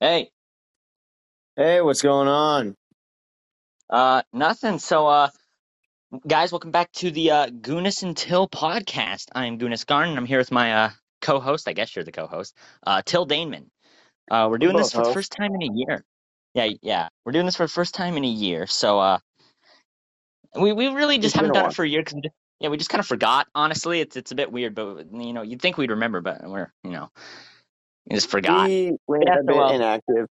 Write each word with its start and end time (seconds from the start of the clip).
Hey, 0.00 0.30
Hey, 1.56 1.80
what's 1.82 2.02
going 2.02 2.28
on? 2.28 2.74
uh, 3.90 4.22
nothing. 4.32 4.78
So, 4.78 5.06
uh, 5.06 5.30
guys, 6.26 6.52
welcome 6.52 6.70
back 6.70 6.92
to 6.92 7.10
the 7.10 7.30
uh, 7.30 7.46
Goonus 7.48 8.02
and 8.02 8.16
Till 8.16 8.48
podcast. 8.48 9.26
I'm 9.34 9.58
Goonus 9.58 9.86
Garn. 9.86 10.10
And 10.10 10.18
I'm 10.18 10.26
here 10.26 10.38
with 10.38 10.52
my 10.52 10.74
uh, 10.74 10.90
co-host. 11.22 11.68
I 11.68 11.72
guess 11.72 11.94
you're 11.96 12.04
the 12.04 12.12
co-host, 12.12 12.56
uh, 12.86 13.02
Till 13.06 13.26
Daneman. 13.26 13.66
Uh, 14.30 14.48
we're 14.50 14.58
We're 14.60 14.68
doing 14.68 14.76
this 14.76 14.90
both 14.90 14.92
for 14.92 14.98
the 14.98 15.04
hosts. 15.04 15.14
first 15.14 15.32
time 15.32 15.54
in 15.54 15.62
a 15.62 15.72
year. 15.72 16.04
Yeah, 16.54 16.70
yeah, 16.82 17.08
we're 17.24 17.32
doing 17.32 17.46
this 17.46 17.56
for 17.56 17.64
the 17.64 17.72
first 17.72 17.94
time 17.94 18.16
in 18.16 18.24
a 18.24 18.28
year. 18.28 18.66
So, 18.66 18.98
uh, 19.00 19.18
we 20.60 20.72
we 20.72 20.88
really 20.88 21.18
just 21.18 21.34
It's 21.34 21.40
been 21.40 21.44
haven't 21.44 21.50
a 21.50 21.54
done 21.54 21.64
while. 21.64 21.70
it 21.70 21.74
for 21.74 21.84
a 21.84 21.88
year 21.88 22.02
because 22.02 22.20
yeah, 22.60 22.68
we 22.70 22.76
just 22.76 22.90
kind 22.90 23.00
of 23.00 23.06
forgot. 23.06 23.46
Honestly, 23.54 24.00
it's 24.00 24.16
it's 24.16 24.32
a 24.32 24.36
bit 24.36 24.52
weird, 24.52 24.74
but 24.74 25.12
you 25.12 25.32
know, 25.32 25.42
you'd 25.42 25.62
think 25.62 25.78
we'd 25.78 25.90
remember, 25.90 26.20
but 26.20 26.42
we're 26.48 26.72
you 26.84 26.90
know, 26.90 27.10
we 28.08 28.14
just 28.16 28.30
forgot. 28.30 28.68
We 28.68 28.92
went 29.06 29.24
Yeah, 29.26 29.40
a 29.40 29.42
bit 29.44 29.56
inactive. 29.74 30.26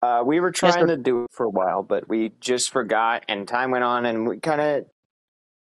Uh, 0.00 0.22
we 0.24 0.38
were 0.40 0.52
yeah, 0.62 0.70
trying 0.70 0.86
to 0.86 0.96
do 0.96 1.24
it 1.24 1.30
for 1.32 1.44
a 1.44 1.50
while, 1.50 1.82
but 1.82 2.08
we 2.08 2.32
just 2.40 2.70
forgot, 2.70 3.24
and 3.28 3.48
time 3.48 3.70
went 3.72 3.84
on, 3.84 4.06
and 4.06 4.28
we 4.28 4.38
kind 4.38 4.60
of 4.60 4.86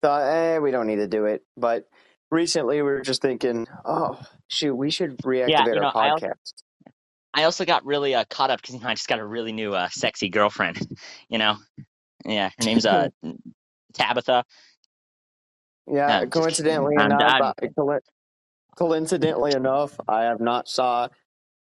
thought, 0.02 0.23
eh, 0.23 0.59
we 0.59 0.70
don't 0.70 0.87
need 0.87 0.96
to 0.96 1.09
do 1.09 1.24
it. 1.24 1.42
But 1.56 1.88
recently, 2.30 2.77
we 2.77 2.82
were 2.82 3.01
just 3.01 3.23
thinking, 3.23 3.66
oh, 3.84 4.20
shoot, 4.48 4.74
we 4.74 4.91
should 4.91 5.16
reactivate 5.19 5.74
you 5.74 5.80
know, 5.80 5.87
our 5.87 5.95
I 5.95 6.10
podcast. 6.10 6.52
I 7.32 7.45
also 7.45 7.65
got 7.65 7.84
really 7.84 8.15
uh, 8.15 8.24
caught 8.29 8.51
up 8.51 8.60
because 8.60 8.74
you 8.74 8.80
know 8.80 8.88
I 8.88 8.95
just 8.95 9.09
got 9.09 9.18
a 9.18 9.27
really 9.27 9.52
new 9.52 9.74
uh, 9.74 9.88
sexy 9.91 10.29
girlfriend. 10.29 10.79
You 11.29 11.38
know, 11.38 11.57
yeah, 12.24 12.51
her 12.57 12.65
name's 12.65 12.87
uh 12.87 13.09
Tabitha. 13.95 14.45
yeah, 15.91 16.20
No, 16.20 16.26
coincidentally 16.29 16.95
enough, 16.95 17.41
uh, 17.41 17.52
coincidentally 18.76 19.52
enough, 19.52 19.98
I 20.07 20.23
have 20.23 20.41
not 20.41 20.68
saw 20.68 21.09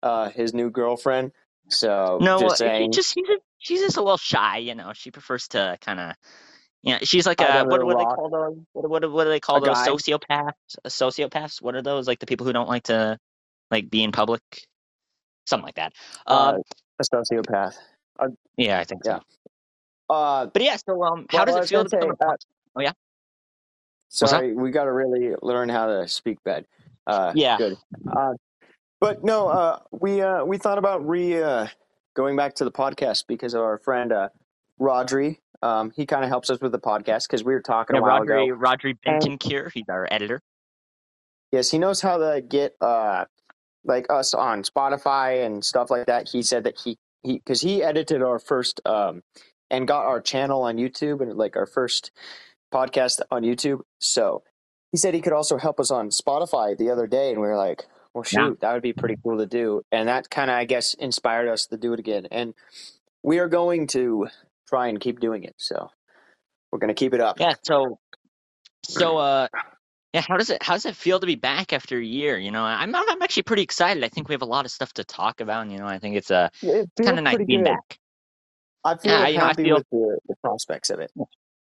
uh, 0.05 0.29
his 0.29 0.53
new 0.53 0.69
girlfriend. 0.69 1.33
So 1.69 2.19
No, 2.21 2.39
just 2.39 2.53
uh, 2.53 2.55
saying, 2.57 2.93
just 2.93 3.13
she's, 3.13 3.29
a, 3.29 3.37
she's 3.59 3.81
just 3.81 3.97
a 3.97 4.01
little 4.01 4.17
shy. 4.17 4.59
You 4.59 4.75
know, 4.75 4.93
she 4.93 5.11
prefers 5.11 5.49
to 5.49 5.77
kind 5.81 5.99
of. 5.99 6.15
Yeah, 6.83 6.99
she's 7.01 7.25
like 7.25 7.41
a 7.41 7.65
what, 7.65 7.83
what 7.83 7.93
do 7.93 7.97
they 7.97 8.05
call 8.05 8.29
those? 8.29 8.57
What, 8.73 8.89
what, 8.89 9.11
what 9.11 9.23
do 9.25 9.29
they 9.31 9.39
call 9.39 9.57
A 9.57 9.61
those 9.61 9.75
guy. 9.75 9.87
sociopaths? 9.87 10.53
Uh, 10.85 10.89
Sociopaths? 10.89 11.61
What 11.61 11.75
are 11.75 11.81
those? 11.81 12.07
Like 12.07 12.19
the 12.19 12.27
people 12.27 12.45
who 12.45 12.53
don't 12.53 12.69
like 12.69 12.83
to 12.83 13.17
like 13.71 13.89
be 13.89 14.03
in 14.03 14.11
public, 14.11 14.41
something 15.47 15.65
like 15.65 15.75
that. 15.75 15.93
uh, 16.27 16.57
Uh, 16.57 16.57
a 16.99 17.03
sociopath. 17.03 17.75
yeah, 18.57 18.79
I 18.79 18.83
think 18.83 19.03
so. 19.03 19.19
Uh, 20.09 20.45
But 20.45 20.61
yeah, 20.61 20.77
so 20.77 21.03
um, 21.03 21.25
how 21.29 21.39
Well, 21.39 21.45
does 21.47 21.55
it 21.65 21.69
feel 21.69 21.83
to 21.83 21.89
become 21.89 22.11
say, 22.11 22.15
a 22.21 22.29
uh, 22.29 22.35
Oh, 22.75 22.81
yeah? 22.81 22.91
Sorry, 24.09 24.53
we 24.53 24.71
got 24.71 24.85
to 24.85 24.93
really 24.93 25.35
learn 25.41 25.69
how 25.69 25.87
to 25.87 26.07
speak 26.07 26.37
bad. 26.45 26.67
Uh, 27.07 27.33
Yeah. 27.35 27.57
Good. 27.57 27.77
Uh, 28.15 28.33
but 28.99 29.23
no, 29.23 29.47
uh, 29.47 29.79
we 29.91 30.21
uh, 30.21 30.43
we 30.45 30.57
thought 30.57 30.77
about 30.77 31.07
re 31.07 31.41
uh, 31.41 31.67
going 32.15 32.35
back 32.35 32.55
to 32.55 32.63
the 32.63 32.71
podcast 32.71 33.25
because 33.27 33.53
of 33.53 33.61
our 33.61 33.77
friend 33.79 34.11
uh, 34.11 34.29
Rodri. 34.79 35.37
Um, 35.61 35.91
he 35.95 36.05
kind 36.05 36.23
of 36.23 36.29
helps 36.29 36.49
us 36.49 36.59
with 36.61 36.71
the 36.71 36.79
podcast 36.79 37.27
because 37.27 37.43
we 37.43 37.53
were 37.53 37.61
talking 37.61 37.95
yeah 37.95 38.01
a 38.01 38.03
while 38.03 38.21
Rodri, 38.21 38.51
ago. 38.51 38.59
Rodri 38.59 38.97
And- 39.05 39.41
he's 39.73 39.89
our 39.89 40.07
editor. 40.11 40.41
Yes, 41.51 41.71
he 41.71 41.77
knows 41.77 42.01
how 42.01 42.17
to 42.17 42.41
get 42.41 42.75
uh, 42.81 43.25
like 43.85 44.07
us 44.09 44.33
on 44.33 44.63
Spotify 44.63 45.45
and 45.45 45.63
stuff 45.63 45.89
like 45.89 46.07
that. 46.07 46.27
He 46.27 46.41
said 46.41 46.63
that 46.65 46.77
he 46.77 46.97
he 47.23 47.33
because 47.37 47.61
he 47.61 47.83
edited 47.83 48.21
our 48.21 48.39
first 48.39 48.81
um, 48.85 49.21
and 49.69 49.87
got 49.87 50.05
our 50.05 50.21
channel 50.21 50.63
on 50.63 50.77
YouTube 50.77 51.21
and 51.21 51.33
like 51.37 51.55
our 51.55 51.65
first 51.65 52.11
podcast 52.73 53.21
on 53.31 53.43
YouTube. 53.43 53.81
So 53.99 54.43
he 54.91 54.97
said 54.97 55.13
he 55.13 55.21
could 55.21 55.33
also 55.33 55.57
help 55.57 55.79
us 55.79 55.91
on 55.91 56.09
Spotify 56.09 56.77
the 56.77 56.89
other 56.89 57.07
day, 57.07 57.31
and 57.31 57.41
we 57.41 57.47
were 57.47 57.57
like, 57.57 57.85
"Well, 58.15 58.23
Yeah. 58.31 58.47
shoot, 58.47 58.61
that 58.61 58.73
would 58.73 58.81
be 58.81 58.93
pretty 58.93 59.17
cool 59.23 59.37
to 59.37 59.45
do." 59.45 59.83
And 59.91 60.07
that 60.09 60.29
kind 60.31 60.49
of, 60.49 60.55
I 60.57 60.65
guess, 60.65 60.95
inspired 60.95 61.47
us 61.49 61.67
to 61.67 61.77
do 61.77 61.93
it 61.93 61.99
again. 61.99 62.25
And 62.31 62.55
we 63.21 63.37
are 63.39 63.47
going 63.47 63.85
to 63.87 64.27
try 64.67 64.87
and 64.87 64.99
keep 64.99 65.19
doing 65.19 65.43
it. 65.43 65.53
So 65.57 65.89
we're 66.71 66.79
going 66.79 66.87
to 66.87 66.93
keep 66.95 67.13
it 67.13 67.21
up. 67.21 67.39
Yeah, 67.39 67.53
so 67.63 67.99
so 68.83 69.17
uh 69.17 69.47
yeah, 70.13 70.21
how 70.21 70.37
does 70.37 70.49
it 70.49 70.63
how 70.63 70.73
does 70.73 70.85
it 70.85 70.95
feel 70.95 71.19
to 71.19 71.25
be 71.27 71.35
back 71.35 71.73
after 71.73 71.97
a 71.97 72.03
year? 72.03 72.37
You 72.37 72.51
know, 72.51 72.63
I'm 72.63 72.95
I'm 72.95 73.21
actually 73.21 73.43
pretty 73.43 73.63
excited. 73.63 74.03
I 74.03 74.09
think 74.09 74.29
we 74.29 74.33
have 74.33 74.41
a 74.41 74.45
lot 74.45 74.65
of 74.65 74.71
stuff 74.71 74.93
to 74.93 75.03
talk 75.03 75.41
about. 75.41 75.63
And, 75.63 75.71
you 75.71 75.77
know, 75.77 75.87
I 75.87 75.99
think 75.99 76.15
it's 76.15 76.31
uh 76.31 76.49
It 76.61 76.89
kind 77.03 77.17
of 77.17 77.23
nice 77.25 77.37
being 77.45 77.63
good. 77.63 77.71
back. 77.71 77.99
I 78.83 78.95
feel 78.97 79.11
Yeah, 79.11 79.27
you 79.27 79.37
know, 79.39 79.45
I 79.45 79.53
feel- 79.53 79.83
the, 79.91 80.19
the 80.27 80.35
prospects 80.41 80.89
of 80.89 80.99
it. 80.99 81.11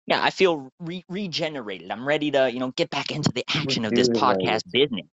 Yeah, 0.07 0.23
I 0.23 0.31
feel 0.31 0.71
re- 0.79 1.05
regenerated. 1.07 1.91
I'm 1.91 2.07
ready 2.07 2.31
to 2.31 2.51
you 2.51 2.59
know 2.59 2.71
get 2.71 2.89
back 2.89 3.11
into 3.11 3.31
the 3.31 3.43
action 3.53 3.85
of 3.85 3.93
this 3.93 4.09
podcast 4.09 4.63
business. 4.71 5.05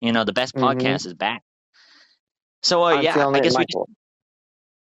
You 0.00 0.12
know, 0.12 0.24
the 0.24 0.32
best 0.32 0.54
Mhm. 0.54 0.62
podcast 0.62 1.06
is 1.06 1.14
back. 1.14 1.42
So 2.62 2.84
uh, 2.84 3.00
yeah, 3.00 3.28
I 3.28 3.40
guess 3.40 3.56
we 3.56 3.64
just 3.64 3.86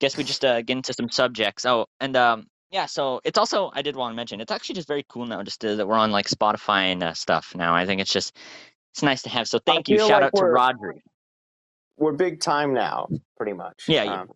guess 0.01 0.17
we 0.17 0.25
just 0.25 0.45
uh, 0.45 0.63
get 0.63 0.77
into 0.77 0.93
some 0.93 1.11
subjects. 1.11 1.65
Oh, 1.67 1.87
and 2.01 2.17
um, 2.17 2.47
yeah, 2.71 2.87
so 2.87 3.21
it's 3.25 3.39
also 3.39 3.71
I 3.75 3.83
did 3.83 3.97
want 3.97 4.13
to 4.13 4.17
mention 4.17 4.41
it's 4.41 4.53
actually 4.53 4.77
just 4.77 4.89
very 4.89 5.05
cool 5.09 5.27
now, 5.27 5.43
just 5.43 5.65
uh, 5.65 5.75
that 5.77 5.87
we're 5.87 5.97
on 5.97 6.11
like 6.11 6.27
Spotify 6.29 6.93
and 6.93 7.03
uh, 7.03 7.15
stuff 7.15 7.55
now. 7.55 7.75
I 7.75 7.85
think 7.87 8.01
it's 8.01 8.13
just 8.13 8.37
it's 8.93 9.03
nice 9.03 9.23
to 9.23 9.29
have. 9.29 9.49
So 9.49 9.59
thank 9.65 9.89
you. 9.89 9.99
Shout 9.99 10.23
like 10.23 10.23
out 10.25 10.35
to 10.35 10.43
Rodri. 10.43 11.01
We're 11.97 12.13
big 12.13 12.41
time 12.41 12.75
now, 12.75 13.09
pretty 13.37 13.53
much. 13.55 13.85
Yeah, 13.89 14.05
yeah. 14.05 14.21
Um, 14.23 14.29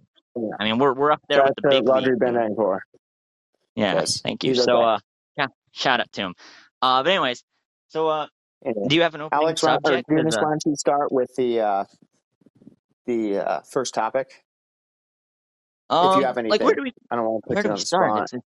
I 0.58 0.64
mean, 0.64 0.78
we're 0.78 0.94
we're 0.94 1.12
up 1.12 1.22
there 1.28 1.38
shout 1.38 1.48
with 1.48 1.56
the 1.62 1.68
big 1.68 1.88
league. 1.88 2.18
Benancor. 2.18 2.80
Yeah, 3.74 3.94
Yes, 3.94 4.20
thank 4.20 4.44
you. 4.44 4.50
he's 4.50 4.64
So 4.64 4.78
okay. 4.78 4.86
uh, 4.94 4.98
yeah, 5.38 5.46
shout 5.72 6.00
out 6.00 6.12
to 6.12 6.22
him. 6.22 6.34
Uh, 6.82 7.02
but 7.02 7.10
anyways, 7.10 7.42
so 7.88 8.08
uh, 8.08 8.26
Do 8.64 8.96
you 8.96 9.02
have 9.02 9.14
an 9.14 9.20
opening 9.22 9.40
Alex, 9.40 9.62
why- 9.62 9.78
or 9.84 10.00
subject? 10.00 10.08
Eunice, 10.08 10.36
uh, 10.36 10.40
why 10.40 10.50
don't 10.50 10.62
you 10.66 10.76
start 10.76 11.12
with 11.12 11.30
the 11.36 11.60
uh, 11.60 11.84
the 13.06 13.38
uh, 13.38 13.60
first 13.62 13.94
topic? 13.94 14.44
If 16.02 16.16
you 16.16 16.22
Um, 16.22 16.24
have 16.24 16.36
like 16.48 16.62
where 16.62 16.74
do 16.74 16.82
we 16.82 16.92
I 17.10 17.16
don't 17.16 17.24
want 17.26 17.44
to 17.44 17.48
where 17.52 17.62
put 17.62 17.64
do 17.64 17.68
you 17.68 17.72
on 17.72 17.78
we 17.78 17.80
the 17.80 17.86
start? 17.86 18.08
spot. 18.10 18.16
It's, 18.16 18.32
it's 18.32 18.44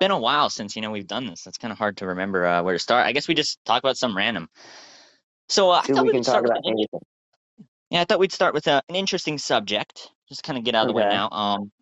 been 0.00 0.10
a 0.10 0.18
while 0.18 0.50
since 0.50 0.76
you 0.76 0.82
know 0.82 0.90
we've 0.90 1.06
done 1.06 1.26
this. 1.26 1.46
It's 1.46 1.58
kind 1.58 1.72
of 1.72 1.78
hard 1.78 1.98
to 1.98 2.06
remember 2.08 2.46
uh, 2.46 2.62
where 2.62 2.74
to 2.74 2.78
start. 2.78 3.06
I 3.06 3.12
guess 3.12 3.28
we 3.28 3.34
just 3.34 3.58
talk 3.64 3.82
about 3.82 3.96
some 3.98 4.16
random. 4.16 4.48
So 5.48 5.70
uh, 5.70 5.82
I 5.84 5.88
Dude, 5.88 5.96
thought 5.96 6.06
we 6.06 6.08
we 6.08 6.12
can 6.12 6.18
would 6.18 6.24
talk 6.24 6.42
start 6.42 6.44
with 6.44 6.52
about 6.52 6.60
an, 6.64 6.64
anything. 6.66 7.00
yeah, 7.90 8.02
I 8.02 8.04
thought 8.04 8.20
we'd 8.20 8.32
start 8.32 8.54
with 8.54 8.68
uh, 8.68 8.82
an 8.88 8.96
interesting 8.96 9.38
subject. 9.38 10.10
Just 10.28 10.44
kind 10.44 10.58
of 10.58 10.64
get 10.64 10.74
out 10.74 10.82
of 10.82 10.88
the 10.88 10.94
way 10.94 11.04
Okay. 11.04 11.08
now. 11.08 11.28
Um, 11.30 11.72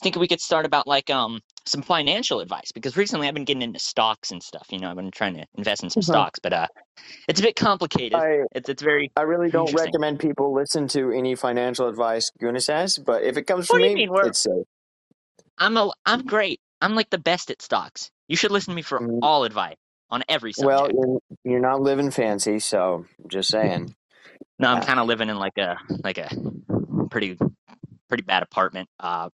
I 0.00 0.04
think 0.04 0.16
we 0.16 0.28
could 0.28 0.40
start 0.40 0.66
about 0.66 0.86
like 0.86 1.10
um 1.10 1.40
some 1.66 1.82
financial 1.82 2.40
advice 2.40 2.72
because 2.72 2.96
recently 2.96 3.28
I've 3.28 3.34
been 3.34 3.44
getting 3.44 3.62
into 3.62 3.78
stocks 3.78 4.30
and 4.30 4.42
stuff. 4.42 4.66
You 4.70 4.78
know, 4.78 4.88
I've 4.90 4.96
been 4.96 5.10
trying 5.10 5.34
to 5.34 5.44
invest 5.56 5.82
in 5.82 5.90
some 5.90 6.00
Mhm. 6.02 6.06
stocks, 6.06 6.38
but 6.38 6.52
uh, 6.52 6.66
it's 7.28 7.40
a 7.40 7.42
bit 7.42 7.56
complicated. 7.56 8.18
I 8.18 8.44
It's 8.52 8.68
it's 8.68 8.82
very. 8.82 9.10
I 9.16 9.22
really 9.22 9.50
don't 9.50 9.72
recommend 9.74 10.20
people 10.20 10.54
listen 10.54 10.88
to 10.88 11.10
any 11.10 11.34
financial 11.34 11.88
advice 11.88 12.30
Goonus 12.40 12.68
has, 12.72 12.98
but 12.98 13.22
if 13.22 13.36
it 13.36 13.42
comes 13.42 13.68
What 13.68 13.82
from 13.82 13.94
me? 13.94 14.08
It's 14.24 14.40
safe. 14.40 14.64
I'm 15.58 15.76
a 15.76 15.90
I'm 16.04 16.24
great. 16.24 16.60
I'm 16.80 16.94
like 16.94 17.10
the 17.10 17.18
best 17.18 17.50
at 17.50 17.62
stocks. 17.62 18.10
You 18.28 18.36
should 18.36 18.50
listen 18.50 18.72
to 18.72 18.76
me 18.76 18.82
for 18.82 19.00
Mm. 19.00 19.18
all 19.22 19.44
advice 19.44 19.76
on 20.10 20.22
every 20.28 20.52
Well, 20.58 20.86
subject. 20.86 20.98
you're, 20.98 21.20
you're 21.52 21.60
not 21.60 21.80
living 21.80 22.10
fancy, 22.10 22.58
so 22.60 23.06
just 23.28 23.50
saying. 23.50 23.94
no, 24.58 24.68
I'm 24.68 24.82
kind 24.82 25.00
of 25.00 25.06
living 25.06 25.28
in 25.28 25.36
like 25.36 25.58
a 25.58 25.76
like 26.04 26.18
a 26.18 26.28
pretty 27.10 27.38
pretty 28.08 28.22
bad 28.22 28.42
apartment. 28.42 28.88
Uh, 29.00 29.30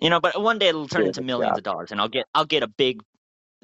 you 0.00 0.10
know, 0.10 0.20
but 0.20 0.40
one 0.40 0.58
day 0.58 0.68
it'll 0.68 0.88
turn 0.88 1.02
Yeah, 1.02 1.08
into 1.08 1.22
millions 1.22 1.52
yeah. 1.54 1.58
of 1.58 1.64
dollars, 1.64 1.90
and 1.92 2.00
I'll 2.00 2.08
get 2.08 2.26
I'll 2.34 2.44
get 2.44 2.62
a 2.62 2.68
big 2.68 3.02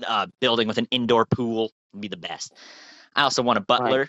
uh, 0.06 0.26
building 0.40 0.68
with 0.68 0.78
an 0.78 0.86
indoor 0.90 1.26
pool. 1.26 1.70
It'll 1.92 2.00
be 2.00 2.08
the 2.08 2.16
best. 2.16 2.52
I 3.16 3.22
also 3.22 3.42
want 3.42 3.58
a 3.58 3.62
butler, 3.62 4.08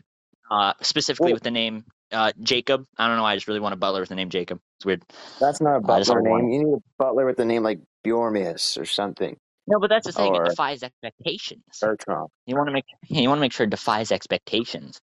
uh, 0.50 0.74
specifically 0.82 1.28
Well- 1.28 1.36
with 1.36 1.44
the 1.44 1.52
name 1.52 1.86
uh, 2.12 2.32
Jacob. 2.42 2.86
I 2.98 3.08
don't 3.08 3.18
know. 3.18 3.24
why 3.24 3.32
I 3.32 3.36
just 3.36 3.48
really 3.48 3.60
want 3.60 3.74
a 3.74 3.78
butler 3.78 4.02
with 4.02 4.10
the 4.10 4.16
name 4.16 4.30
Jacob. 4.30 4.60
It's 4.78 4.86
weird. 4.86 5.04
That's 5.40 5.62
not 5.62 5.78
a 5.78 5.80
butler 5.80 6.16
don't 6.16 6.30
want 6.30 6.44
name. 6.44 6.54
You 6.54 6.68
need 6.68 6.74
a 6.78 6.82
butler 6.98 7.26
with 7.26 7.40
a 7.40 7.46
name 7.46 7.64
like 7.64 7.80
Bjormius 8.06 8.80
or 8.80 8.86
something. 8.86 9.38
No, 9.68 9.80
but 9.80 9.90
that's 9.90 10.08
the 10.08 10.12
thing. 10.14 10.36
Or- 10.36 10.46
It 10.46 10.50
defies 10.50 10.84
expectations. 10.84 11.64
Bertrand. 11.80 12.28
You 12.46 12.56
want 12.56 12.68
to 12.68 12.74
make 12.74 12.86
you 13.08 13.28
want 13.30 13.38
to 13.40 13.42
make 13.42 13.54
sure 13.54 13.66
it 13.66 13.70
defies 13.70 14.12
expectations. 14.12 15.00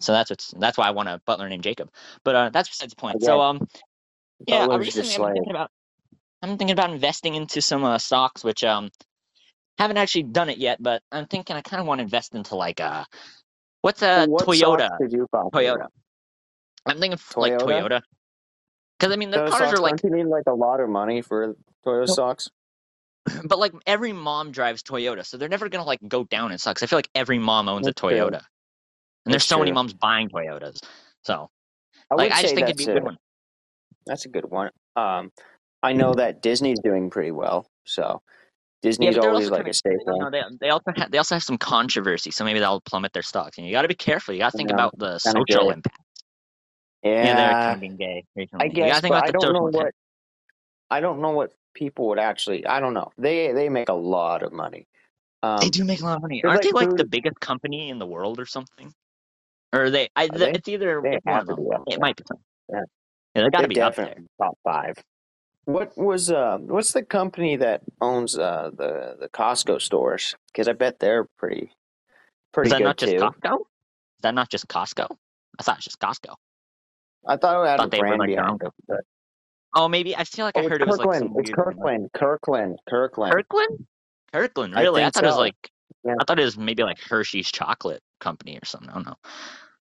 So 0.00 0.12
that's 0.12 0.30
what's 0.30 0.52
that's 0.58 0.76
why 0.76 0.86
I 0.88 0.90
want 0.90 1.08
a 1.08 1.20
butler 1.26 1.48
named 1.48 1.62
Jacob. 1.62 1.90
But 2.24 2.34
uh, 2.34 2.50
that's 2.50 2.68
besides 2.68 2.92
the 2.92 2.96
point. 3.00 3.22
So 3.22 3.40
um, 3.40 3.66
yeah, 4.46 4.56
uh, 4.56 4.66
Butler's 4.66 4.86
recently 4.86 5.08
just 5.08 5.18
I've 5.20 5.26
been 5.28 5.34
thinking 5.34 5.50
about 5.52 5.70
I'm 6.42 6.58
thinking 6.58 6.72
about 6.72 6.90
investing 6.90 7.34
into 7.34 7.62
some 7.62 7.84
uh, 7.84 7.98
stocks, 7.98 8.44
which 8.44 8.64
um 8.64 8.90
haven't 9.78 9.98
actually 9.98 10.24
done 10.24 10.50
it 10.50 10.58
yet, 10.58 10.82
but 10.82 11.02
I'm 11.12 11.26
thinking 11.26 11.56
I 11.56 11.62
kind 11.62 11.80
of 11.80 11.86
want 11.86 11.98
to 12.00 12.04
invest 12.04 12.34
into 12.34 12.56
like 12.56 12.80
uh 12.80 13.04
what's 13.82 14.02
a 14.02 14.28
What 14.28 14.40
Toyota? 14.40 15.00
did 15.00 15.12
you 15.12 15.26
buy? 15.32 15.44
Toyota. 15.54 15.88
I'm 16.86 16.98
thinking 17.00 17.14
f- 17.14 17.36
like 17.36 17.58
Toyota? 17.58 17.58
Toyota. 17.58 18.02
Because 18.98 19.12
I 19.12 19.16
mean 19.16 19.30
the 19.30 19.40
Those 19.40 19.42
cars 19.42 19.72
socks, 19.72 19.72
are 19.72 19.80
like, 19.80 20.02
don't 20.02 20.04
you 20.04 20.10
need 20.10 20.26
like 20.26 20.44
a 20.48 20.54
lot 20.54 20.80
of 20.80 20.88
money 20.88 21.22
for 21.22 21.56
Toyota 21.86 22.08
socks? 22.10 22.50
but 23.44 23.58
like 23.58 23.72
every 23.86 24.12
mom 24.12 24.52
drives 24.52 24.82
Toyota, 24.82 25.24
so 25.26 25.36
they're 25.38 25.48
never 25.48 25.68
gonna 25.68 25.84
like 25.84 26.00
go 26.06 26.24
down 26.24 26.52
in 26.52 26.58
stocks. 26.58 26.82
I 26.82 26.86
feel 26.86 26.98
like 26.98 27.10
every 27.14 27.38
mom 27.38 27.68
owns 27.68 27.86
That's 27.86 27.88
a 27.88 27.94
true. 28.08 28.32
Toyota, 28.32 28.42
and 29.26 29.32
there's 29.32 29.44
That's 29.44 29.46
so 29.46 29.58
many 29.58 29.72
moms 29.72 29.94
buying 29.94 30.28
Toyotas. 30.30 30.78
So 31.24 31.48
I 32.10 32.16
like 32.16 32.32
I 32.32 32.42
just 32.42 32.54
think 32.54 32.68
it'd 32.68 32.78
be 32.78 32.86
a 32.86 32.88
good 32.90 33.04
one. 33.04 33.18
That's 34.06 34.26
a 34.26 34.28
good 34.30 34.50
one. 34.50 34.70
Um, 34.96 35.32
I 35.86 35.92
know 35.92 36.14
that 36.14 36.42
Disney's 36.42 36.80
doing 36.80 37.10
pretty 37.10 37.30
well, 37.30 37.66
so 37.84 38.22
Disney's 38.82 39.14
they're 39.14 39.28
always 39.28 39.50
like 39.50 39.68
a 39.68 39.72
staple. 39.72 40.18
no, 40.18 40.30
they, 40.30 40.42
they 40.60 40.70
also 40.70 40.92
have, 40.96 41.10
they 41.10 41.18
also 41.18 41.34
have 41.36 41.42
some 41.42 41.58
controversy, 41.58 42.30
so 42.30 42.44
maybe 42.44 42.58
that'll 42.58 42.80
plummet 42.80 43.12
their 43.12 43.22
stocks. 43.22 43.58
And 43.58 43.66
you 43.66 43.72
got 43.72 43.82
to 43.82 43.88
be 43.88 43.94
careful. 43.94 44.34
You 44.34 44.40
got 44.40 44.50
to 44.50 44.56
think 44.56 44.70
Yeah, 44.70 44.74
about 44.74 44.98
the 44.98 45.18
social 45.18 45.70
impact. 45.70 46.00
Yeah, 47.02 47.34
they're 47.34 47.50
Yeah, 47.50 47.76
being 47.76 47.96
gay 47.96 48.24
recently. 48.34 48.66
I 48.66 48.68
guess, 48.68 49.00
think 49.00 49.12
but 49.12 49.18
about 49.18 49.28
I 49.28 49.32
don't 49.32 49.52
know 49.52 49.62
what 49.62 49.94
I 50.90 51.00
don't 51.00 51.20
know 51.20 51.30
what 51.30 51.52
people 51.74 52.08
would 52.08 52.18
actually. 52.18 52.66
I 52.66 52.80
don't 52.80 52.94
know. 52.94 53.12
They 53.16 53.52
they 53.52 53.68
make 53.68 53.88
a 53.88 53.94
lot 53.94 54.42
of 54.42 54.52
money. 54.52 54.86
Um, 55.42 55.58
They 55.60 55.70
do 55.70 55.84
make 55.84 56.00
a 56.00 56.04
lot 56.04 56.16
of 56.16 56.22
money. 56.22 56.42
Aren't 56.44 56.64
like 56.64 56.64
they 56.64 56.72
like 56.72 56.96
the 56.96 57.04
biggest 57.04 57.38
company 57.40 57.90
in 57.90 57.98
the 58.00 58.06
world 58.06 58.40
or 58.40 58.46
something? 58.46 58.92
Or 59.72 59.84
are 59.84 59.90
they? 59.90 60.08
I, 60.16 60.24
Are 60.24 60.38
they? 60.38 60.50
It's 60.50 60.68
either 60.68 61.00
one 61.00 61.20
of 61.36 61.46
them. 61.46 61.84
It 61.86 62.00
might 62.00 62.16
be. 62.16 62.24
Yeah. 62.72 62.80
Yeah, 63.36 63.42
they 63.42 63.50
got 63.50 63.60
to 63.62 63.68
be 63.68 63.80
up 63.80 63.94
there. 63.94 64.16
top 64.40 64.58
five. 64.64 64.96
What 65.66 65.96
was 65.98 66.30
uh? 66.30 66.58
What's 66.58 66.92
the 66.92 67.02
company 67.04 67.56
that 67.56 67.82
owns 68.00 68.38
uh 68.38 68.70
the 68.74 69.16
the 69.20 69.28
Costco 69.28 69.80
stores? 69.82 70.34
Because 70.48 70.68
I 70.68 70.72
bet 70.72 71.00
they're 71.00 71.26
pretty 71.38 71.72
pretty 72.52 72.68
Is 72.68 72.72
that 72.72 72.82
not 72.82 72.96
just 72.98 73.12
too. 73.12 73.18
Costco? 73.18 73.60
Is 73.60 74.22
that 74.22 74.34
not 74.34 74.48
just 74.50 74.68
Costco? 74.68 75.08
I 75.58 75.62
thought 75.62 75.74
it 75.74 75.78
was 75.78 75.84
just 75.86 76.00
Costco. 76.00 76.34
I 77.28 77.36
thought 77.36 77.64
it 77.64 77.68
had 77.68 77.76
thought 77.78 77.88
a 77.88 77.90
they 77.90 77.98
were 78.00 78.16
brand 78.16 78.20
like 78.20 78.28
behind 78.28 78.62
it. 78.64 78.72
But, 78.88 79.00
Oh, 79.74 79.88
maybe 79.88 80.16
I 80.16 80.24
feel 80.24 80.44
like 80.46 80.56
I 80.56 80.62
oh, 80.62 80.68
heard 80.68 80.82
it's 80.82 80.82
it 80.82 80.88
was 80.88 80.98
like 80.98 81.08
Kirkland. 81.10 81.30
some 81.32 81.40
it's. 81.40 81.50
Kirkland. 81.50 82.10
Kirkland. 82.14 82.78
Kirkland. 82.88 83.32
Kirkland. 83.32 83.86
Kirkland, 84.32 84.74
I 84.76 84.82
really? 84.82 85.02
I, 85.02 85.10
think 85.10 85.14
thought 85.14 85.24
it 85.24 85.28
was 85.28 85.36
like 85.36 85.70
Yeah. 86.04 86.14
I 86.20 86.24
thought 86.24 86.38
it 86.38 86.44
was 86.44 86.56
maybe 86.56 86.84
like 86.84 87.00
Hershey's 87.00 87.50
chocolate 87.50 88.02
company 88.20 88.56
or 88.56 88.64
something. 88.64 88.88
I 88.90 88.94
don't 88.94 89.06
know. 89.06 89.16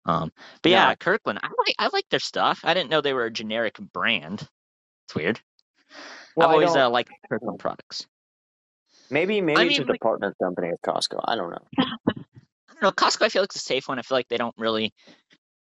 Um, 0.05 0.31
but 0.63 0.71
yeah, 0.71 0.89
No. 0.89 0.95
Kirkland. 0.99 1.39
I 1.43 1.47
like 1.47 1.75
I 1.79 1.89
like 1.93 2.05
their 2.09 2.19
stuff. 2.19 2.61
I 2.63 2.73
didn't 2.73 2.89
know 2.89 3.01
they 3.01 3.13
were 3.13 3.25
a 3.25 3.31
generic 3.31 3.77
brand. 3.93 4.47
It's 5.07 5.15
weird. 5.15 5.39
Well, 6.37 6.49
I've 6.49 6.53
always 6.53 6.75
uh, 6.75 6.89
liked 6.89 7.09
Kirkland 7.27 7.57
products. 7.59 8.05
Maybe 9.09 9.41
maybe 9.41 9.59
I 9.59 9.63
it's 9.65 9.79
mean, 9.79 9.87
a 9.87 9.91
like- 9.91 10.01
partner 10.01 10.35
company 10.41 10.69
of 10.69 10.79
Costco. 10.85 11.19
I 11.25 11.35
don't 11.35 11.49
know. 11.49 11.57
I 11.79 11.83
don't 12.73 12.83
know. 12.83 12.91
Costco, 12.91 13.23
I 13.23 13.29
feel 13.29 13.41
like 13.41 13.47
it's 13.47 13.55
a 13.55 13.59
safe 13.59 13.87
one. 13.87 13.97
I 13.97 14.03
feel 14.03 14.17
like 14.17 14.27
they 14.27 14.37
don't 14.37 14.53
really, 14.57 14.93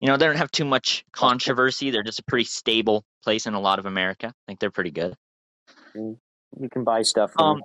you 0.01 0.09
know, 0.09 0.19
they 0.19 0.27
don't 0.27 0.37
have 0.37 0.51
too 0.51 0.67
much 0.67 1.05
controversy. 1.13 1.91
They're 1.91 2.03
just 2.03 2.19
a 2.19 2.25
pretty 2.25 2.45
stable 2.45 3.05
place 3.25 3.47
in 3.47 3.55
a 3.55 3.61
lot 3.61 3.79
of 3.79 3.87
America. 3.87 4.27
I 4.29 4.33
think 4.47 4.61
they're 4.61 4.71
pretty 4.71 4.91
good. 4.91 5.15
You 5.95 6.19
can 6.71 6.85
buy 6.85 7.03
stuff 7.03 7.33
from 7.33 7.63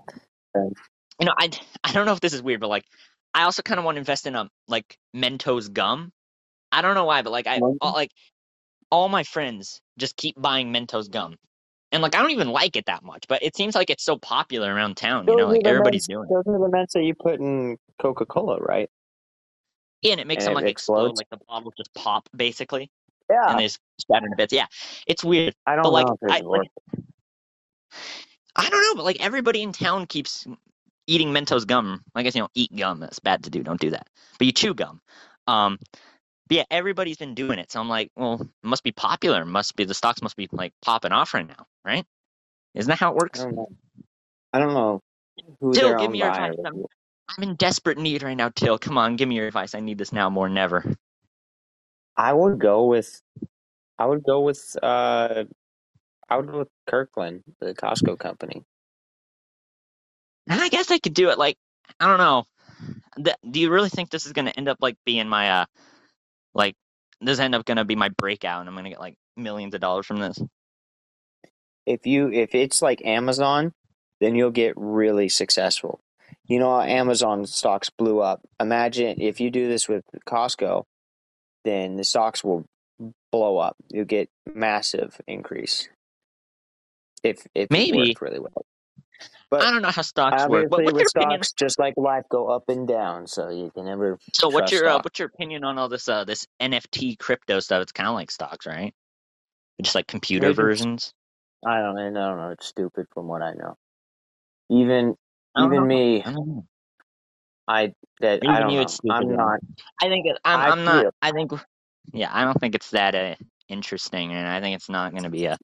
Um, 0.56 0.71
you 1.19 1.25
know, 1.25 1.33
I 1.38 1.50
I 1.83 1.91
don't 1.91 2.06
know 2.06 2.13
if 2.13 2.21
this 2.21 2.33
is 2.33 2.41
weird, 2.41 2.62
but 2.62 2.69
like, 2.69 2.86
I 3.33 3.44
also 3.44 3.62
kind 3.62 3.77
of 3.77 3.83
want 3.83 3.95
to 3.95 4.00
invest 4.00 4.25
in 4.25 4.36
um 4.38 4.50
like 4.69 4.98
Mentos 5.13 5.71
gum. 5.71 6.12
I 6.71 6.81
don't 6.81 6.95
know 6.95 7.06
why, 7.06 7.24
but 7.24 7.31
like 7.31 7.48
I 7.48 7.59
all, 7.59 7.94
like 7.94 8.12
all 8.89 9.09
my 9.09 9.24
friends 9.24 9.81
just 9.98 10.15
keep 10.15 10.39
buying 10.39 10.71
Mentos 10.71 11.09
gum, 11.09 11.36
and 11.95 12.03
like 12.03 12.13
I 12.13 12.21
don't 12.21 12.31
even 12.31 12.50
like 12.50 12.75
it 12.75 12.86
that 12.88 13.03
much, 13.03 13.25
but 13.30 13.42
it 13.42 13.56
seems 13.56 13.74
like 13.74 13.89
it's 13.89 14.03
so 14.03 14.18
popular 14.18 14.74
around 14.75 14.97
town. 14.97 15.25
You 15.27 15.36
know, 15.38 15.47
like 15.47 15.65
everybody's 15.65 16.07
doing 16.07 16.27
it. 16.30 16.33
Those 16.33 16.44
are 16.53 16.59
the 16.59 16.69
mints 16.69 16.94
that 16.94 17.03
you 17.03 17.15
put 17.15 17.39
in 17.39 17.77
Coca 18.00 18.25
Cola, 18.25 18.57
right? 18.59 18.89
Yeah, 20.01 20.12
and 20.12 20.21
it 20.21 20.27
makes 20.27 20.44
and 20.45 20.50
them 20.56 20.62
like 20.62 20.69
explode, 20.69 21.06
explodes? 21.12 21.19
like 21.21 21.30
the 21.30 21.45
bottles 21.47 21.74
just 21.77 21.94
pop 21.94 22.27
basically, 22.36 22.92
Yeah. 23.30 23.50
and 23.50 23.59
they 23.59 23.63
just 23.63 23.80
shatter 24.12 24.25
into 24.25 24.36
bits. 24.36 24.51
Yeah, 24.53 24.65
it's 25.07 25.24
weird. 25.24 25.56
I 25.65 25.75
don't 25.75 25.83
but, 25.83 25.94
like, 25.94 26.07
know 26.07 26.18
if 26.21 26.31
I- 26.31 26.39
like- 26.42 26.71
I 28.57 28.69
don't 28.69 28.81
know, 28.81 28.95
but 28.95 29.06
like 29.06 29.24
everybody 29.24 29.62
in 29.63 29.71
town 29.71 30.06
keeps 30.06 30.45
eating 31.07 31.30
Mentos 31.30 31.65
gum. 31.65 32.03
I 32.13 32.24
guess 32.24 32.36
you 32.36 32.41
know, 32.41 32.50
eat 32.56 32.75
gum. 32.75 33.00
That's 33.00 33.19
bad 33.19 33.44
to 33.45 33.50
do. 33.50 33.63
Don't 33.63 33.80
do 33.80 33.89
that. 33.91 34.07
But 34.38 34.48
you 34.48 34.51
chew 34.51 34.74
gum. 34.74 35.01
Um, 35.48 35.80
but 36.47 36.57
yeah, 36.57 36.63
everybody's 36.71 37.18
been 37.18 37.36
doing 37.36 37.59
it. 37.59 37.71
So 37.71 37.80
I'm 37.80 37.89
like, 37.89 38.12
well, 38.15 38.42
it 38.42 38.68
must 38.68 38.83
be 38.83 38.92
popular. 38.92 39.45
Must 39.45 39.75
be 39.75 39.86
the 39.86 39.94
stocks 39.94 40.21
must 40.21 40.36
be 40.36 40.47
like 40.51 40.74
popping 40.81 41.12
off 41.12 41.33
right 41.33 41.47
now, 41.47 41.65
right? 41.86 42.06
Isn't 42.75 42.89
that 42.89 43.00
how 43.00 43.12
it 43.12 43.15
I 43.18 43.19
works? 43.19 43.39
don't 43.39 43.56
know. 43.56 43.68
I 44.53 44.59
don't 44.59 44.74
know 44.74 45.01
who 45.59 45.74
Till, 45.74 45.95
give 45.95 46.12
me 46.12 46.19
your 46.19 46.30
advice. 46.30 46.56
I'm, 46.65 46.86
I'm 47.38 47.44
in 47.44 47.56
desperate 47.56 47.97
need 47.97 48.24
right 48.24 48.38
now, 48.38 48.50
Till. 48.56 48.77
Come 48.77 48.97
on, 48.97 49.15
give 49.15 49.27
me 49.30 49.36
your 49.36 49.47
advice. 49.47 49.75
I 49.75 49.80
need 49.80 49.97
this 49.97 50.13
now 50.13 50.30
more 50.30 50.47
than 50.47 50.57
ever. 50.57 50.83
I 52.18 52.33
would 52.33 52.59
go 52.59 52.86
with 52.86 53.21
I 53.98 54.06
would 54.06 54.24
go 54.24 54.41
with 54.41 54.77
uh 54.81 55.45
I 56.30 56.38
would 56.38 56.48
go 56.48 56.59
with 56.59 56.69
Kirkland, 56.88 57.44
the 57.59 57.74
Costco 57.74 58.18
company. 58.18 58.63
And 60.50 60.62
I 60.62 60.69
guess 60.69 60.91
I 60.91 61.00
could 61.00 61.13
do 61.13 61.30
it. 61.30 61.38
Like, 61.38 61.57
I 62.00 62.07
don't 62.07 62.18
know. 62.18 62.45
Do 63.50 63.59
you 63.59 63.71
really 63.71 63.89
think 63.89 64.09
this 64.09 64.25
is 64.25 64.33
going 64.33 64.45
to 64.45 64.57
end 64.57 64.68
up 64.68 64.77
like 64.81 64.98
being 65.06 65.27
my 65.27 65.62
uh, 65.62 65.65
like 66.55 66.75
this 67.21 67.39
end 67.39 67.53
up 67.53 67.65
going 67.65 67.77
to 67.77 67.85
be 67.85 67.95
my 67.95 68.09
breakout, 68.09 68.61
and 68.61 68.69
I'm 68.69 68.75
going 68.75 68.85
to 68.85 68.89
get 68.89 68.99
like 68.99 69.15
millions 69.37 69.75
of 69.75 69.81
dollars 69.81 70.05
from 70.05 70.17
this? 70.17 70.41
If 71.85 72.07
you 72.07 72.31
if 72.31 72.55
it's 72.55 72.81
like 72.81 73.05
Amazon, 73.05 73.73
then 74.19 74.35
you'll 74.35 74.51
get 74.51 74.73
really 74.75 75.29
successful. 75.29 75.99
You 76.47 76.59
know 76.59 76.71
how 76.71 76.81
Amazon 76.81 77.45
stocks 77.45 77.89
blew 77.89 78.21
up. 78.21 78.41
Imagine 78.59 79.21
if 79.21 79.39
you 79.39 79.51
do 79.51 79.67
this 79.67 79.87
with 79.87 80.03
Costco, 80.27 80.83
then 81.63 81.95
the 81.97 82.03
stocks 82.03 82.43
will 82.43 82.65
blow 83.31 83.57
up. 83.57 83.75
You'll 83.89 84.05
get 84.05 84.29
massive 84.53 85.19
increase. 85.27 85.89
If 87.23 87.45
if 87.53 87.69
Maybe. 87.69 87.97
it 87.97 88.07
worked 88.09 88.21
really 88.21 88.39
well. 88.39 88.65
But 89.51 89.62
I 89.62 89.71
don't 89.71 89.81
know 89.81 89.92
how 89.92 90.01
stocks 90.01 90.47
work. 90.47 90.65
Obviously, 90.65 90.86
But 90.86 90.94
what's 90.94 90.94
with 90.94 91.07
your 91.15 91.24
opinion? 91.24 91.44
stocks, 91.44 91.53
just 91.53 91.80
like 91.80 91.94
life, 91.97 92.24
go 92.30 92.47
up 92.50 92.63
and 92.69 92.88
down. 92.88 93.27
So 93.27 93.50
you 93.50 93.71
can 93.74 93.86
never. 93.86 94.18
So 94.33 94.50
what's 94.50 94.71
your 94.71 94.88
uh, 94.88 95.00
what's 95.01 95.19
your 95.19 95.27
opinion 95.27 95.63
on 95.63 95.77
all 95.77 95.89
this 95.89 96.09
uh 96.09 96.24
this 96.25 96.47
NFT 96.62 97.19
crypto 97.19 97.59
stuff? 97.59 97.81
It's 97.83 97.92
kind 97.92 98.09
of 98.09 98.15
like 98.15 98.31
stocks, 98.31 98.65
right? 98.65 98.94
Just 99.81 99.95
like 99.95 100.07
computer 100.07 100.47
Maybe 100.47 100.56
versions. 100.56 101.13
I 101.65 101.80
don't. 101.80 101.97
I 101.97 102.03
don't 102.06 102.38
know. 102.38 102.50
It's 102.51 102.68
stupid 102.68 103.07
from 103.13 103.27
what 103.27 103.42
I 103.42 103.53
know. 103.53 103.75
Even 104.69 105.15
I 105.56 105.65
even 105.65 105.81
know. 105.81 105.86
me, 105.86 106.24
I. 106.24 106.33
I 107.68 107.94
that 108.21 108.44
Even 108.44 108.56
I 108.56 108.59
don't 108.59 108.71
you, 108.71 108.81
know. 108.81 108.88
stupid, 108.88 109.13
I'm 109.15 109.36
not. 109.36 109.59
I 110.01 110.07
think 110.09 110.27
it, 110.27 110.38
I'm, 110.45 110.59
I 110.59 110.69
I'm 110.69 110.83
not. 110.83 111.06
I 111.21 111.31
think, 111.31 111.51
yeah, 112.13 112.30
I 112.31 112.44
don't 112.44 112.59
think 112.59 112.75
it's 112.75 112.91
that 112.91 113.15
uh, 113.15 113.36
interesting, 113.69 114.31
and 114.33 114.48
I 114.48 114.62
think 114.62 114.75
it's 114.75 114.89
not 114.89 115.12
going 115.12 115.24
to 115.24 115.30
be 115.30 115.45
a 115.45 115.57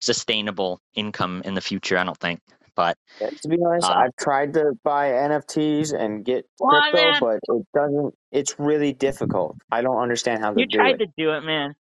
sustainable 0.00 0.80
income 0.94 1.42
in 1.44 1.54
the 1.54 1.60
future. 1.60 1.98
I 1.98 2.04
don't 2.04 2.18
think. 2.18 2.40
But 2.74 2.96
To 3.42 3.48
be 3.48 3.58
honest, 3.64 3.88
Uh, 3.90 3.94
I've 3.94 4.16
tried 4.16 4.54
to 4.54 4.72
buy 4.82 5.08
NFTs 5.10 5.92
and 5.92 6.24
get 6.24 6.46
crypto, 6.60 6.96
man? 6.96 7.14
but 7.20 7.38
it 7.48 7.66
doesn't. 7.74 8.14
It's 8.30 8.58
really 8.58 8.92
difficult. 8.94 9.56
I 9.70 9.82
don't 9.82 9.98
understand 9.98 10.42
how 10.42 10.54
they 10.54 10.62
you 10.62 10.66
do 10.66 10.78
tried 10.78 10.94
it. 11.00 11.06
to 11.06 11.12
do 11.18 11.32
it, 11.32 11.42
man. 11.42 11.74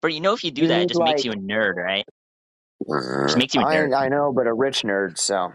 But 0.00 0.14
you 0.14 0.20
know, 0.20 0.32
if 0.32 0.42
you 0.42 0.50
do 0.50 0.62
You 0.62 0.68
that, 0.68 0.76
it 0.76 0.80
need, 0.80 0.88
just 0.88 1.02
makes 1.02 1.24
you 1.24 1.32
a 1.32 1.36
nerd, 1.36 1.76
right? 1.76 2.06
Just 3.26 3.36
makes 3.36 3.54
you 3.54 3.60
a 3.60 3.66
I, 3.66 3.76
nerd. 3.76 3.94
I 3.94 4.08
know, 4.08 4.32
but 4.34 4.46
a 4.46 4.54
rich 4.54 4.82
nerd. 4.82 5.18
So 5.18 5.52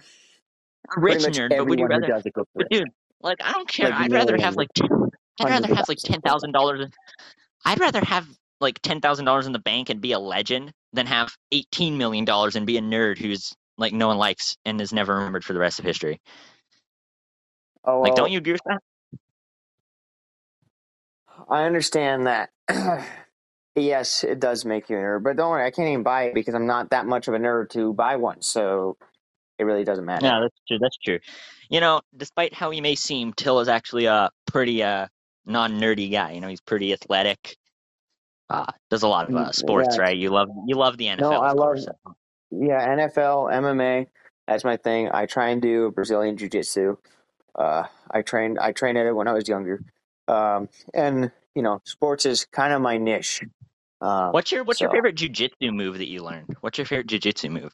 A 0.95 0.99
rich 0.99 1.23
much 1.23 1.33
nerd, 1.37 1.49
but 1.49 1.65
would 1.65 1.79
you 1.79 1.87
rather? 1.87 2.05
does 2.07 2.23
it 2.25 2.33
But 2.53 2.69
dude, 2.69 2.87
like 3.21 3.37
I 3.43 3.51
don't 3.53 3.67
care. 3.67 3.89
Like 3.89 3.99
I'd 4.01 4.11
rather 4.11 4.37
have 4.37 4.55
like 4.55 4.69
ten, 4.75 4.87
I'd 4.91 5.49
hundreds 5.49 5.61
rather 5.63 5.75
have 5.75 5.89
like 5.89 5.97
ten 5.97 6.21
thousand 6.21 6.51
dollars. 6.51 6.87
I'd 7.65 7.79
rather 7.79 8.05
have 8.05 8.27
like 8.61 8.79
ten 8.83 9.01
thousand 9.01 9.25
dollars 9.25 9.47
in 9.47 9.53
the 9.53 9.59
bank 9.59 9.89
and 9.89 9.99
be 9.99 10.11
a 10.11 10.19
legend 10.19 10.71
than 10.93 11.07
have 11.07 11.35
eighteen 11.51 11.97
million 11.97 12.23
dollars 12.23 12.55
and 12.55 12.67
be 12.67 12.77
a 12.77 12.81
nerd 12.81 13.17
who's 13.17 13.51
like 13.77 13.93
no 13.93 14.07
one 14.07 14.17
likes 14.17 14.57
and 14.65 14.79
is 14.81 14.93
never 14.93 15.15
remembered 15.15 15.43
for 15.45 15.53
the 15.53 15.59
rest 15.59 15.79
of 15.79 15.85
history. 15.85 16.21
Oh, 17.85 18.01
Like, 18.01 18.15
don't 18.15 18.31
you 18.31 18.37
agree 18.39 18.53
with 18.53 18.61
that? 18.65 18.79
I 21.49 21.63
understand 21.65 22.27
that. 22.27 22.49
yes, 23.75 24.23
it 24.23 24.39
does 24.39 24.65
make 24.65 24.89
you 24.89 24.97
a 24.97 24.99
nerd, 24.99 25.23
but 25.23 25.35
don't 25.37 25.51
worry, 25.51 25.65
I 25.65 25.71
can't 25.71 25.89
even 25.89 26.03
buy 26.03 26.23
it 26.25 26.33
because 26.33 26.55
I'm 26.55 26.67
not 26.67 26.91
that 26.91 27.05
much 27.05 27.27
of 27.27 27.33
a 27.33 27.37
nerd 27.39 27.69
to 27.71 27.93
buy 27.93 28.15
one. 28.15 28.41
So 28.41 28.97
it 29.59 29.63
really 29.65 29.83
doesn't 29.83 30.05
matter. 30.05 30.25
Yeah, 30.25 30.39
that's 30.41 30.61
true. 30.67 30.79
That's 30.79 30.97
true. 30.97 31.19
You 31.69 31.79
know, 31.79 32.01
despite 32.15 32.53
how 32.53 32.71
he 32.71 32.81
may 32.81 32.95
seem, 32.95 33.33
Till 33.33 33.59
is 33.59 33.67
actually 33.67 34.05
a 34.05 34.29
pretty 34.47 34.83
uh 34.83 35.07
non-nerdy 35.45 36.11
guy. 36.11 36.31
You 36.31 36.41
know, 36.41 36.47
he's 36.47 36.61
pretty 36.61 36.93
athletic. 36.93 37.57
Uh, 38.49 38.65
does 38.91 39.03
a 39.03 39.07
lot 39.07 39.27
of 39.27 39.35
uh, 39.35 39.51
Mm, 39.51 39.55
sports, 39.55 39.97
yeah. 39.97 39.97
right? 39.97 40.17
You 40.17 40.29
love 40.29 40.49
you 40.67 40.75
love 40.75 40.97
the 40.97 41.05
NFL, 41.05 41.21
No, 41.21 41.31
I 41.41 41.51
love- 41.51 41.57
course. 41.57 41.87
Yeah, 42.59 42.87
NFL, 42.95 43.51
MMA, 43.51 44.07
that's 44.47 44.63
my 44.63 44.77
thing. 44.77 45.09
I 45.11 45.25
try 45.25 45.49
and 45.49 45.61
do 45.61 45.91
Brazilian 45.91 46.37
jiu-jitsu. 46.37 46.97
Uh, 47.57 47.83
I 48.11 48.21
trained 48.21 48.59
I 48.59 48.71
trained 48.73 48.97
at 48.97 49.05
it 49.05 49.15
when 49.15 49.27
I 49.27 49.33
was 49.33 49.47
younger. 49.47 49.81
Um, 50.27 50.69
and 50.93 51.31
you 51.55 51.61
know, 51.61 51.81
sports 51.85 52.25
is 52.25 52.45
kind 52.45 52.73
of 52.73 52.81
my 52.81 52.97
niche. 52.97 53.41
Um, 54.01 54.31
What's 54.33 54.51
your 54.51 54.63
What's 54.63 54.81
your 54.81 54.89
so- 54.89 54.93
favorite 54.93 55.15
jujitsu 55.15 55.73
move 55.73 55.97
that 55.97 56.09
you 56.09 56.21
learned? 56.23 56.55
What's 56.61 56.77
your 56.77 56.85
favorite 56.85 57.07
jujitsu 57.07 57.49
move? 57.49 57.73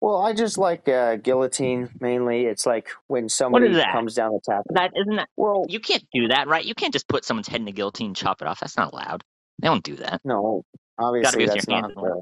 Well, 0.00 0.16
I 0.16 0.32
just 0.32 0.58
like 0.58 0.88
uh, 0.88 1.16
guillotine 1.16 1.88
mainly. 2.00 2.46
It's 2.46 2.66
like 2.66 2.88
when 3.06 3.28
somebody 3.28 3.72
comes 3.92 4.14
down 4.14 4.32
the 4.32 4.40
tap. 4.44 4.62
That 4.70 4.90
isn't 4.96 5.14
that 5.16 5.28
Well, 5.36 5.64
you 5.68 5.78
can't 5.78 6.04
do 6.12 6.28
that, 6.28 6.48
right? 6.48 6.64
You 6.64 6.74
can't 6.74 6.92
just 6.92 7.06
put 7.06 7.24
someone's 7.24 7.46
head 7.46 7.60
in 7.60 7.68
a 7.68 7.72
guillotine 7.72 8.08
and 8.08 8.16
chop 8.16 8.42
it 8.42 8.48
off. 8.48 8.58
That's 8.60 8.76
not 8.76 8.92
allowed. 8.92 9.22
They 9.60 9.68
don't 9.68 9.84
do 9.84 9.94
that. 9.96 10.20
no, 10.24 10.64
obviously 10.98 11.46
that's 11.46 11.68
not. 11.68 11.94
The, 11.94 12.20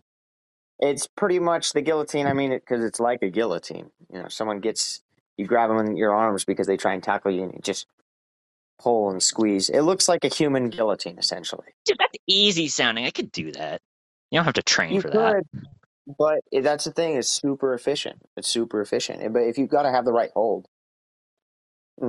it's 0.80 1.06
pretty 1.06 1.38
much 1.38 1.72
the 1.72 1.82
guillotine. 1.82 2.26
I 2.26 2.32
mean, 2.32 2.50
because 2.50 2.82
it's 2.84 2.99
like 3.00 3.22
a 3.22 3.30
guillotine. 3.30 3.90
You 4.12 4.22
know, 4.22 4.28
someone 4.28 4.60
gets 4.60 5.02
you 5.37 5.46
grab 5.46 5.70
them 5.70 5.78
in 5.87 5.96
your 5.96 6.14
arms 6.14 6.44
because 6.44 6.66
they 6.66 6.76
try 6.76 6.94
and 6.94 7.02
tackle 7.02 7.30
you, 7.30 7.44
and 7.44 7.52
you 7.54 7.60
just 7.62 7.87
pull 8.80 9.10
and 9.10 9.22
squeeze. 9.22 9.68
It 9.68 9.82
looks 9.82 10.08
like 10.08 10.25
a 10.25 10.28
human 10.28 10.70
guillotine, 10.70 11.18
essentially. 11.18 11.68
Dude, 11.84 11.99
that's 11.99 12.18
easy 12.26 12.68
sounding. 12.68 13.04
I 13.04 13.10
could 13.10 13.30
do 13.30 13.52
that. 13.52 13.80
You 14.30 14.38
don't 14.38 14.44
have 14.46 14.54
to 14.54 14.62
train 14.62 14.94
You 14.94 15.00
for 15.02 15.10
that. 15.10 15.42
but 16.18 16.40
that's 16.62 16.84
the 16.84 16.92
thing. 16.92 17.16
It's 17.16 17.28
super 17.28 17.75
efficient. 17.75 18.22
It's 18.37 18.49
super 18.49 18.80
efficient. 18.80 19.32
But 19.32 19.42
if 19.42 19.58
you've 19.58 19.68
got 19.68 19.82
to 19.82 19.90
have 19.90 20.04
the 20.04 20.12
right 20.12 20.30
hold, 20.34 20.66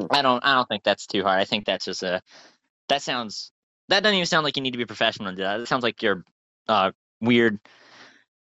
I 0.10 0.22
don't. 0.22 0.44
I 0.46 0.54
don't 0.56 0.68
think 0.70 0.84
that's 0.84 1.08
too 1.08 1.24
hard. 1.24 1.40
I 1.40 1.46
think 1.46 1.66
that's 1.66 1.86
just 1.86 2.04
a. 2.04 2.22
That 2.90 3.02
sounds. 3.02 3.52
that 3.90 4.04
doesn't 4.04 4.16
even 4.16 4.26
sound 4.26 4.44
like 4.44 4.56
you 4.56 4.64
need 4.64 4.72
to 4.72 4.78
be 4.78 4.86
professional 4.86 5.30
to 5.32 5.36
do 5.36 5.44
that. 5.44 5.60
It 5.60 5.68
sounds 5.68 5.84
like 5.84 6.02
you're 6.02 6.24
uh 6.68 6.92
weird 7.20 7.60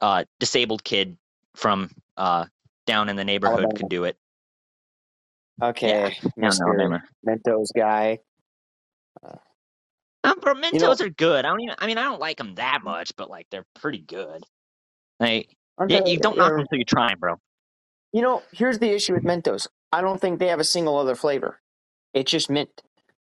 uh 0.01 0.25
disabled 0.41 0.85
kid 0.85 1.17
from 1.55 1.91
uh 2.17 2.45
down 2.87 3.09
in 3.09 3.17
the 3.17 3.25
neighborhood 3.25 3.61
Alabama. 3.61 3.79
could 3.79 3.89
do 3.89 4.05
it. 4.05 4.17
Okay, 5.63 6.17
no, 6.37 6.49
Mr. 6.49 7.01
Mentos 7.27 7.69
guy. 7.75 8.19
Um, 10.25 10.41
bro, 10.41 10.55
Mentos 10.55 10.81
know- 10.81 11.07
are 11.07 11.09
good. 11.09 11.45
I 11.45 11.49
don't 11.49 11.61
even. 11.61 11.77
I 11.79 11.87
mean, 11.87 11.99
I 11.99 12.03
don't 12.05 12.21
like 12.21 12.37
them 12.39 12.57
that 12.57 12.81
much, 12.83 13.15
but 13.17 13.31
like 13.31 13.47
they're 13.51 13.65
pretty 13.75 13.99
good. 14.01 14.43
Like, 15.21 15.57
yeah, 15.89 16.05
you 16.05 16.19
don't 16.19 16.37
knock 16.37 16.51
them 16.51 16.61
until 16.61 16.79
you 16.79 16.85
try 16.85 17.13
'em, 17.13 17.19
bro. 17.19 17.37
You 18.13 18.23
know, 18.23 18.43
here's 18.53 18.79
the 18.79 18.91
issue 18.91 19.15
with 19.15 19.23
Mentos. 19.25 19.69
I 19.93 20.01
don't 20.01 20.21
think 20.21 20.39
they 20.41 20.49
have 20.49 20.61
a 20.61 20.65
single 20.65 20.97
other 20.99 21.15
flavor. 21.15 21.61
It's 22.13 22.31
just 22.31 22.51
mint. 22.51 22.83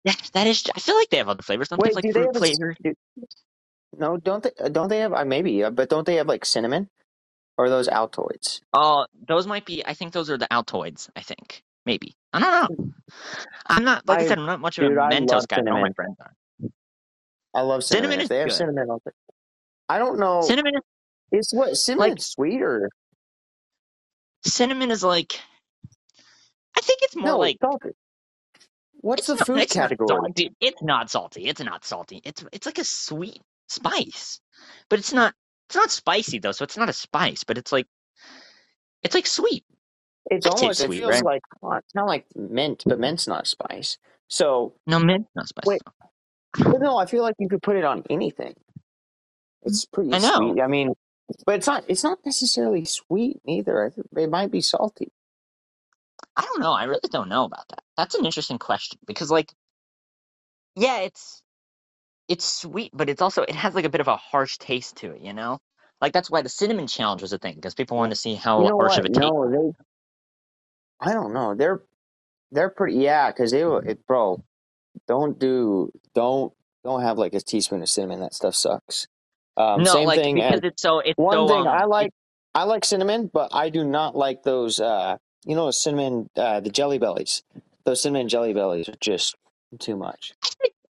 Yeah, 0.03 0.13
that 0.33 0.47
is. 0.47 0.63
I 0.75 0.79
feel 0.79 0.95
like 0.95 1.09
they 1.09 1.17
have 1.17 1.27
other 1.29 1.41
flavors. 1.43 1.67
They 1.69 1.75
have, 1.75 1.95
like 1.95 2.03
do 2.03 2.11
fruit 2.13 2.77
do- 2.81 2.93
no, 3.99 4.17
don't 4.17 4.43
they? 4.43 4.51
uh, 4.59 4.69
Don't 4.69 4.89
they 4.89 4.99
have? 4.99 5.13
Uh, 5.13 5.25
maybe, 5.25 5.63
uh, 5.63 5.69
but 5.71 5.89
don't 5.89 6.05
they 6.05 6.15
have 6.15 6.27
like 6.27 6.45
cinnamon? 6.45 6.89
Or 7.57 7.69
those 7.69 7.87
Altoids? 7.87 8.61
Oh, 8.73 9.05
those 9.27 9.47
might 9.47 9.65
be. 9.65 9.85
I 9.85 9.93
think 9.93 10.11
those 10.13 10.29
are 10.29 10.37
the 10.37 10.47
Altoids. 10.51 11.09
I 11.15 11.21
think 11.21 11.63
maybe. 11.85 12.13
I 12.33 12.39
don't 12.39 12.77
know. 12.77 12.91
I'm 13.67 13.83
not 13.85 14.07
like 14.07 14.19
I, 14.19 14.23
I- 14.23 14.27
said. 14.27 14.39
I'm 14.39 14.45
not 14.45 14.59
much 14.59 14.75
dude, 14.75 14.91
of 14.91 14.97
a 14.97 15.01
I 15.01 15.09
Mentos 15.13 15.47
guy. 15.47 15.57
All 15.71 15.81
my 15.81 15.91
friends 15.93 16.17
are. 16.19 16.33
I 17.53 17.61
love 17.61 17.83
cinnamon. 17.83 18.11
Cinnamon 18.11 18.23
if 18.23 18.29
they 18.29 18.39
have 18.39 18.47
good. 18.49 18.53
cinnamon, 18.55 18.87
I'll 18.91 18.99
take- 18.99 19.13
I 19.87 19.99
don't 19.99 20.19
know. 20.19 20.41
Cinnamon. 20.41 20.75
Is, 20.75 20.81
It's 21.31 21.53
what 21.53 21.77
cinnamon 21.77 22.09
like- 22.11 22.21
sweet 22.21 22.61
or 22.61 22.89
cinnamon 24.45 24.91
is 24.91 25.03
like. 25.03 25.39
I 26.77 26.81
think 26.81 26.99
it's 27.03 27.15
more 27.15 27.25
no? 27.25 27.37
like. 27.39 27.57
salty. 27.61 27.91
What's 29.01 29.27
the 29.27 29.35
not- 29.35 29.47
food 29.47 29.59
it's 29.59 29.75
not 29.75 29.83
category? 29.83 30.07
salty. 30.09 30.51
It's 30.59 30.81
not 30.81 31.09
salty. 31.09 31.47
It's 31.47 31.61
not 31.63 31.85
salty. 31.85 32.21
It's 32.25 32.43
it's 32.51 32.65
like 32.65 32.79
a 32.79 32.83
sweet 32.83 33.41
spice, 33.67 34.41
but 34.89 34.99
it's 34.99 35.13
not. 35.13 35.33
It's 35.69 35.75
not 35.75 35.91
spicy 35.91 36.39
though, 36.39 36.51
so 36.53 36.63
it's 36.63 36.77
not 36.77 36.89
a 36.89 36.93
spice. 36.93 37.43
But 37.43 37.57
it's 37.57 37.71
like. 37.71 37.87
It's 39.03 39.15
like 39.15 39.27
sweet. 39.27 39.63
It's 40.29 40.45
I'd 40.45 40.53
almost. 40.53 40.81
sweet, 40.81 40.97
it 40.97 41.01
feels 41.01 41.11
right? 41.15 41.25
like 41.25 41.43
well, 41.61 41.77
it's 41.77 41.95
not 41.95 42.07
like 42.07 42.25
mint, 42.35 42.83
but 42.85 42.99
mint's 42.99 43.27
not 43.27 43.47
spice. 43.47 43.97
So 44.27 44.73
No 44.87 44.99
mint, 44.99 45.27
not 45.35 45.47
spicy. 45.47 45.69
Wait. 45.69 45.81
But 46.57 46.81
no, 46.81 46.97
I 46.97 47.05
feel 47.05 47.23
like 47.23 47.35
you 47.39 47.49
could 47.49 47.61
put 47.63 47.77
it 47.77 47.83
on 47.85 48.03
anything. 48.09 48.55
It's 49.63 49.85
pretty 49.85 50.13
I 50.13 50.19
know. 50.19 50.37
sweet. 50.37 50.61
I 50.61 50.67
mean, 50.67 50.93
but 51.45 51.55
it's 51.55 51.67
not. 51.67 51.85
It's 51.87 52.03
not 52.03 52.19
necessarily 52.25 52.85
sweet 52.85 53.39
either. 53.47 53.93
It 54.17 54.29
might 54.29 54.51
be 54.51 54.61
salty. 54.61 55.11
I 56.35 56.43
don't 56.43 56.61
know. 56.61 56.73
I 56.73 56.85
really 56.85 57.09
don't 57.11 57.29
know 57.29 57.45
about 57.45 57.67
that. 57.69 57.81
That's 57.97 58.15
an 58.15 58.25
interesting 58.25 58.59
question 58.59 58.99
because, 59.07 59.31
like, 59.31 59.53
yeah, 60.75 61.01
it's 61.01 61.41
it's 62.27 62.45
sweet, 62.45 62.91
but 62.93 63.09
it's 63.09 63.21
also 63.21 63.43
it 63.43 63.55
has 63.55 63.75
like 63.75 63.85
a 63.85 63.89
bit 63.89 64.01
of 64.01 64.07
a 64.07 64.17
harsh 64.17 64.57
taste 64.57 64.97
to 64.97 65.11
it. 65.11 65.21
You 65.21 65.33
know, 65.33 65.59
like 66.01 66.13
that's 66.13 66.29
why 66.29 66.41
the 66.41 66.49
cinnamon 66.49 66.87
challenge 66.87 67.21
was 67.21 67.33
a 67.33 67.37
thing 67.37 67.55
because 67.55 67.75
people 67.75 67.97
wanted 67.97 68.11
to 68.11 68.19
see 68.19 68.35
how 68.35 68.61
you 68.61 68.69
know 68.69 68.77
harsh 68.77 68.97
what? 68.97 68.99
of 68.99 69.05
a 69.05 69.09
taste. 69.09 69.19
No, 69.19 69.51
they. 69.51 71.09
I 71.09 71.13
don't 71.13 71.33
know. 71.33 71.55
They're 71.55 71.81
they're 72.51 72.69
pretty. 72.69 72.97
Yeah, 72.97 73.31
because 73.31 73.51
they 73.51 73.63
will. 73.63 73.77
It, 73.77 74.05
bro, 74.07 74.43
don't 75.07 75.37
do 75.39 75.91
don't 76.13 76.53
don't 76.83 77.01
have 77.01 77.17
like 77.17 77.33
a 77.33 77.41
teaspoon 77.41 77.81
of 77.81 77.89
cinnamon. 77.89 78.19
That 78.19 78.33
stuff 78.33 78.55
sucks. 78.55 79.07
Um, 79.57 79.83
no, 79.83 79.93
same 79.93 80.07
like 80.07 80.19
thing. 80.19 80.35
because 80.35 80.61
it's 80.63 80.81
so 80.81 80.99
it's 80.99 81.17
one 81.17 81.33
so. 81.33 81.47
thing 81.47 81.61
um, 81.61 81.67
I 81.67 81.85
like. 81.85 82.11
I 82.53 82.63
like 82.63 82.85
cinnamon, 82.85 83.29
but 83.31 83.53
I 83.53 83.69
do 83.69 83.83
not 83.83 84.15
like 84.15 84.43
those. 84.43 84.79
Uh, 84.79 85.17
you 85.45 85.55
know, 85.55 85.69
cinnamon. 85.71 86.29
Uh, 86.35 86.59
the 86.59 86.69
jelly 86.69 86.97
bellies. 86.97 87.43
Those 87.83 88.01
cinnamon 88.01 88.29
jelly 88.29 88.53
bellies 88.53 88.89
are 88.89 88.95
just 88.99 89.35
too 89.79 89.95
much. 89.95 90.33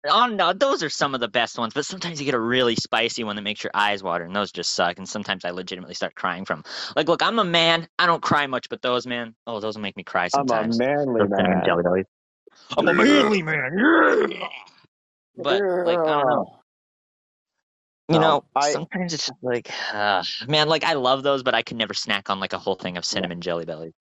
Oh 0.05 0.27
no, 0.27 0.53
those 0.53 0.83
are 0.83 0.89
some 0.89 1.15
of 1.15 1.21
the 1.21 1.29
best 1.29 1.57
ones, 1.57 1.73
but 1.73 1.85
sometimes 1.85 2.19
you 2.19 2.25
get 2.25 2.35
a 2.35 2.39
really 2.39 2.75
spicy 2.75 3.23
one 3.23 3.37
that 3.37 3.43
makes 3.43 3.63
your 3.63 3.71
eyes 3.73 4.03
water, 4.03 4.25
and 4.25 4.35
those 4.35 4.51
just 4.51 4.73
suck. 4.75 4.97
And 4.97 5.07
sometimes 5.07 5.45
I 5.45 5.51
legitimately 5.51 5.95
start 5.95 6.15
crying 6.15 6.43
from. 6.45 6.63
Like, 6.97 7.07
look, 7.07 7.23
I'm 7.23 7.39
a 7.39 7.45
man. 7.45 7.87
I 7.99 8.05
don't 8.05 8.21
cry 8.21 8.47
much, 8.47 8.69
but 8.69 8.81
those, 8.81 9.07
man, 9.07 9.35
oh, 9.47 9.61
those 9.61 9.75
will 9.75 9.81
make 9.83 9.97
me 9.97 10.03
cry 10.03 10.27
sometimes. 10.27 10.77
manly 10.77 11.21
Those 11.21 11.29
cinnamon 11.37 11.61
jelly 11.63 11.83
bellies. 11.83 12.05
I'm 12.77 12.87
a 12.87 12.93
manly 12.93 13.43
man. 13.43 13.71
Yeah. 14.27 14.49
But 15.37 15.63
like, 15.83 16.01
I 16.07 16.15
don't 16.15 16.27
know. 16.29 16.45
You 18.09 18.19
No, 18.19 18.19
know, 18.19 18.45
I- 18.55 18.71
sometimes 18.71 19.13
it's 19.13 19.27
just 19.27 19.39
like, 19.43 19.71
uh, 19.93 20.23
man, 20.47 20.69
like 20.69 20.83
I 20.83 20.93
love 20.93 21.23
those, 21.23 21.43
but 21.43 21.55
I 21.55 21.63
could 21.63 21.77
never 21.77 21.93
snack 21.93 22.29
on 22.29 22.39
like 22.39 22.53
a 22.53 22.59
whole 22.59 22.75
thing 22.75 22.97
of 22.97 23.05
cinnamon 23.05 23.41
jelly 23.41 23.65
bellies. 23.65 23.93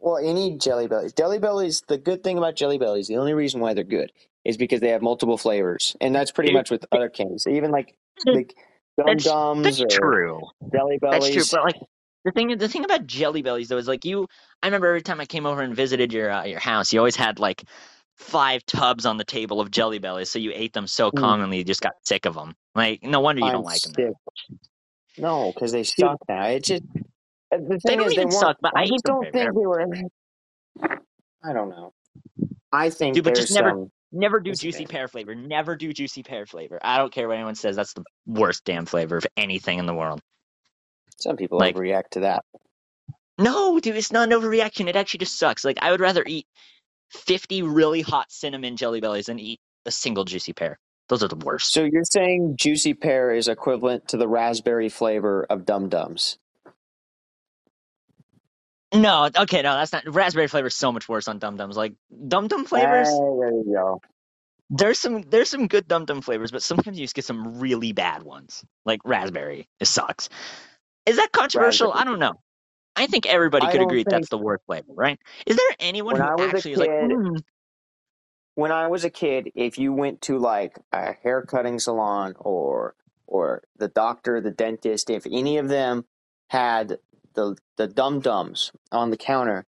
Well, 0.00 0.18
any 0.18 0.56
jelly 0.58 0.88
bellies. 0.88 1.12
Jelly 1.12 1.38
bellies. 1.38 1.82
The 1.88 1.98
good 1.98 2.24
thing 2.24 2.38
about 2.38 2.56
jelly 2.56 2.78
bellies, 2.78 3.08
the 3.08 3.16
only 3.18 3.34
reason 3.34 3.60
why 3.60 3.74
they're 3.74 3.84
good 3.84 4.12
is 4.48 4.56
because 4.56 4.80
they 4.80 4.88
have 4.88 5.02
multiple 5.02 5.38
flavors, 5.38 5.94
and 6.00 6.12
that's 6.12 6.32
pretty 6.32 6.48
Dude, 6.50 6.56
much 6.56 6.70
with 6.72 6.84
other 6.90 7.08
candies. 7.08 7.46
Even 7.48 7.70
like 7.70 7.94
the 8.24 8.44
dum 8.96 9.06
That's, 9.06 9.24
dums 9.24 9.62
that's 9.64 9.80
or 9.80 9.86
true. 9.88 10.40
jelly 10.74 10.98
Bellies. 10.98 11.22
That's 11.34 11.50
true. 11.50 11.58
But 11.58 11.64
like 11.66 11.82
the 12.24 12.32
thing, 12.32 12.58
the 12.58 12.68
thing 12.68 12.84
about 12.84 13.06
jelly 13.06 13.42
bellies 13.42 13.68
though 13.68 13.76
is 13.78 13.86
like 13.86 14.04
you. 14.04 14.26
I 14.62 14.66
remember 14.66 14.88
every 14.88 15.02
time 15.02 15.20
I 15.20 15.26
came 15.26 15.46
over 15.46 15.62
and 15.62 15.76
visited 15.76 16.12
your 16.12 16.30
uh, 16.32 16.44
your 16.44 16.58
house, 16.60 16.92
you 16.92 16.98
always 16.98 17.14
had 17.16 17.38
like 17.38 17.62
five 18.16 18.66
tubs 18.66 19.06
on 19.06 19.16
the 19.18 19.24
table 19.24 19.60
of 19.60 19.70
jelly 19.70 20.00
bellies, 20.00 20.30
so 20.30 20.40
you 20.40 20.50
ate 20.54 20.72
them 20.72 20.88
so 20.88 21.12
Mm. 21.12 21.18
commonly 21.20 21.58
you 21.58 21.64
just 21.64 21.80
got 21.80 21.92
sick 22.04 22.26
of 22.26 22.34
them. 22.34 22.54
Like 22.74 23.04
no 23.04 23.20
wonder 23.20 23.40
you 23.40 23.46
I'm 23.46 23.52
don't 23.52 23.64
like 23.64 23.80
them. 23.82 24.14
No, 25.18 25.52
because 25.54 25.72
they 25.72 25.84
suck 25.84 26.18
now. 26.28 26.44
It 26.46 26.64
just 26.64 26.82
uh, 27.52 27.58
the 27.58 27.78
thing 27.86 27.98
don't 27.98 28.06
is 28.08 28.12
even 28.14 28.30
they 28.30 28.34
suck, 28.34 28.56
but 28.60 28.72
I 28.76 28.82
I 28.82 28.86
just 28.86 29.04
don't 29.04 29.22
think 29.32 29.54
they 29.54 29.66
were. 29.66 29.80
I 31.44 31.52
don't 31.52 31.68
know. 31.70 31.92
I 32.72 32.90
think 32.90 33.14
Dude, 33.14 33.24
but 33.24 33.34
there's 33.34 33.46
just 33.48 33.54
never- 33.58 33.70
some. 33.70 33.90
Never 34.10 34.40
do 34.40 34.50
It's 34.50 34.60
juicy 34.60 34.86
pear 34.86 35.06
flavor. 35.08 35.34
Never 35.34 35.76
do 35.76 35.92
juicy 35.92 36.22
pear 36.22 36.46
flavor. 36.46 36.78
I 36.82 36.96
don't 36.98 37.12
care 37.12 37.28
what 37.28 37.34
anyone 37.34 37.54
says. 37.54 37.76
That's 37.76 37.92
the 37.92 38.04
worst 38.26 38.64
damn 38.64 38.86
flavor 38.86 39.18
of 39.18 39.26
anything 39.36 39.78
in 39.78 39.86
the 39.86 39.94
world. 39.94 40.20
Some 41.18 41.36
people 41.36 41.58
like- 41.58 41.74
overreact 41.76 42.10
to 42.12 42.20
that. 42.20 42.44
No, 43.38 43.78
dude, 43.78 43.96
it's 43.96 44.10
not 44.10 44.32
an 44.32 44.40
overreaction. 44.40 44.88
It 44.88 44.96
actually 44.96 45.18
just 45.18 45.38
sucks. 45.38 45.64
Like 45.64 45.78
I 45.80 45.90
would 45.92 46.00
rather 46.00 46.24
eat 46.26 46.46
fifty 47.10 47.62
really 47.62 48.00
hot 48.02 48.32
cinnamon 48.32 48.76
jelly 48.76 49.00
bellies 49.00 49.26
than 49.26 49.38
eat 49.38 49.60
a 49.86 49.90
single 49.90 50.24
juicy 50.24 50.52
pear. 50.52 50.78
Those 51.08 51.22
are 51.22 51.28
the 51.28 51.36
worst. 51.36 51.72
So 51.72 51.84
you're 51.84 52.02
saying 52.04 52.56
juicy 52.58 52.94
pear 52.94 53.32
is 53.32 53.46
equivalent 53.48 54.08
to 54.08 54.16
the 54.16 54.28
raspberry 54.28 54.88
flavor 54.88 55.46
of 55.48 55.64
Dum 55.64 55.88
Dums? 55.88 56.36
No, 58.94 59.30
okay, 59.38 59.62
no, 59.62 59.74
that's 59.76 59.92
not. 59.92 60.04
Raspberry 60.08 60.48
flavor 60.48 60.68
is 60.68 60.76
so 60.76 60.92
much 60.92 61.08
worse 61.08 61.28
on 61.28 61.38
Dum 61.38 61.56
Dums. 61.58 61.76
Like 61.76 61.94
Dum 62.28 62.48
Dum 62.48 62.66
flavors, 62.66 63.08
Hey, 63.08 63.38
there 63.40 63.50
you 63.52 63.64
go. 63.74 64.02
there's 64.70 64.98
some 65.00 65.22
there's 65.22 65.50
some 65.50 65.68
good 65.68 65.88
Dum 65.88 66.06
Dum 66.06 66.22
flavors, 66.22 66.52
but 66.52 66.62
sometimes 66.62 66.98
you 66.98 67.04
just 67.04 67.14
get 67.16 67.24
some 67.26 67.60
really 67.60 67.92
bad 67.92 68.22
ones. 68.24 68.64
Like 68.86 69.00
raspberry, 69.04 69.68
it 69.80 69.86
sucks. 69.86 70.28
Is 71.06 71.16
that 71.16 71.32
controversial? 71.32 71.92
I 71.92 72.04
don't 72.04 72.20
know. 72.20 72.34
I 72.96 73.06
think 73.08 73.26
everybody 73.26 73.68
could 73.68 73.82
agree 73.82 74.04
think- 74.04 74.10
that's 74.10 74.28
the 74.30 74.38
worst 74.38 74.64
flavor, 74.66 74.92
right? 74.94 75.18
Is 75.46 75.56
there 75.56 75.76
anyone 75.80 76.14
When 76.14 76.22
who 76.22 76.30
actually 76.38 76.72
is 76.72 76.80
like, 76.80 76.90
"Mm, 76.90 77.42
when 78.56 78.72
I 78.72 78.88
was 78.88 79.04
a 79.04 79.10
kid, 79.10 79.52
if 79.56 79.78
you 79.78 79.92
went 79.94 80.22
to 80.22 80.38
like 80.38 80.78
a 80.92 81.14
hair 81.14 81.42
cutting 81.42 81.80
salon 81.80 82.34
or 82.38 82.96
or 83.26 83.64
the 83.78 83.88
doctor, 83.88 84.40
the 84.40 84.52
dentist, 84.52 85.10
if 85.10 85.26
any 85.26 85.58
of 85.58 85.68
them 85.68 86.04
had 86.50 86.98
the 87.34 87.56
the 87.76 87.86
dum 87.86 88.20
dums 88.20 88.72
on 88.92 89.10
the 89.10 89.16
counter, 89.16 89.64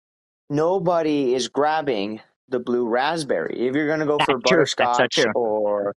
nobody 0.50 1.34
is 1.34 1.48
grabbing 1.48 2.22
the 2.50 2.60
blue 2.60 2.88
raspberry. 2.88 3.68
If 3.68 3.76
you're 3.76 3.88
gonna 3.88 4.06
go 4.06 4.18
for 4.20 4.40
true. 4.40 4.60
That's 4.60 4.72
so 4.76 4.84
butterscotch 4.84 5.26
or 5.36 5.94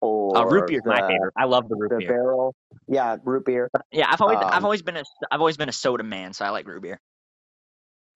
or 0.00 0.36
uh, 0.38 0.44
root 0.46 0.66
beer 0.68 0.78
is 0.78 0.84
my 0.84 1.06
favorite. 1.06 1.32
I 1.36 1.44
love 1.44 1.68
the 1.68 1.76
root 1.76 1.90
the 1.90 1.98
beer. 1.98 2.08
barrel, 2.08 2.54
yeah, 2.88 3.16
root 3.24 3.44
beer. 3.44 3.70
Yeah, 3.92 4.06
I've 4.10 4.20
always 4.20 4.38
I've 4.40 4.58
um, 4.58 4.64
always 4.64 4.82
been 4.82 4.96
a 4.96 5.04
I've 5.30 5.40
always 5.40 5.56
been 5.56 5.68
a 5.68 5.72
soda 5.72 6.02
man, 6.02 6.32
so 6.32 6.44
I 6.44 6.50
like 6.50 6.66
root 6.66 6.82
beer. 6.82 7.00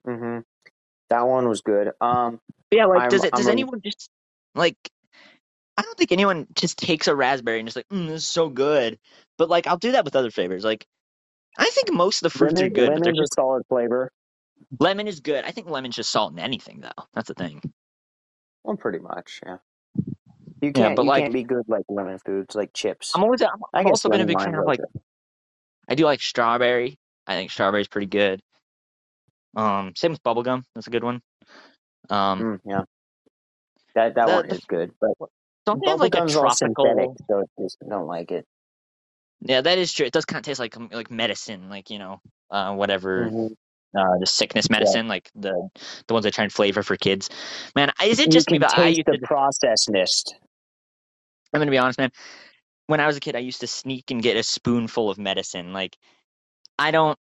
hmm 0.05 0.39
That 1.09 1.27
one 1.27 1.47
was 1.47 1.61
good. 1.61 1.91
Um, 2.01 2.39
yeah, 2.71 2.85
like 2.85 3.01
I'm- 3.01 3.09
does 3.09 3.23
it 3.23 3.33
does 3.33 3.45
I'm 3.45 3.49
a- 3.49 3.53
anyone 3.53 3.81
just 3.81 4.09
like 4.55 4.77
I 5.77 5.81
don't 5.81 5.97
think 5.97 6.11
anyone 6.11 6.45
just 6.55 6.77
takes 6.77 7.07
a 7.07 7.15
raspberry 7.15 7.59
and 7.59 7.67
just 7.67 7.77
like, 7.77 7.87
mm, 7.87 8.07
this 8.07 8.23
is 8.23 8.27
so 8.27 8.49
good. 8.49 8.99
But 9.37 9.49
like 9.49 9.65
I'll 9.65 9.77
do 9.77 9.93
that 9.93 10.03
with 10.05 10.15
other 10.15 10.29
flavors. 10.31 10.63
Like 10.65 10.85
I 11.59 11.69
think 11.71 11.91
most 11.93 12.23
of 12.23 12.31
the 12.31 12.37
fruits 12.37 12.53
are 12.61 12.63
lemon, 12.65 12.73
good, 12.73 12.93
but 12.95 13.03
they're 13.03 13.13
a 13.13 13.15
just 13.15 13.35
solid 13.35 13.63
flavor. 13.69 14.11
lemon 14.79 15.07
is 15.07 15.19
good. 15.19 15.43
I 15.45 15.51
think 15.51 15.69
lemon's 15.69 15.95
just 15.95 16.09
salt 16.09 16.31
in 16.33 16.39
anything 16.39 16.79
though. 16.81 17.03
That's 17.13 17.27
the 17.27 17.33
thing. 17.35 17.61
Well, 18.63 18.77
pretty 18.77 18.99
much, 18.99 19.41
yeah. 19.45 19.57
You 20.61 20.73
can't, 20.73 20.77
yeah, 20.91 20.95
but 20.95 21.03
you 21.03 21.09
like- 21.09 21.23
can't 21.23 21.33
be 21.33 21.43
good 21.43 21.63
like 21.67 21.83
lemon 21.89 22.17
foods, 22.19 22.55
like 22.55 22.71
chips. 22.73 23.11
I'm 23.15 23.23
always 23.23 23.41
I'm, 23.41 23.49
I 23.73 23.79
I've 23.81 23.85
also 23.87 24.09
been 24.09 24.21
a 24.21 24.25
big 24.25 24.39
fan 24.41 24.55
of 24.55 24.65
like 24.65 24.79
okay. 24.79 25.03
I 25.89 25.95
do 25.95 26.05
like 26.05 26.21
strawberry. 26.21 26.97
I 27.27 27.35
think 27.35 27.51
strawberry's 27.51 27.87
pretty 27.87 28.07
good. 28.07 28.41
Um, 29.55 29.93
same 29.95 30.11
with 30.11 30.23
bubblegum. 30.23 30.63
That's 30.75 30.87
a 30.87 30.91
good 30.91 31.03
one. 31.03 31.21
Um, 32.09 32.39
Mm, 32.41 32.59
yeah, 32.65 32.81
that 33.95 34.15
that 34.15 34.27
The- 34.27 34.33
one 34.33 34.45
is 34.49 34.63
good, 34.65 34.91
but 35.01 35.11
don't 35.65 35.81
they 35.83 35.89
have 35.91 35.99
like 35.99 36.15
a 36.15 36.19
bubblegum's 36.19 36.35
all 36.35 36.51
synthetic, 36.51 36.95
tropical? 36.95 37.15
so 37.57 37.63
just, 37.63 37.77
don't 37.87 38.07
like 38.07 38.31
it. 38.31 38.45
Yeah, 39.41 39.61
that 39.61 39.77
is 39.77 39.93
true. 39.93 40.05
It 40.05 40.13
does 40.13 40.25
kind 40.25 40.39
of 40.39 40.45
taste 40.45 40.59
like 40.59 40.77
um, 40.77 40.89
like 40.91 41.11
medicine, 41.11 41.69
like 41.69 41.89
you 41.89 41.99
know, 41.99 42.21
uh, 42.51 42.73
whatever 42.75 43.33
Mhm. 43.33 43.55
uh, 43.97 44.17
the 44.19 44.27
sickness 44.27 44.69
medicine, 44.69 45.07
like 45.07 45.31
the 45.35 45.69
the 46.07 46.13
ones 46.13 46.25
they 46.25 46.31
try 46.31 46.45
and 46.45 46.53
flavor 46.53 46.83
for 46.83 46.97
kids. 46.97 47.29
Man, 47.75 47.91
is 48.03 48.19
it 48.19 48.31
just 48.31 48.51
me? 48.51 48.59
But 48.59 48.71
I 48.73 48.89
used 48.89 49.03
the 49.05 49.15
to. 49.15 49.19
processedness. 49.23 50.25
I'm 51.53 51.59
gonna 51.61 51.71
be 51.71 51.79
honest, 51.79 51.99
man. 51.99 52.11
When 52.87 52.99
I 53.01 53.07
was 53.07 53.17
a 53.17 53.21
kid, 53.21 53.35
I 53.35 53.39
used 53.39 53.61
to 53.61 53.67
sneak 53.67 54.11
and 54.11 54.23
get 54.23 54.37
a 54.37 54.43
spoonful 54.43 55.09
of 55.09 55.17
medicine. 55.19 55.73
Like, 55.73 55.97
I 56.79 56.91
don't 56.91 57.17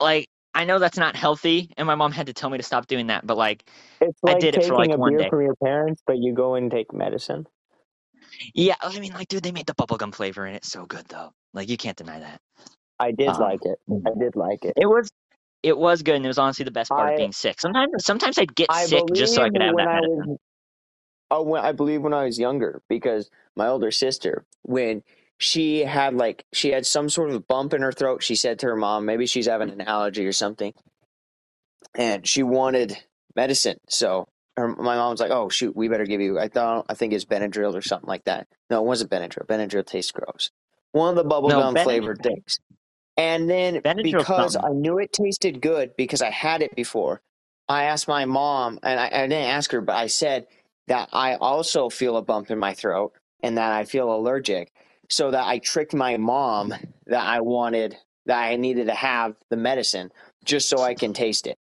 like. 0.00 0.28
I 0.54 0.64
know 0.66 0.78
that's 0.80 0.98
not 0.98 1.16
healthy, 1.16 1.72
and 1.78 1.86
my 1.86 1.96
mom 1.96 2.12
had 2.12 2.28
to 2.28 2.34
tell 2.34 2.50
me 2.50 2.58
to 2.58 2.64
stop 2.64 2.86
doing 2.88 3.08
that. 3.08 3.26
But 3.26 3.36
like, 3.38 3.68
It's 4.00 4.20
I 4.26 4.34
did 4.34 4.54
it 4.54 4.64
for 4.64 4.74
like 4.74 4.94
a 4.94 4.98
one 4.98 5.16
beer 5.16 5.18
day. 5.18 5.30
from 5.30 5.42
your 5.42 5.56
parents, 5.56 6.02
but 6.06 6.18
you 6.18 6.34
go 6.34 6.54
and 6.56 6.70
take 6.70 6.92
medicine. 6.94 7.46
Yeah, 8.54 8.76
I 8.82 8.98
mean, 9.00 9.12
like, 9.14 9.28
dude, 9.28 9.42
they 9.44 9.52
made 9.52 9.66
the 9.66 9.74
bubblegum 9.74 10.14
flavor 10.14 10.46
in 10.46 10.54
it 10.56 10.64
so 10.64 10.86
good 10.86 11.06
though. 11.08 11.32
Like, 11.54 11.70
you 11.70 11.78
can't 11.78 11.96
deny 11.98 12.20
that. 12.20 12.40
I 13.00 13.12
did 13.12 13.36
Um, 13.36 13.42
like 13.42 13.60
it. 13.64 13.78
I 14.06 14.10
did 14.18 14.36
like 14.36 14.64
it. 14.64 14.74
It 14.76 14.86
was, 14.86 15.10
it 15.62 15.76
was 15.78 16.02
good, 16.02 16.16
and 16.16 16.24
it 16.24 16.28
was 16.28 16.38
honestly 16.38 16.64
the 16.64 16.70
best 16.72 16.94
part 16.96 17.08
I- 17.08 17.12
of 17.12 17.16
being 17.16 17.32
sick. 17.32 17.60
Sometimes, 17.60 18.04
sometimes 18.04 18.38
I'd 18.38 18.54
get 18.54 18.70
I 18.70 18.86
sick 18.86 19.04
just 19.14 19.34
so 19.34 19.42
I 19.42 19.50
could 19.50 19.62
have 19.62 19.76
that 19.76 19.88
I 19.88 20.00
medicine. 20.00 20.26
was, 20.26 20.38
oh, 21.30 21.42
when 21.44 21.62
I 21.64 21.72
believe 21.72 22.02
when 22.02 22.14
I 22.14 22.24
was 22.24 22.38
younger, 22.38 22.82
because 22.88 23.30
my 23.56 23.68
older 23.68 23.90
sister, 23.92 24.44
when 24.62 25.02
she 25.38 25.80
had 25.80 26.14
like 26.14 26.44
she 26.52 26.70
had 26.70 26.86
some 26.86 27.08
sort 27.10 27.30
of 27.30 27.48
bump 27.48 27.74
in 27.74 27.82
her 27.82 27.92
throat, 27.92 28.22
she 28.22 28.36
said 28.36 28.60
to 28.60 28.66
her 28.68 28.76
mom, 28.76 29.06
maybe 29.06 29.26
she's 29.26 29.46
having 29.46 29.70
an 29.70 29.82
allergy 29.82 30.26
or 30.26 30.32
something, 30.32 30.74
and 31.96 32.26
she 32.26 32.42
wanted 32.42 32.96
medicine. 33.36 33.78
So 33.88 34.28
her, 34.56 34.68
my 34.68 34.96
mom 34.96 35.12
was 35.12 35.20
like, 35.20 35.32
"Oh 35.32 35.48
shoot, 35.50 35.76
we 35.76 35.88
better 35.88 36.06
give 36.06 36.20
you." 36.22 36.38
I 36.38 36.48
thought 36.48 36.86
I 36.88 36.94
think 36.94 37.12
it's 37.12 37.26
Benadryl 37.26 37.74
or 37.74 37.82
something 37.82 38.08
like 38.08 38.24
that. 38.24 38.48
No, 38.70 38.80
it 38.82 38.86
wasn't 38.86 39.10
Benadryl. 39.10 39.46
Benadryl 39.46 39.86
tastes 39.86 40.12
gross. 40.12 40.50
One 40.94 41.10
of 41.10 41.16
the 41.16 41.28
bubblegum 41.28 41.74
Benadryl- 41.74 41.82
flavored 41.82 42.22
things. 42.22 42.60
And 43.16 43.50
then 43.50 43.80
Benadryl's 43.80 44.02
because 44.02 44.52
something. 44.52 44.70
I 44.70 44.74
knew 44.74 44.98
it 44.98 45.12
tasted 45.12 45.60
good 45.60 45.96
because 45.96 46.22
I 46.22 46.30
had 46.30 46.62
it 46.62 46.74
before, 46.76 47.20
I 47.68 47.84
asked 47.84 48.06
my 48.06 48.24
mom, 48.24 48.78
and 48.82 49.00
I, 49.00 49.06
I 49.06 49.22
didn't 49.22 49.50
ask 49.50 49.72
her, 49.72 49.80
but 49.80 49.96
I 49.96 50.06
said 50.06 50.46
that 50.86 51.08
I 51.12 51.34
also 51.34 51.88
feel 51.88 52.16
a 52.16 52.22
bump 52.22 52.50
in 52.50 52.58
my 52.58 52.74
throat 52.74 53.12
and 53.42 53.58
that 53.58 53.72
I 53.72 53.84
feel 53.84 54.14
allergic. 54.14 54.70
So 55.10 55.32
that 55.32 55.46
I 55.46 55.58
tricked 55.58 55.94
my 55.94 56.16
mom 56.16 56.72
that 57.06 57.26
I 57.26 57.40
wanted, 57.40 57.96
that 58.26 58.38
I 58.38 58.56
needed 58.56 58.86
to 58.86 58.94
have 58.94 59.34
the 59.50 59.56
medicine 59.56 60.10
just 60.44 60.68
so 60.68 60.80
I 60.80 60.94
can 60.94 61.12
taste 61.12 61.48
it. 61.48 61.58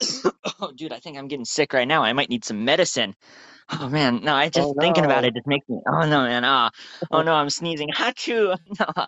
oh, 0.60 0.72
dude, 0.74 0.92
I 0.92 0.98
think 0.98 1.18
I'm 1.18 1.28
getting 1.28 1.44
sick 1.44 1.74
right 1.74 1.86
now. 1.86 2.02
I 2.02 2.12
might 2.12 2.30
need 2.30 2.44
some 2.44 2.64
medicine. 2.64 3.14
Oh 3.70 3.88
man, 3.88 4.20
no, 4.22 4.34
I 4.34 4.48
just 4.48 4.70
Oh, 4.70 4.74
thinking 4.80 5.04
about 5.04 5.24
it 5.24 5.34
just 5.34 5.46
makes 5.46 5.68
me. 5.68 5.80
Oh 5.86 6.00
no, 6.02 6.22
man. 6.24 6.44
Ah, 6.44 6.70
oh 7.10 7.22
no, 7.22 7.32
I'm 7.34 7.50
sneezing. 7.50 7.88
Achoo. 7.94 8.56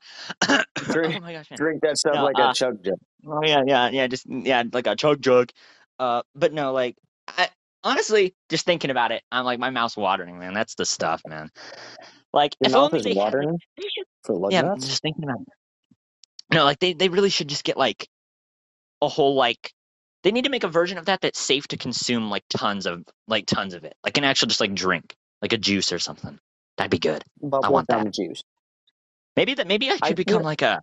No. 0.49 0.59
Drink- 0.93 1.17
oh 1.17 1.21
my 1.21 1.33
gosh, 1.33 1.51
man. 1.51 1.59
Drink 1.59 1.83
that 1.83 1.99
stuff 1.99 2.15
No, 2.15 2.25
like 2.25 2.39
uh, 2.39 2.51
a 2.51 2.55
chug 2.55 2.85
jug. 2.85 2.99
Oh 3.27 3.41
yeah, 3.45 3.63
yeah, 3.67 3.89
yeah. 3.91 4.07
Just 4.07 4.27
yeah, 4.29 4.63
like 4.73 4.87
a 4.87 4.97
chug 4.97 5.21
jug. 5.21 5.51
Uh, 5.99 6.23
but 6.35 6.53
no, 6.53 6.73
like 6.73 6.97
I 7.29 7.49
honestly 7.83 8.35
just 8.49 8.65
thinking 8.65 8.91
about 8.91 9.13
it, 9.13 9.23
I'm 9.33 9.45
like 9.45 9.59
my 9.59 9.71
mouth's 9.71 9.97
watering, 9.97 10.39
man. 10.39 10.55
That's 10.55 10.75
the 10.75 10.85
stuff, 10.85 11.23
man. 11.27 11.51
Like 12.33 12.57
Your 12.61 12.69
if 12.69 12.73
mouth 12.73 12.93
only 12.93 12.99
is 12.99 13.05
they 13.05 13.15
watering 13.15 13.59
for 14.25 14.35
lug 14.35 14.53
yeah, 14.53 14.63
nuts? 14.63 14.87
just 14.87 15.03
thinking 15.03 15.25
about 15.25 15.41
it. 15.41 16.55
No, 16.55 16.65
like 16.65 16.79
they, 16.79 16.93
they 16.93 17.09
really 17.09 17.31
should 17.31 17.49
just 17.49 17.65
get 17.65 17.77
like 17.77 18.09
a 19.03 19.09
whole 19.09 19.35
like 19.35 19.73
they 20.25 20.33
need 20.33 20.45
to 20.45 20.51
make 20.51 20.65
a 20.65 20.69
version 20.69 20.99
of 20.99 21.05
that 21.07 21.21
that's 21.21 21.39
safe 21.39 21.69
to 21.69 21.77
consume 21.77 22.31
like 22.31 22.43
tons 22.51 22.87
of 22.87 23.05
like 23.29 23.47
tons 23.47 23.75
of 23.75 23.85
it. 23.85 23.95
Like 24.03 24.19
an 24.19 24.25
actual 24.25 24.49
just 24.49 24.61
like 24.61 24.75
drink, 24.75 25.15
like 25.41 25.53
a 25.53 25.59
juice 25.59 25.93
or 25.93 25.99
something. 26.01 26.39
That'd 26.77 26.91
be 26.91 26.99
good. 26.99 27.23
I 27.53 27.69
want 27.69 27.87
that. 27.89 28.13
juice. 28.13 28.43
Maybe 29.37 29.55
that 29.55 29.69
maybe 29.69 29.91
I 29.91 29.95
I 29.95 29.99
could 29.99 30.07
feel- 30.09 30.15
become 30.17 30.43
like 30.43 30.63
a 30.63 30.83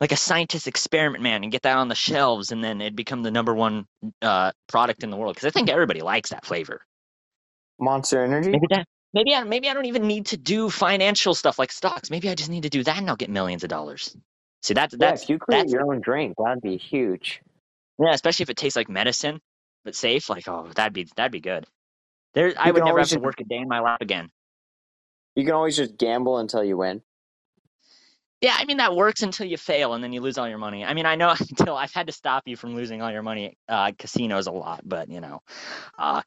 like 0.00 0.10
a 0.12 0.16
scientist 0.16 0.66
experiment 0.66 1.22
man 1.22 1.44
and 1.44 1.52
get 1.52 1.62
that 1.62 1.76
on 1.76 1.88
the 1.88 1.94
shelves 1.94 2.50
and 2.50 2.64
then 2.64 2.80
it'd 2.80 2.96
become 2.96 3.22
the 3.22 3.30
number 3.30 3.54
one 3.54 3.86
uh 4.22 4.50
product 4.66 5.04
in 5.04 5.10
the 5.10 5.16
world 5.16 5.36
because 5.36 5.46
I 5.46 5.50
think 5.50 5.70
everybody 5.70 6.00
likes 6.00 6.30
that 6.30 6.44
flavor. 6.44 6.82
Monster 7.78 8.24
Energy? 8.24 8.50
Maybe 8.50 8.66
that 8.70 8.86
maybe 9.12 9.34
I 9.34 9.44
maybe 9.44 9.68
I 9.68 9.74
don't 9.74 9.84
even 9.86 10.06
need 10.06 10.26
to 10.26 10.36
do 10.36 10.70
financial 10.70 11.34
stuff 11.34 11.58
like 11.58 11.70
stocks. 11.70 12.10
Maybe 12.10 12.28
I 12.30 12.34
just 12.34 12.50
need 12.50 12.62
to 12.64 12.70
do 12.70 12.82
that 12.84 12.96
and 12.98 13.08
I'll 13.10 13.16
get 13.16 13.30
millions 13.30 13.62
of 13.62 13.68
dollars. 13.70 14.16
See 14.62 14.74
that's 14.74 14.94
yeah, 14.94 14.98
that's 15.10 15.24
if 15.24 15.28
you 15.28 15.38
create 15.38 15.58
that's- 15.58 15.72
your 15.72 15.82
own 15.82 16.00
drink, 16.00 16.34
that'd 16.42 16.62
be 16.62 16.76
huge. 16.76 17.40
Yeah, 17.98 18.12
especially 18.12 18.44
if 18.44 18.50
it 18.50 18.56
tastes 18.56 18.76
like 18.76 18.88
medicine, 18.88 19.40
but 19.84 19.94
safe. 19.94 20.28
Like, 20.28 20.48
oh, 20.48 20.68
that'd 20.74 20.92
be 20.92 21.06
that'd 21.16 21.32
be 21.32 21.40
good. 21.40 21.66
There, 22.34 22.52
I 22.58 22.70
would 22.70 22.84
never 22.84 22.98
have 22.98 23.08
to 23.08 23.20
work 23.20 23.40
a 23.40 23.44
day 23.44 23.58
in 23.58 23.68
my 23.68 23.80
life 23.80 23.98
again. 24.00 24.30
You 25.36 25.44
can 25.44 25.54
always 25.54 25.76
just 25.76 25.96
gamble 25.96 26.38
until 26.38 26.64
you 26.64 26.76
win. 26.76 27.02
Yeah, 28.40 28.56
I 28.58 28.64
mean 28.66 28.76
that 28.76 28.94
works 28.94 29.22
until 29.22 29.46
you 29.46 29.56
fail 29.56 29.94
and 29.94 30.04
then 30.04 30.12
you 30.12 30.20
lose 30.20 30.36
all 30.36 30.48
your 30.48 30.58
money. 30.58 30.84
I 30.84 30.92
mean, 30.94 31.06
I 31.06 31.14
know 31.14 31.30
until 31.40 31.76
I've 31.76 31.92
had 31.92 32.08
to 32.08 32.12
stop 32.12 32.42
you 32.46 32.56
from 32.56 32.74
losing 32.74 33.00
all 33.00 33.10
your 33.10 33.22
money. 33.22 33.56
Uh, 33.68 33.92
casinos 33.96 34.46
a 34.46 34.52
lot, 34.52 34.82
but 34.84 35.08
you 35.08 35.20
know, 35.20 35.40
uh, 35.98 36.22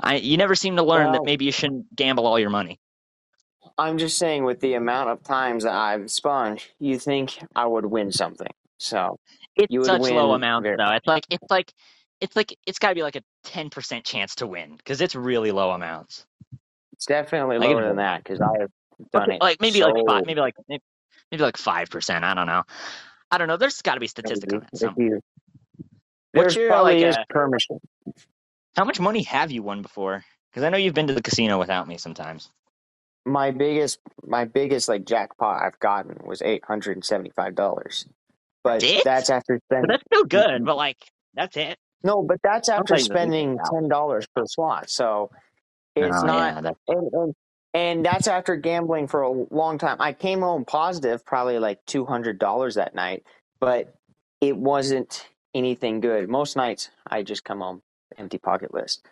I 0.00 0.16
you 0.16 0.36
never 0.36 0.54
seem 0.54 0.76
to 0.76 0.82
learn 0.82 1.12
that 1.12 1.24
maybe 1.24 1.44
you 1.44 1.52
shouldn't 1.52 1.94
gamble 1.94 2.26
all 2.26 2.38
your 2.38 2.50
money. 2.50 2.80
I'm 3.78 3.98
just 3.98 4.18
saying, 4.18 4.44
with 4.44 4.60
the 4.60 4.74
amount 4.74 5.10
of 5.10 5.22
times 5.22 5.64
that 5.64 5.72
I've 5.72 6.10
spun, 6.10 6.58
you 6.78 6.98
think 6.98 7.38
I 7.54 7.66
would 7.66 7.86
win 7.86 8.12
something. 8.12 8.52
So 8.78 9.18
It's 9.56 9.86
such 9.86 10.00
low 10.02 10.32
amounts 10.32 10.64
very- 10.64 10.76
though. 10.76 10.92
It's 10.92 11.06
like 11.06 11.24
it's 11.30 11.50
like 11.50 11.72
it's 12.20 12.36
like 12.36 12.56
it's 12.66 12.78
got 12.78 12.90
to 12.90 12.94
be 12.94 13.02
like 13.02 13.16
a 13.16 13.22
ten 13.44 13.70
percent 13.70 14.04
chance 14.04 14.36
to 14.36 14.46
win 14.46 14.76
because 14.76 15.00
it's 15.00 15.14
really 15.14 15.50
low 15.50 15.70
amounts. 15.70 16.24
it's 16.92 17.06
definitely 17.06 17.58
Like, 17.58 17.70
lower 17.70 17.86
than 17.86 17.96
that 17.96 18.22
because 18.22 18.40
I 18.40 18.60
have 18.60 18.70
done 19.12 19.30
it. 19.32 19.40
like 19.42 19.60
maybe 19.60 19.82
like 19.82 19.94
five, 20.06 20.24
maybe 20.26 20.40
like 20.40 20.54
maybe, 20.68 21.42
like 21.42 21.56
five 21.56 21.90
percent. 21.90 22.24
I 22.24 22.34
don't 22.34 22.46
know. 22.46 22.62
I 23.30 23.38
don't 23.38 23.48
know. 23.48 23.56
There's 23.56 23.82
got 23.82 23.94
to 23.94 24.00
be 24.00 24.06
statistics 24.06 24.52
on 24.52 24.60
that. 24.72 24.94
You- 24.98 25.20
What's 26.34 26.56
your, 26.56 26.68
probably 26.68 27.02
like, 27.02 27.10
is 27.10 27.16
uh, 27.16 27.24
per 27.28 27.46
machine. 27.46 27.78
How 28.74 28.84
much 28.84 28.98
money 28.98 29.22
have 29.24 29.50
you 29.50 29.62
won 29.62 29.82
before? 29.82 30.24
Because 30.50 30.62
I 30.64 30.70
know 30.70 30.78
you've 30.78 30.94
been 30.94 31.08
to 31.08 31.12
the 31.14 31.20
casino 31.20 31.58
without 31.58 31.86
me 31.86 31.98
sometimes. 31.98 32.48
My 33.26 33.50
biggest, 33.50 33.98
my 34.26 34.46
biggest 34.46 34.88
like 34.88 35.04
jackpot 35.04 35.62
I've 35.62 35.78
gotten 35.78 36.26
was 36.26 36.40
eight 36.40 36.64
hundred 36.64 36.96
and 36.96 37.04
seventy 37.04 37.30
five 37.36 37.54
dollars. 37.54 38.06
But 38.64 38.84
that's 39.04 39.30
after 39.30 39.60
But 39.68 39.76
spending 39.76 39.88
that's 39.88 40.04
still 40.12 40.24
good. 40.24 40.64
But 40.64 40.76
like, 40.76 40.98
that's 41.34 41.56
it. 41.56 41.76
no, 42.04 42.22
but 42.22 42.38
that's 42.42 42.68
after 42.68 42.96
Sometimes 42.96 43.08
you 43.08 43.14
lose 43.14 43.20
spending 43.20 43.58
ten 43.72 43.88
dollars 43.88 44.26
per 44.34 44.44
slot. 44.46 44.90
So 44.90 45.30
it's 45.96 46.16
Oh, 46.22 46.26
not 46.26 46.54
Yeah, 46.54 46.60
that's, 46.60 46.78
and, 46.88 47.10
and 47.12 47.34
and 47.74 48.04
that's 48.04 48.28
after 48.28 48.56
gambling 48.56 49.06
for 49.08 49.22
a 49.22 49.30
long 49.30 49.78
time. 49.78 49.96
I 50.00 50.12
came 50.12 50.40
home 50.40 50.64
positive, 50.64 51.24
probably 51.24 51.58
like 51.58 51.80
two 51.86 52.04
hundred 52.04 52.38
dollars 52.38 52.74
that 52.74 52.94
night, 52.94 53.24
but 53.60 53.94
it 54.40 54.56
wasn't 54.56 55.28
anything 55.54 56.00
good. 56.00 56.28
Most 56.28 56.56
nights 56.56 56.90
I 57.06 57.22
just 57.22 57.44
come 57.44 57.60
home 57.60 57.82
empty 58.18 58.38
pocket 58.38 58.74
list. 58.74 59.06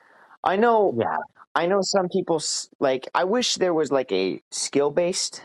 I 0.45 0.57
know, 0.57 0.95
yeah. 0.99 1.17
I 1.55 1.67
know 1.67 1.81
some 1.83 2.09
people 2.09 2.41
like. 2.81 3.09
I 3.15 3.25
wish 3.25 3.57
there 3.57 3.75
was 3.75 3.91
like 3.91 4.13
a 4.13 4.41
skill 4.51 4.91
based 4.91 5.43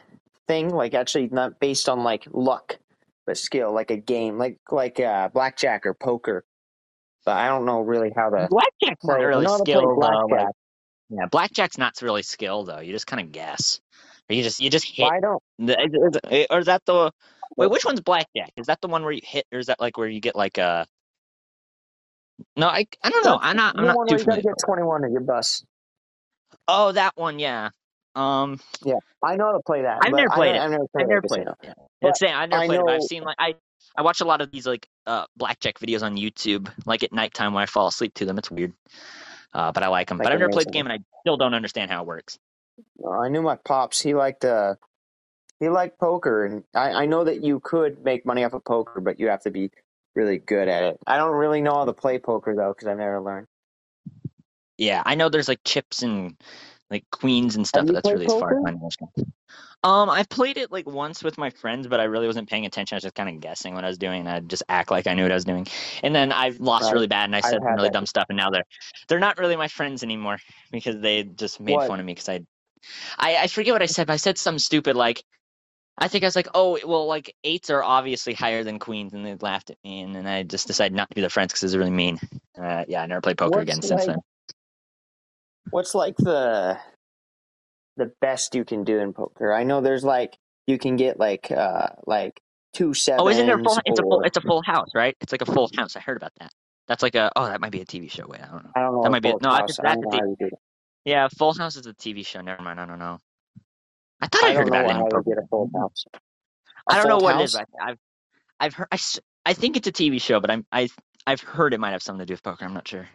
thing, 0.48 0.70
like 0.70 0.94
actually 0.94 1.30
not 1.30 1.60
based 1.60 1.90
on 1.90 2.04
like 2.04 2.28
luck, 2.32 2.78
but 3.26 3.38
skill, 3.38 3.74
like 3.74 3.92
a 3.92 3.98
game, 3.98 4.38
like 4.38 4.60
like 4.72 5.00
uh, 5.00 5.30
blackjack 5.30 5.86
or 5.86 5.94
poker. 5.94 6.46
But 7.26 7.38
I 7.38 7.48
don't 7.48 7.66
know 7.66 7.82
really 7.82 8.12
how 8.16 8.30
to 8.30 8.50
Blackjack's 8.50 9.06
play. 9.06 9.16
not 9.20 9.24
really 9.24 9.48
skill 9.48 9.96
though. 10.00 10.28
blackjack. 10.30 10.48
Like, 10.48 10.56
yeah, 11.10 11.26
blackjack's 11.32 11.78
not 11.78 11.94
really 12.02 12.24
skill 12.24 12.64
though. 12.66 12.80
You 12.80 12.92
just 12.94 13.08
kind 13.08 13.22
of 13.22 13.32
guess. 13.32 13.80
Or 14.30 14.36
you 14.36 14.44
just 14.44 14.60
you 14.60 14.70
just 14.70 14.86
hit. 14.86 15.12
I 15.12 15.20
don't. 15.20 15.42
The, 15.60 15.80
is 15.82 16.46
or 16.50 16.60
is 16.60 16.66
that 16.68 16.84
the 16.86 17.12
wait? 17.58 17.70
Which 17.72 17.86
one's 17.86 18.02
blackjack? 18.02 18.52
Is 18.58 18.68
that 18.68 18.82
the 18.82 18.88
one 18.88 19.04
where 19.04 19.12
you 19.12 19.22
hit, 19.24 19.46
or 19.52 19.60
is 19.60 19.68
that 19.68 19.80
like 19.80 19.98
where 19.98 20.08
you 20.08 20.20
get 20.20 20.36
like 20.36 20.58
a? 20.58 20.88
No, 22.58 22.68
I 22.68 22.86
I 23.04 23.10
don't 23.10 23.26
know. 23.26 23.40
I'm 23.42 23.56
not 23.58 23.76
I'm 23.78 23.86
the 23.86 23.94
not 23.94 24.08
too 24.08 24.18
you 24.18 24.26
gotta 24.26 24.42
get 24.42 24.56
twenty 24.66 24.84
one 24.84 25.06
at 25.06 25.12
your 25.12 25.22
bus. 25.22 25.64
Oh, 26.68 26.92
that 26.94 27.14
one, 27.16 27.40
yeah. 27.40 27.70
Um, 28.16 28.60
yeah, 28.84 28.96
I 29.24 29.36
know 29.36 29.48
how 29.48 29.52
to 29.54 29.64
play 29.66 29.82
that. 29.82 30.00
I've 30.04 30.14
never 30.14 30.30
played 30.30 30.54
don't- 30.54 30.62
it. 30.62 30.66
I've 30.66 30.72
never 30.72 30.88
played, 30.88 31.04
I've 31.04 31.10
never 31.10 31.18
at 31.18 31.28
played 31.28 31.48
it. 31.48 31.76
Yeah. 32.02 32.12
Saying 32.16 32.34
I've 32.34 32.50
never 32.50 32.64
I 32.64 32.68
played 32.68 32.80
it. 32.80 32.90
I've 32.90 33.04
seen 33.04 33.24
like 33.24 33.36
I 33.40 33.56
I 33.98 34.02
watch 34.04 34.22
a 34.22 34.26
lot 34.26 34.42
of 34.42 34.52
these 34.52 34.66
like 34.66 34.88
uh 35.06 35.26
blackjack 35.36 35.80
videos 35.80 36.02
on 36.02 36.16
YouTube, 36.16 36.72
like 36.86 37.04
at 37.04 37.12
nighttime 37.12 37.54
when 37.54 37.64
I 37.64 37.66
fall 37.66 37.88
asleep 37.88 38.14
to 38.16 38.26
them. 38.26 38.38
It's 38.38 38.50
weird, 38.50 38.74
uh, 39.54 39.72
but 39.72 39.84
I 39.84 39.88
like 39.88 40.08
them. 40.08 40.18
Like 40.18 40.26
but 40.26 40.34
I've 40.34 40.40
never 40.40 40.52
played 40.52 40.68
the 40.68 40.72
game, 40.72 40.86
and 40.86 40.94
I 40.94 41.00
still 41.22 41.38
don't 41.38 41.54
understand 41.54 41.92
how 41.92 42.02
it 42.02 42.08
works. 42.08 42.38
Well, 42.98 43.22
I 43.22 43.30
knew 43.30 43.42
my 43.42 43.56
pops. 43.56 44.02
He 44.02 44.14
liked 44.14 44.46
uh, 44.46 44.76
he 45.60 45.70
liked 45.70 46.00
poker, 46.00 46.46
and 46.46 46.64
I, 46.74 46.92
I 46.92 47.06
know 47.06 47.24
that 47.24 47.44
you 47.44 47.60
could 47.60 48.04
make 48.04 48.26
money 48.26 48.44
off 48.44 48.54
of 48.54 48.64
poker, 48.64 49.02
but 49.02 49.20
you 49.20 49.30
have 49.30 49.42
to 49.42 49.52
be 49.52 49.72
really 50.14 50.38
good 50.38 50.68
at 50.68 50.84
it. 50.84 51.00
I 51.08 51.18
don't 51.18 51.34
really 51.34 51.62
know 51.62 51.74
how 51.74 51.86
to 51.86 51.94
play 51.94 52.20
poker 52.20 52.56
though, 52.56 52.74
because 52.74 52.88
I've 52.88 52.98
never 52.98 53.22
learned. 53.22 53.48
Yeah, 54.78 55.02
I 55.06 55.16
know 55.16 55.30
there's 55.30 55.48
like 55.48 55.62
chips 55.64 56.04
and 56.04 56.36
like 56.90 57.06
queens 57.12 57.56
and 57.56 57.68
stuff. 57.68 57.86
but 57.88 57.94
that's 57.94 58.12
really 58.12 58.26
as 58.26 58.34
far 58.34 58.52
as 58.52 58.58
my 58.62 58.72
knowledge 58.72 58.98
goes. 58.98 59.26
Um, 59.84 60.10
I 60.10 60.24
played 60.24 60.58
it 60.58 60.72
like 60.72 60.88
once 60.88 61.24
with 61.24 61.38
my 61.38 61.50
friends, 61.52 61.88
but 61.88 62.00
I 62.00 62.06
really 62.06 62.26
wasn't 62.28 62.50
paying 62.50 62.66
attention. 62.66 62.96
I 62.96 62.98
was 62.98 63.04
just 63.04 63.16
kind 63.16 63.30
of 63.30 63.40
guessing 63.40 63.76
what 63.76 63.84
I 63.84 63.88
was 63.88 63.98
doing. 64.00 64.22
and 64.22 64.30
I'd 64.30 64.50
just 64.50 64.64
act 64.68 64.90
like 64.90 65.06
I 65.06 65.14
knew 65.14 65.24
what 65.24 65.32
I 65.32 65.36
was 65.36 65.46
doing, 65.46 65.68
and 66.04 66.16
then 66.16 66.32
I 66.32 66.54
lost 66.60 66.86
Right. 66.86 66.94
really 66.94 67.08
bad, 67.08 67.26
and 67.26 67.36
I 67.36 67.42
said 67.42 67.62
some 67.64 67.76
really 67.76 67.90
that. 67.90 67.94
dumb 67.94 68.06
stuff, 68.08 68.26
and 68.30 68.38
now 68.38 68.50
they're 68.50 68.66
they're 69.08 69.20
not 69.20 69.38
really 69.38 69.56
my 69.56 69.68
friends 69.68 70.02
anymore 70.04 70.38
because 70.72 71.00
they 71.02 71.24
just 71.24 71.60
made 71.60 71.76
What? 71.76 71.88
fun 71.88 72.00
of 72.00 72.06
me 72.06 72.14
because 72.14 72.30
I, 72.30 72.42
I 73.20 73.38
I 73.44 73.48
forget 73.48 73.74
what 73.74 73.82
I 73.84 73.88
said, 73.88 74.08
but 74.08 74.14
I 74.14 74.18
said 74.18 74.38
something 74.38 74.60
stupid 74.60 74.96
like. 74.96 75.24
I 75.98 76.10
think 76.10 76.26
I 76.26 76.28
was 76.28 76.36
like, 76.36 76.50
oh, 76.54 76.78
well, 76.86 77.08
like 77.08 77.34
eights 77.46 77.70
are 77.70 77.84
obviously 77.84 78.34
higher 78.34 78.64
than 78.66 78.80
queens, 78.80 79.14
and 79.14 79.26
they 79.26 79.36
laughed 79.36 79.70
at 79.70 79.78
me, 79.84 80.02
and 80.02 80.16
then 80.16 80.28
I 80.28 80.44
just 80.44 80.68
decided 80.68 80.96
not 80.96 81.10
to 81.10 81.16
be 81.16 81.22
their 81.22 81.30
friends 81.30 81.54
because 81.54 81.64
it 81.64 81.68
was 81.68 81.78
really 81.78 81.92
mean. 81.92 82.20
Uh, 82.62 82.84
yeah, 82.88 83.02
I 83.02 83.06
never 83.08 83.22
played 83.22 83.38
poker 83.38 83.60
What's 83.60 83.62
again 83.62 83.82
since 83.82 84.06
then. 84.06 84.18
What's 85.72 85.96
like 85.96 86.16
the 86.18 86.78
the 87.98 88.12
best 88.22 88.56
you 88.56 88.66
can 88.66 88.84
do 88.84 89.00
in 89.00 89.14
poker. 89.14 89.54
I 89.54 89.64
know 89.64 89.82
there's 89.82 90.04
like 90.04 90.38
you 90.68 90.78
can 90.78 90.96
get 90.96 91.20
like 91.20 91.52
uh 91.52 91.88
like 92.06 92.42
two 92.74 92.94
sevens. 92.94 93.22
Oh, 93.22 93.30
isn't 93.30 93.46
there 93.46 93.60
a 93.60 93.64
full? 93.64 93.80
It's 93.86 94.00
a 94.00 94.04
full. 94.04 94.14
or- 94.22 94.26
It's 94.26 94.38
a 94.38 94.42
full 94.42 94.62
house, 94.64 94.90
right? 94.94 95.16
It's 95.22 95.32
like 95.32 95.42
a 95.42 95.46
full 95.46 95.70
house. 95.76 95.96
I 95.96 96.00
heard 96.02 96.18
about 96.18 96.32
that. 96.40 96.52
That's 96.88 97.02
like 97.02 97.16
a. 97.16 97.32
Oh, 97.36 97.46
that 97.46 97.62
might 97.62 97.72
be 97.72 97.82
a 97.82 97.86
TV 97.86 98.10
show. 98.12 98.26
Wait, 98.28 98.42
I 98.42 98.48
don't 98.48 98.64
know. 98.64 98.72
I 98.76 98.80
don't 98.82 98.94
know. 98.94 99.04
that 99.04 99.12
might 99.12 99.24
be- 99.24 99.32
full 99.32 99.40
no, 99.42 99.50
I 99.50 99.62
just- 99.66 99.80
I 99.80 99.84
that's 99.84 99.96
don't 100.02 100.10
the 100.12 100.18
know 100.18 100.24
how 100.24 100.30
you 100.30 100.36
do 100.40 100.46
it. 100.48 100.54
Yeah, 101.06 101.28
Full 101.38 101.54
House 101.54 101.76
is 101.76 101.86
a 101.86 101.94
TV 101.94 102.26
show. 102.26 102.42
Never 102.42 102.64
mind. 102.64 102.80
I 102.80 102.86
don't 102.86 102.98
know. 102.98 103.20
I 104.22 104.28
thought 104.28 104.44
I, 104.44 104.50
I 104.50 104.54
heard 104.56 104.68
don't 104.72 104.86
about 104.86 104.90
it. 104.90 104.98
you 104.98 105.04
poker. 105.04 105.24
get 105.24 105.38
a 105.38 105.48
full 105.48 105.70
house. 105.78 106.06
A 106.14 106.20
I 106.94 106.98
don't 106.98 107.08
know 107.10 107.18
what 107.18 107.36
house? 107.36 107.42
it 107.42 107.44
is. 107.44 107.54
But 107.58 107.68
I've 107.82 107.98
I've 108.60 108.74
heard. 108.74 108.88
I, 108.92 108.98
I 109.46 109.54
think 109.54 109.78
it's 109.78 109.88
a 109.88 109.92
TV 109.92 110.20
show, 110.22 110.40
but 110.40 110.50
I'm 110.50 110.66
I 110.72 110.90
I've 111.28 111.42
heard 111.42 111.74
it 111.76 111.80
might 111.80 111.92
have 111.92 112.02
something 112.02 112.20
to 112.22 112.26
do 112.26 112.34
with 112.34 112.42
poker. 112.44 112.66
I'm 112.66 112.74
not 112.74 112.88
sure. 112.88 113.08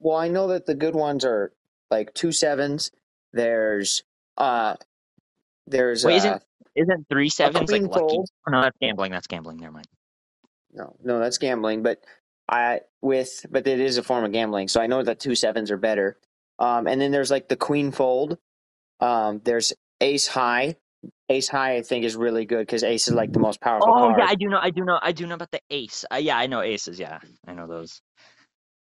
Well, 0.00 0.16
I 0.18 0.28
know 0.28 0.48
that 0.48 0.66
the 0.66 0.74
good 0.74 0.94
ones 0.94 1.24
are 1.24 1.52
like 1.90 2.14
two 2.14 2.32
sevens. 2.32 2.90
There's 3.32 4.04
uh 4.38 4.76
there's 5.66 6.04
Wait, 6.04 6.16
uh 6.16 6.16
isn't 6.16 6.42
isn't 6.76 7.06
three 7.10 7.30
sevens 7.30 7.72
like 7.72 7.86
lucky? 7.86 8.16
fold. 8.16 8.28
Oh, 8.48 8.52
no, 8.52 8.62
that's 8.62 8.78
gambling. 8.80 9.12
That's 9.12 9.26
gambling. 9.28 9.58
Never 9.58 9.72
mind. 9.72 9.86
no 10.72 10.96
no 11.04 11.18
that's 11.20 11.38
gambling, 11.38 11.82
but 11.82 12.04
I 12.48 12.82
with 13.02 13.46
but 13.50 13.66
it 13.66 13.80
is 13.80 13.98
a 13.98 14.02
form 14.02 14.24
of 14.24 14.32
gambling. 14.32 14.68
So 14.68 14.80
I 14.80 14.86
know 14.88 15.02
that 15.02 15.20
two 15.20 15.34
sevens 15.34 15.70
are 15.70 15.78
better. 15.78 16.18
Um 16.58 16.86
and 16.88 17.00
then 17.00 17.12
there's 17.12 17.30
like 17.30 17.48
the 17.48 17.56
queen 17.56 17.92
fold. 17.92 18.38
Um 19.00 19.40
there's 19.44 19.72
ace 20.00 20.26
high. 20.28 20.76
Ace 21.30 21.48
high 21.48 21.76
I 21.76 21.82
think 21.82 22.04
is 22.04 22.16
really 22.16 22.46
good 22.46 22.60
because 22.66 22.84
ace 22.84 23.08
is 23.08 23.14
like 23.14 23.32
the 23.32 23.40
most 23.40 23.60
powerful 23.60 23.94
Oh 23.94 23.98
card. 23.98 24.18
yeah, 24.18 24.26
I 24.28 24.34
do 24.36 24.48
know. 24.48 24.58
I 24.60 24.70
do 24.70 24.84
know. 24.84 24.98
I 25.02 25.12
do 25.12 25.26
know 25.26 25.34
about 25.36 25.50
the 25.52 25.60
ace. 25.70 26.04
Uh, 26.12 26.16
yeah, 26.16 26.38
I 26.38 26.46
know 26.48 26.62
aces. 26.62 26.98
Yeah, 27.00 27.20
I 27.46 27.54
know 27.54 27.66
those. 27.66 28.02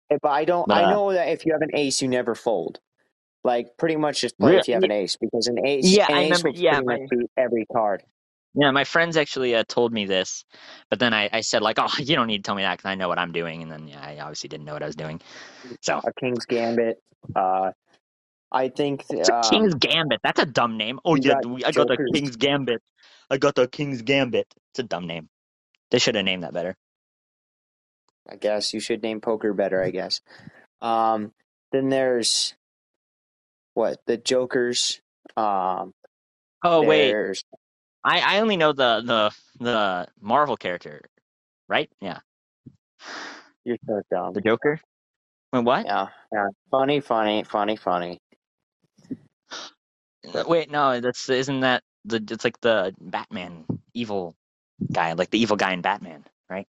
But 0.10 0.30
I 0.30 0.46
don't. 0.46 0.68
But, 0.68 0.78
I 0.78 0.84
uh, 0.84 0.92
know 0.92 1.14
that 1.14 1.30
if 1.30 1.46
you 1.46 1.54
have 1.54 1.62
an 1.62 1.72
ace, 1.76 2.02
you 2.02 2.08
never 2.08 2.36
fold. 2.36 2.80
Like 3.44 3.78
pretty 3.78 3.96
much 3.96 4.22
just 4.22 4.38
play 4.38 4.52
Real- 4.52 4.60
if 4.60 4.68
you 4.68 4.74
have 4.74 4.84
an 4.84 4.92
ace 4.92 5.16
because 5.16 5.48
an 5.48 5.66
ace, 5.66 5.86
Yeah, 5.86 6.08
an 6.10 6.14
I 6.16 6.20
ace 6.24 6.30
remember- 6.32 6.50
will 6.50 6.56
yeah, 6.58 6.72
pretty 6.82 6.86
my- 6.88 6.98
much 7.00 7.10
beat 7.10 7.32
every 7.38 7.66
card. 7.72 8.04
Yeah, 8.56 8.72
my 8.72 8.84
friends 8.84 9.16
actually 9.16 9.54
uh, 9.56 9.64
told 9.68 9.94
me 9.94 10.06
this, 10.06 10.44
but 10.90 10.98
then 11.00 11.14
I, 11.14 11.30
I 11.32 11.42
said 11.42 11.62
like, 11.62 11.78
oh, 11.80 11.88
you 12.00 12.16
don't 12.16 12.28
need 12.28 12.40
to 12.40 12.48
tell 12.48 12.56
me 12.56 12.64
that 12.64 12.78
because 12.78 12.90
I 12.90 12.96
know 12.96 13.08
what 13.08 13.20
I'm 13.20 13.32
doing, 13.32 13.62
and 13.62 13.72
then 13.72 13.88
yeah, 13.88 14.02
I 14.02 14.20
obviously 14.20 14.50
didn't 14.50 14.66
know 14.66 14.74
what 14.74 14.82
I 14.84 14.88
was 14.88 14.96
doing. 14.96 15.22
So 15.82 16.02
A 16.04 16.12
king's 16.20 16.46
gambit. 16.46 17.02
Uh, 17.36 17.72
I 18.52 18.70
think. 18.70 19.06
it's 19.12 19.30
a 19.30 19.36
um, 19.36 19.44
King's 19.44 19.76
Gambit. 19.76 20.22
That's 20.24 20.40
a 20.42 20.46
dumb 20.48 20.76
name. 20.78 21.00
Oh 21.06 21.14
yeah, 21.16 21.36
got 21.44 21.66
I 21.68 21.72
got 21.72 21.88
the 21.88 22.10
King's 22.14 22.36
Gambit. 22.36 22.82
I 23.30 23.38
got 23.38 23.54
the 23.54 23.68
King's 23.68 24.02
Gambit. 24.02 24.48
It's 24.72 24.80
a 24.80 24.84
dumb 24.84 25.06
name. 25.06 25.30
They 25.92 26.00
should 26.00 26.16
have 26.16 26.26
named 26.26 26.42
that 26.44 26.54
better. 26.54 26.76
I 28.28 28.36
guess 28.38 28.74
you 28.74 28.80
should 28.80 29.04
name 29.04 29.22
poker 29.22 29.54
better. 29.54 29.84
I 29.84 29.92
guess. 29.92 30.22
Um, 30.82 31.32
then 31.72 31.90
there's 31.90 32.56
what 33.74 34.00
the 34.06 34.18
jokers. 34.18 35.02
Um, 35.38 35.94
Oh 36.64 36.84
wait, 36.84 37.08
there's 37.10 37.44
I, 38.04 38.20
I 38.20 38.40
only 38.40 38.58
know 38.58 38.74
the 38.74 39.02
the 39.06 39.32
the 39.64 40.08
Marvel 40.22 40.58
character, 40.58 41.02
right? 41.68 41.90
Yeah, 42.02 42.20
you're 43.64 43.78
so 43.86 44.02
dumb. 44.12 44.34
the 44.34 44.42
Joker. 44.42 44.80
Wait, 45.54 45.64
what? 45.64 45.86
Yeah, 45.86 46.08
yeah. 46.32 46.48
Funny, 46.72 47.00
funny, 47.00 47.44
funny, 47.44 47.76
funny. 47.76 48.20
Wait, 50.48 50.70
no, 50.70 51.00
that's 51.00 51.30
isn't 51.30 51.62
that 51.62 51.84
the? 52.06 52.24
It's 52.30 52.44
like 52.44 52.60
the 52.62 52.94
Batman 53.00 53.66
evil 53.94 54.36
guy, 54.92 55.14
like 55.14 55.30
the 55.30 55.40
evil 55.40 55.58
guy 55.58 55.74
in 55.74 55.82
Batman, 55.82 56.26
right? 56.50 56.68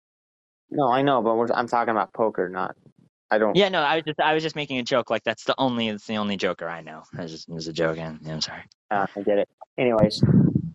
No, 0.70 0.88
I 0.88 1.02
know, 1.02 1.22
but 1.22 1.36
we're, 1.36 1.48
I'm 1.54 1.68
talking 1.68 1.92
about 1.92 2.14
poker, 2.14 2.48
not. 2.48 2.76
I 3.32 3.38
don't. 3.38 3.56
Yeah, 3.56 3.70
no, 3.70 3.82
I 3.82 3.96
was 3.98 4.04
just 4.06 4.20
I 4.20 4.34
was 4.34 4.44
just 4.44 4.56
making 4.56 4.78
a 4.80 4.84
joke. 4.84 5.10
Like 5.10 5.24
that's 5.24 5.44
the 5.44 5.56
only 5.58 5.90
it's 5.90 6.08
the 6.08 6.18
only 6.18 6.36
Joker 6.38 6.68
I 6.68 6.82
know. 6.82 7.04
I 7.18 7.26
just 7.26 7.48
it 7.48 7.54
was 7.54 7.68
a 7.68 7.74
joke, 7.74 7.98
and 7.98 8.20
yeah, 8.24 8.34
I'm 8.34 8.42
sorry. 8.42 8.64
Uh, 8.90 9.06
I 9.16 9.22
get 9.22 9.38
it. 9.38 9.50
Anyways, 9.78 10.22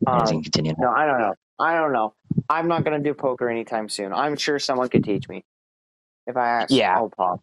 um, 0.07 0.25
continue. 0.43 0.75
no, 0.79 0.91
I 0.91 1.05
don't 1.07 1.19
know. 1.19 1.35
I 1.59 1.75
don't 1.75 1.93
know. 1.93 2.15
I'm 2.49 2.69
not 2.69 2.85
gonna 2.85 3.01
do 3.01 3.13
poker 3.15 3.49
anytime 3.49 3.89
soon. 3.89 4.13
I'm 4.13 4.37
sure 4.37 4.59
someone 4.59 4.89
could 4.89 5.03
teach 5.05 5.29
me 5.29 5.45
if 6.27 6.37
I 6.37 6.63
ask. 6.63 6.71
Yeah. 6.71 6.99
old 7.01 7.13
Pop. 7.17 7.41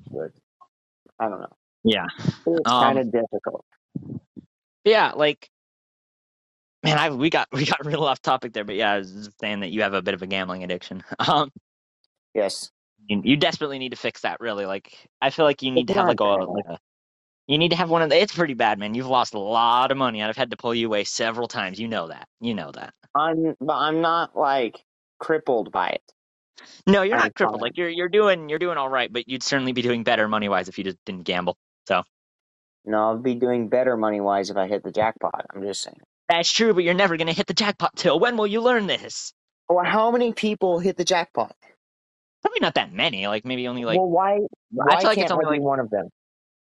I 1.19 1.28
don't 1.30 1.39
know. 1.41 1.54
Yeah, 1.84 2.06
It's 2.45 2.71
Um, 2.71 2.82
kind 2.84 3.00
of 3.00 3.12
difficult. 3.12 3.65
yeah, 4.86 5.12
like 5.15 5.50
man, 6.84 6.97
I 6.97 7.10
we 7.10 7.30
got 7.30 7.47
we 7.52 7.65
got 7.65 7.86
real 7.86 8.04
off 8.04 8.21
topic 8.21 8.54
there, 8.54 8.63
but 8.63 8.76
yeah, 8.76 8.91
I 8.93 8.97
was 9.00 9.12
just 9.12 9.39
saying 9.41 9.60
that 9.60 9.71
you 9.71 9.82
have 9.82 9.93
a 9.93 10.02
bit 10.02 10.13
of 10.13 10.21
a 10.21 10.28
gambling 10.28 10.63
addiction. 10.63 11.04
Um, 11.19 11.52
Yes. 12.34 12.71
You, 13.08 13.22
you 13.24 13.38
desperately 13.38 13.80
need 13.80 13.90
to 13.90 13.98
fix 13.98 14.22
that. 14.22 14.40
Really, 14.40 14.66
like 14.66 15.10
I 15.22 15.30
feel 15.30 15.46
like 15.46 15.62
you 15.62 15.72
need 15.72 15.88
to 15.88 15.94
have 15.94 16.08
like 16.08 16.20
a, 16.20 16.24
like 16.24 16.66
a 16.68 16.80
you 17.48 17.58
need 17.58 17.70
to 17.72 17.76
have 17.76 17.90
one 17.90 18.02
of 18.02 18.10
the. 18.10 18.16
It's 18.16 18.34
pretty 18.34 18.54
bad, 18.54 18.80
man. 18.80 18.96
You've 18.96 19.08
lost 19.08 19.34
a 19.34 19.40
lot 19.40 19.92
of 19.92 19.98
money. 19.98 20.24
I've 20.24 20.38
had 20.38 20.52
to 20.52 20.58
pull 20.58 20.74
you 20.74 20.88
away 20.88 21.04
several 21.04 21.48
times. 21.48 21.80
You 21.80 21.88
know 21.88 22.08
that. 22.08 22.28
You 22.40 22.54
know 22.54 22.72
that. 22.72 22.94
I'm, 23.14 23.56
but 23.60 23.76
I'm 23.76 24.02
not 24.02 24.38
like 24.38 24.80
crippled 25.20 25.72
by 25.72 25.90
it. 25.90 26.02
No, 26.88 27.02
you're 27.02 27.16
I'm 27.16 27.24
not 27.24 27.36
crippled. 27.36 27.62
Like 27.62 27.76
you're 27.76 27.90
you're 27.90 28.10
doing 28.10 28.48
you're 28.48 28.60
doing 28.60 28.78
all 28.78 28.90
right, 28.90 29.12
but 29.12 29.28
you'd 29.28 29.44
certainly 29.44 29.74
be 29.74 29.82
doing 29.82 30.04
better 30.04 30.28
money 30.28 30.48
wise 30.48 30.70
if 30.70 30.78
you 30.78 30.84
just 30.84 30.98
didn't 31.06 31.24
gamble. 31.24 31.58
So. 31.88 32.04
No, 32.86 33.14
I'd 33.14 33.22
be 33.22 33.36
doing 33.36 33.68
better 33.68 33.98
money 33.98 34.22
wise 34.22 34.50
if 34.50 34.58
I 34.58 34.68
hit 34.68 34.84
the 34.84 34.92
jackpot. 34.92 35.46
I'm 35.54 35.62
just 35.62 35.84
saying. 35.84 36.00
That's 36.30 36.52
true, 36.52 36.74
but 36.74 36.84
you're 36.84 36.94
never 36.94 37.18
gonna 37.18 37.34
hit 37.34 37.48
the 37.48 37.54
jackpot 37.54 37.96
till. 37.96 38.20
When 38.20 38.38
will 38.38 38.48
you 38.48 38.62
learn 38.62 38.88
this? 38.88 39.34
Well, 39.68 39.84
how 39.84 40.12
many 40.12 40.34
people 40.34 40.80
hit 40.80 40.98
the 40.98 41.04
jackpot? 41.04 41.56
Probably 42.42 42.60
not 42.60 42.76
that 42.76 42.92
many. 42.92 43.28
Like 43.28 43.46
maybe 43.46 43.68
only 43.68 43.86
like 43.86 43.98
well, 43.98 44.10
why? 44.10 44.40
Why 44.72 44.86
I 44.90 45.00
feel 45.00 45.10
like 45.10 45.16
can't 45.18 45.26
it's 45.26 45.32
only 45.32 45.46
like 45.46 45.62
one 45.62 45.80
of 45.80 45.90
them? 45.90 46.10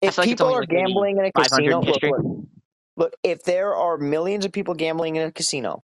If 0.00 0.14
feel 0.14 0.22
like 0.22 0.28
people 0.30 0.46
only 0.46 0.58
are 0.58 0.60
like 0.60 0.68
gambling 0.68 1.18
in 1.18 1.24
a 1.24 1.32
casino, 1.32 1.80
in 1.80 1.86
look, 1.86 2.02
look, 2.02 2.48
look, 2.96 3.14
if 3.22 3.42
there 3.44 3.74
are 3.74 3.98
millions 3.98 4.44
of 4.44 4.52
people 4.52 4.74
gambling 4.74 5.16
in 5.16 5.26
a 5.26 5.32
casino, 5.32 5.82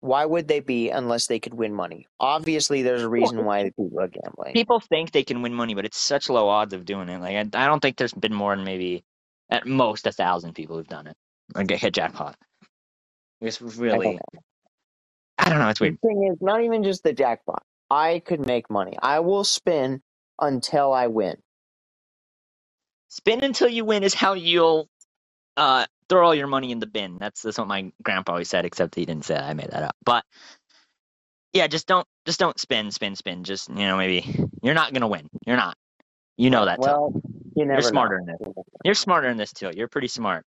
why 0.00 0.24
would 0.24 0.48
they 0.48 0.60
be 0.60 0.90
unless 0.90 1.26
they 1.26 1.40
could 1.40 1.54
win 1.54 1.74
money? 1.74 2.06
Obviously, 2.20 2.82
there's 2.82 3.02
a 3.02 3.08
reason 3.08 3.44
why 3.44 3.64
people 3.64 3.90
are 4.00 4.08
gambling. 4.08 4.52
people 4.52 4.80
think 4.80 5.12
they 5.12 5.24
can 5.24 5.42
win 5.42 5.54
money, 5.54 5.74
but 5.74 5.84
it's 5.84 5.98
such 5.98 6.28
low 6.28 6.48
odds 6.48 6.72
of 6.72 6.84
doing 6.84 7.08
it. 7.08 7.20
Like 7.20 7.36
I, 7.36 7.64
I 7.64 7.66
don't 7.66 7.80
think 7.80 7.96
there's 7.96 8.12
been 8.12 8.34
more 8.34 8.54
than 8.54 8.64
maybe 8.64 9.04
at 9.50 9.66
most 9.66 10.06
a 10.06 10.12
thousand 10.12 10.54
people 10.54 10.76
who've 10.76 10.86
done 10.86 11.06
it 11.06 11.16
or 11.54 11.64
get 11.64 11.80
hit 11.80 11.94
jackpot. 11.94 12.36
It's 13.40 13.60
I 13.60 13.64
don't 13.64 13.78
really 13.78 14.14
know. 14.14 14.40
I 15.38 15.48
don't 15.48 15.58
know. 15.58 15.68
It's 15.68 15.80
weird. 15.80 15.98
The 16.02 16.08
weird. 16.08 16.20
thing 16.20 16.32
is, 16.32 16.38
not 16.40 16.62
even 16.62 16.82
just 16.82 17.02
the 17.02 17.12
jackpot. 17.12 17.62
I 17.90 18.20
could 18.24 18.46
make 18.46 18.70
money. 18.70 18.96
I 19.00 19.20
will 19.20 19.44
spin 19.44 20.02
until 20.40 20.92
I 20.92 21.06
win. 21.06 21.36
Spin 23.08 23.42
until 23.42 23.68
you 23.68 23.84
win 23.84 24.02
is 24.02 24.14
how 24.14 24.34
you'll 24.34 24.88
uh, 25.56 25.86
throw 26.08 26.26
all 26.26 26.34
your 26.34 26.46
money 26.46 26.70
in 26.72 26.78
the 26.78 26.86
bin. 26.86 27.16
That's 27.18 27.42
that's 27.42 27.58
what 27.58 27.66
my 27.66 27.90
grandpa 28.02 28.32
always 28.32 28.48
said. 28.50 28.64
Except 28.64 28.94
he 28.94 29.06
didn't 29.06 29.24
say 29.24 29.34
that. 29.34 29.44
I 29.44 29.54
made 29.54 29.70
that 29.70 29.82
up. 29.82 29.96
But 30.04 30.24
yeah, 31.54 31.66
just 31.66 31.86
don't 31.86 32.06
just 32.26 32.38
don't 32.38 32.60
spin, 32.60 32.90
spin, 32.90 33.16
spin. 33.16 33.44
Just 33.44 33.68
you 33.70 33.76
know 33.76 33.96
maybe 33.96 34.44
you're 34.62 34.74
not 34.74 34.92
gonna 34.92 35.08
win. 35.08 35.28
You're 35.46 35.56
not. 35.56 35.76
You 36.36 36.50
know 36.50 36.66
that. 36.66 36.78
Well, 36.78 37.12
you 37.56 37.64
never 37.64 37.80
You're 37.80 37.88
smarter 37.88 38.20
know. 38.20 38.36
than 38.38 38.52
this. 38.54 38.64
You're 38.84 38.94
smarter 38.94 39.28
than 39.28 39.38
this 39.38 39.52
too. 39.52 39.70
You're 39.74 39.88
pretty 39.88 40.08
smart. 40.08 40.44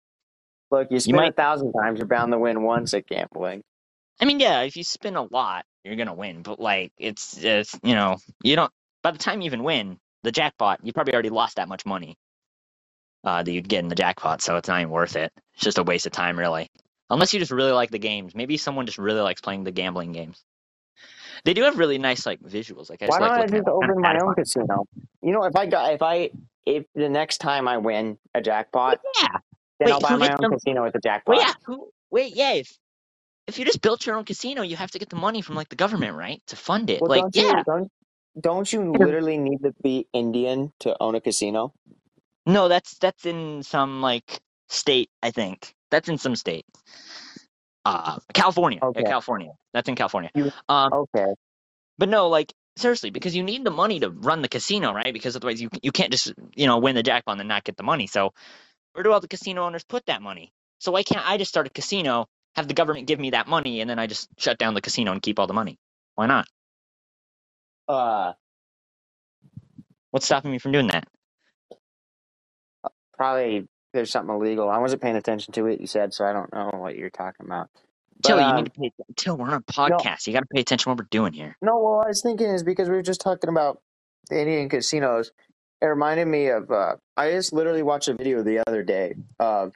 Look, 0.69 0.89
you 0.91 0.99
spin 0.99 1.15
might- 1.15 1.29
a 1.31 1.33
thousand 1.33 1.71
times, 1.73 1.97
you're 1.97 2.07
bound 2.07 2.31
to 2.33 2.37
win 2.37 2.61
once 2.61 2.93
at 2.93 3.07
gambling. 3.07 3.63
I 4.19 4.25
mean, 4.25 4.39
yeah, 4.39 4.61
if 4.61 4.75
you 4.75 4.83
spin 4.83 5.15
a 5.15 5.23
lot, 5.23 5.65
you're 5.83 5.95
gonna 5.95 6.13
win. 6.13 6.41
But 6.41 6.59
like, 6.59 6.91
it's 6.97 7.37
it's 7.37 7.77
you 7.83 7.95
know, 7.95 8.17
you 8.43 8.55
don't. 8.55 8.71
By 9.01 9.11
the 9.11 9.17
time 9.17 9.41
you 9.41 9.45
even 9.45 9.63
win 9.63 9.97
the 10.23 10.31
jackpot, 10.31 10.79
you 10.83 10.91
probably 10.93 11.13
already 11.13 11.29
lost 11.29 11.55
that 11.55 11.69
much 11.69 11.85
money 11.85 12.17
uh, 13.23 13.43
that 13.43 13.51
you'd 13.51 13.69
get 13.69 13.79
in 13.79 13.87
the 13.87 13.95
jackpot. 13.95 14.41
So 14.41 14.57
it's 14.57 14.67
not 14.67 14.81
even 14.81 14.91
worth 14.91 15.15
it. 15.15 15.31
It's 15.53 15.63
just 15.63 15.77
a 15.77 15.83
waste 15.83 16.05
of 16.05 16.11
time, 16.11 16.37
really. 16.37 16.69
Unless 17.09 17.33
you 17.33 17.39
just 17.39 17.51
really 17.51 17.71
like 17.71 17.91
the 17.91 17.99
games. 17.99 18.35
Maybe 18.35 18.57
someone 18.57 18.85
just 18.85 18.97
really 18.97 19.21
likes 19.21 19.41
playing 19.41 19.63
the 19.63 19.71
gambling 19.71 20.11
games. 20.11 20.43
They 21.45 21.53
do 21.53 21.63
have 21.63 21.77
really 21.77 21.97
nice 21.97 22.25
like 22.25 22.41
visuals. 22.41 22.89
Like 22.89 23.01
I 23.01 23.07
just 23.07 23.19
Why 23.19 23.27
like 23.27 23.37
don't 23.37 23.53
I 23.53 23.57
just 23.57 23.67
open 23.67 24.01
my 24.01 24.19
own 24.19 24.35
casino? 24.35 24.85
You 25.21 25.31
know, 25.31 25.43
if 25.45 25.55
I 25.55 25.65
got, 25.65 25.93
if 25.93 26.01
I, 26.01 26.29
if 26.65 26.85
the 26.93 27.09
next 27.09 27.37
time 27.39 27.67
I 27.67 27.77
win 27.77 28.17
a 28.35 28.41
jackpot, 28.41 28.99
Yeah. 29.21 29.27
then 29.79 29.87
Wait, 29.87 29.91
I'll 29.93 29.99
buy 30.01 30.15
my 30.17 30.31
own 30.31 30.37
them? 30.41 30.51
casino 30.51 30.83
with 30.83 30.93
the 30.93 30.99
jackpot. 30.99 31.37
Well, 31.37 31.45
yeah. 31.45 31.53
Who? 31.65 31.89
Wait, 32.11 32.35
yeah. 32.35 32.53
If 32.53 32.77
if 33.49 33.59
you 33.59 33.65
just 33.65 33.81
built 33.81 34.07
your 34.07 34.17
own 34.17 34.25
casino, 34.25 34.63
you 34.63 34.77
have 34.77 34.91
to 34.93 34.99
get 34.99 35.09
the 35.09 35.17
money 35.17 35.41
from 35.43 35.55
like 35.55 35.69
the 35.69 35.77
government, 35.77 36.15
right, 36.17 36.43
to 36.47 36.57
fund 36.57 36.89
it. 36.91 37.03
Well, 37.03 37.09
like, 37.09 37.27
don't 37.35 37.35
yeah. 37.35 37.53
you, 37.57 37.63
don't, 37.65 37.89
don't 38.39 38.73
you 38.73 38.93
literally 38.93 39.37
need 39.37 39.59
to 39.63 39.73
be 39.83 40.07
Indian 40.13 40.73
to 40.81 40.97
own 41.01 41.15
a 41.15 41.21
casino? 41.21 41.73
No, 42.47 42.69
that's 42.69 42.97
that's 42.99 43.25
in 43.25 43.63
some 43.63 44.01
like 44.01 44.41
state, 44.69 45.11
I 45.23 45.31
think. 45.31 45.75
That's 45.91 46.09
in 46.09 46.19
some 46.19 46.35
state. 46.35 46.65
Uh 47.85 48.19
California. 48.33 48.83
Yeah, 48.95 49.03
Okay. 49.03 49.05
California. 49.05 49.51
That's 49.73 49.89
in 49.89 49.95
California. 49.95 50.31
You- 50.35 50.51
Um 50.69 50.93
Okay. 50.93 51.27
but 51.97 52.09
no, 52.09 52.29
like 52.29 52.53
seriously, 52.77 53.11
because 53.11 53.35
you 53.35 53.43
need 53.43 53.65
the 53.65 53.71
money 53.71 53.99
to 54.01 54.09
run 54.11 54.41
the 54.43 54.49
casino, 54.49 54.93
right? 54.93 55.13
Because 55.13 55.35
otherwise 55.37 55.61
you 55.61 55.69
you 55.83 55.91
can't 55.91 56.11
just, 56.11 56.33
you 56.55 56.67
know, 56.67 56.79
win 56.79 56.95
the 56.95 57.03
jackpot 57.03 57.39
and 57.39 57.49
not 57.49 57.63
get 57.65 57.77
the 57.77 57.83
money. 57.83 58.07
So 58.07 58.33
where 58.93 59.03
do 59.03 59.13
all 59.13 59.21
the 59.21 59.29
casino 59.29 59.65
owners 59.65 59.83
put 59.85 60.05
that 60.07 60.21
money? 60.21 60.53
So 60.79 60.91
why 60.93 61.03
can't 61.03 61.27
I 61.27 61.37
just 61.37 61.49
start 61.49 61.67
a 61.67 61.71
casino, 61.71 62.27
have 62.59 62.67
the 62.67 62.73
government 62.73 63.07
give 63.07 63.19
me 63.19 63.31
that 63.31 63.47
money, 63.47 63.81
and 63.81 63.89
then 63.89 63.99
I 63.99 64.07
just 64.07 64.29
shut 64.37 64.57
down 64.57 64.73
the 64.73 64.81
casino 64.81 65.11
and 65.11 65.21
keep 65.21 65.39
all 65.39 65.47
the 65.47 65.53
money? 65.53 65.77
Why 66.15 66.27
not? 66.27 66.45
Uh, 67.87 68.33
What's 70.11 70.25
stopping 70.25 70.51
me 70.51 70.59
from 70.59 70.71
doing 70.71 70.87
that? 70.87 71.07
probably 73.19 73.67
there's 73.93 74.09
something 74.09 74.33
illegal. 74.33 74.69
I 74.69 74.77
wasn't 74.77 75.01
paying 75.01 75.17
attention 75.17 75.53
to 75.53 75.67
it. 75.67 75.81
You 75.81 75.87
said 75.87 76.13
so. 76.13 76.25
I 76.25 76.33
don't 76.33 76.51
know 76.53 76.79
what 76.79 76.95
you're 76.95 77.09
talking 77.09 77.45
about. 77.45 77.69
Till, 78.23 78.37
you 78.37 78.43
um, 78.43 78.55
need 78.55 78.65
to 78.65 78.71
pay. 78.71 78.91
Till 79.15 79.37
we're 79.37 79.47
on 79.47 79.53
a 79.53 79.61
podcast. 79.61 80.25
You 80.25 80.33
got 80.33 80.39
to 80.39 80.45
pay 80.45 80.61
attention 80.61 80.85
to 80.85 80.89
what 80.89 80.97
we're 80.99 81.07
doing 81.11 81.33
here. 81.33 81.57
No, 81.61 81.77
what 81.77 82.05
I 82.05 82.07
was 82.09 82.21
thinking 82.21 82.47
is 82.47 82.63
because 82.63 82.89
we 82.89 82.95
were 82.95 83.01
just 83.01 83.21
talking 83.21 83.49
about 83.49 83.81
the 84.29 84.39
Indian 84.39 84.69
casinos. 84.69 85.31
It 85.81 85.85
reminded 85.85 86.27
me 86.27 86.47
of. 86.47 86.71
Uh, 86.71 86.95
I 87.17 87.31
just 87.31 87.53
literally 87.53 87.83
watched 87.83 88.07
a 88.07 88.13
video 88.13 88.41
the 88.41 88.63
other 88.65 88.83
day 88.83 89.15
of 89.39 89.73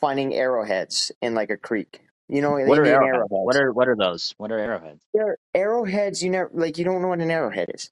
finding 0.00 0.34
arrowheads 0.34 1.10
in 1.20 1.34
like 1.34 1.50
a 1.50 1.56
creek. 1.56 2.00
You 2.28 2.42
know, 2.42 2.52
What 2.52 2.78
are 2.78 2.84
Indian 2.84 3.02
arrowheads? 3.02 3.30
What 3.30 3.56
are 3.56 3.72
what 3.72 3.88
are 3.88 3.96
those? 3.96 4.34
What 4.38 4.52
are 4.52 4.58
arrowheads? 4.58 5.02
They're 5.14 5.38
arrowheads. 5.54 6.22
You 6.22 6.30
never 6.30 6.50
like. 6.54 6.78
You 6.78 6.84
don't 6.84 7.02
know 7.02 7.08
what 7.08 7.20
an 7.20 7.30
arrowhead 7.30 7.70
is. 7.74 7.90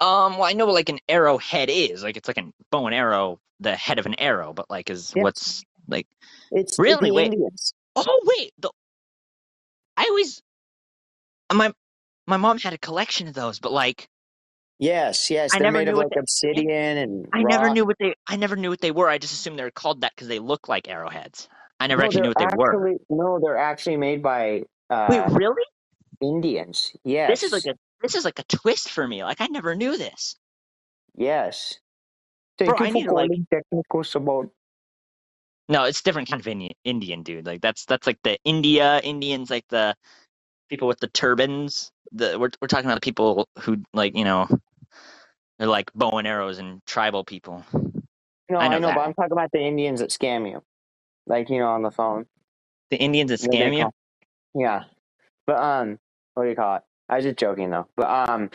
Um, 0.00 0.34
well, 0.34 0.44
I 0.44 0.52
know 0.54 0.66
what 0.66 0.74
like 0.74 0.88
an 0.90 0.98
arrowhead 1.08 1.70
is. 1.70 2.02
Like 2.02 2.16
it's 2.16 2.28
like 2.28 2.38
a 2.38 2.50
bow 2.70 2.86
and 2.86 2.94
arrow, 2.94 3.40
the 3.60 3.76
head 3.76 3.98
of 3.98 4.06
an 4.06 4.14
arrow, 4.20 4.52
but 4.52 4.70
like 4.70 4.90
is 4.90 5.12
Yes. 5.14 5.22
what's 5.24 5.64
like 5.88 6.06
It's 6.52 6.78
Really? 6.78 7.10
the 7.10 7.14
Wait. 7.14 7.32
Indians. 7.32 7.74
Oh 7.96 8.20
wait, 8.24 8.52
the 8.58 8.70
I 9.96 10.06
always 10.10 10.42
my 11.52 11.72
my 12.26 12.36
mom 12.38 12.58
had 12.58 12.72
a 12.74 12.78
collection 12.78 13.28
of 13.28 13.34
those, 13.34 13.58
but 13.58 13.72
like 13.72 14.08
Yes, 14.78 15.30
yes. 15.30 15.54
I 15.54 15.58
They're 15.58 15.64
never 15.64 15.78
made 15.78 15.88
of 15.88 15.94
knew 15.94 15.98
what 15.98 16.06
like 16.06 16.14
they- 16.14 16.20
obsidian 16.20 16.98
and. 16.98 17.26
I 17.32 17.42
never 17.42 17.64
rock. 17.66 17.74
knew 17.74 17.84
what 17.86 17.96
they 18.00 18.14
I 18.26 18.36
never 18.36 18.56
knew 18.56 18.70
what 18.70 18.80
they 18.80 18.92
were. 18.92 19.08
I 19.08 19.18
just 19.18 19.34
assumed 19.34 19.58
they 19.58 19.64
were 19.64 19.70
called 19.70 20.02
that 20.02 20.12
because 20.14 20.28
they 20.28 20.38
look 20.40 20.68
like 20.68 20.88
arrowheads. 20.88 21.48
I 21.80 21.86
never 21.86 22.02
No, 22.02 22.06
actually 22.06 22.20
knew 22.22 22.28
what 22.36 22.38
they 22.38 22.56
were. 22.56 22.94
No, 23.08 23.40
they're 23.42 23.56
actually 23.56 23.96
made 23.96 24.22
by 24.22 24.62
uh, 24.90 25.06
Wait, 25.08 25.24
really? 25.34 25.62
Indians. 26.20 26.92
Yes. 27.04 27.30
This 27.30 27.42
is 27.42 27.52
like 27.52 27.64
a 27.66 27.74
this 28.02 28.14
is 28.14 28.24
like 28.24 28.38
a 28.38 28.44
twist 28.44 28.90
for 28.90 29.06
me. 29.08 29.24
Like 29.24 29.40
I 29.40 29.46
never 29.46 29.74
knew 29.74 29.96
this. 29.96 30.36
Yes. 31.16 31.78
Bro, 32.58 32.68
Thank 32.68 32.80
I 32.82 32.86
you 32.88 32.92
need 32.92 33.02
for 33.04 33.08
to, 33.10 33.14
like- 33.14 33.28
calling 33.30 33.46
technical 33.52 34.04
support. 34.04 34.50
No, 35.70 35.84
it's 35.84 36.02
different 36.02 36.28
kind 36.28 36.40
of 36.40 36.48
Indian, 36.48 36.74
Indian 36.84 37.22
dude. 37.22 37.46
Like 37.46 37.60
that's 37.60 37.84
that's 37.86 38.06
like 38.06 38.18
the 38.24 38.36
India 38.44 39.00
Indians, 39.04 39.50
like 39.50 39.64
the 39.68 39.94
people 40.68 40.88
with 40.88 40.98
the 41.00 41.06
turbans. 41.08 41.92
The 42.12 42.38
we're 42.38 42.50
we're 42.60 42.68
talking 42.68 42.86
about 42.86 42.96
the 42.96 43.00
people 43.04 43.48
who 43.60 43.78
like 43.94 44.16
you 44.16 44.24
know 44.24 44.48
they're 45.58 45.68
like 45.68 45.92
bow 45.94 46.18
and 46.18 46.26
arrows 46.26 46.58
and 46.58 46.84
tribal 46.86 47.24
people. 47.24 47.64
No, 48.50 48.58
I 48.58 48.66
I 48.66 48.68
know 48.68 48.80
know, 48.80 48.92
but 48.92 49.00
I'm 49.00 49.14
talking 49.14 49.32
about 49.32 49.50
the 49.52 49.60
Indians 49.60 50.00
that 50.00 50.10
scam 50.10 50.50
you, 50.50 50.60
like 51.30 51.48
you 51.48 51.60
know, 51.60 51.68
on 51.68 51.82
the 51.82 51.90
phone. 51.90 52.26
The 52.90 52.98
Indians 52.98 53.30
that 53.30 53.40
scam 53.40 53.76
you. 53.76 53.90
Yeah, 54.54 54.84
but 55.46 55.62
um, 55.62 55.98
what 56.34 56.44
do 56.44 56.50
you 56.50 56.56
call 56.56 56.76
it? 56.76 56.82
I 57.08 57.16
was 57.16 57.24
just 57.24 57.38
joking 57.38 57.70
though. 57.70 57.86
But 57.96 58.28
um, 58.28 58.50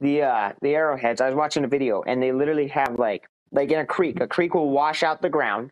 the 0.00 0.22
uh 0.22 0.52
the 0.62 0.74
arrowheads. 0.74 1.20
I 1.20 1.26
was 1.26 1.36
watching 1.36 1.64
a 1.64 1.68
video, 1.68 2.02
and 2.02 2.22
they 2.22 2.32
literally 2.32 2.68
have 2.68 2.98
like 2.98 3.28
like 3.52 3.70
in 3.70 3.78
a 3.78 3.86
creek. 3.86 4.20
A 4.20 4.26
creek 4.26 4.54
will 4.54 4.70
wash 4.70 5.02
out 5.02 5.22
the 5.22 5.28
ground, 5.28 5.70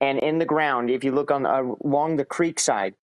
and 0.00 0.18
in 0.20 0.38
the 0.38 0.46
ground, 0.46 0.88
if 0.88 1.04
you 1.04 1.12
look 1.12 1.30
on 1.30 1.44
uh, 1.44 1.62
along 1.84 2.16
the 2.16 2.24
creek 2.24 2.60
side, 2.60 2.94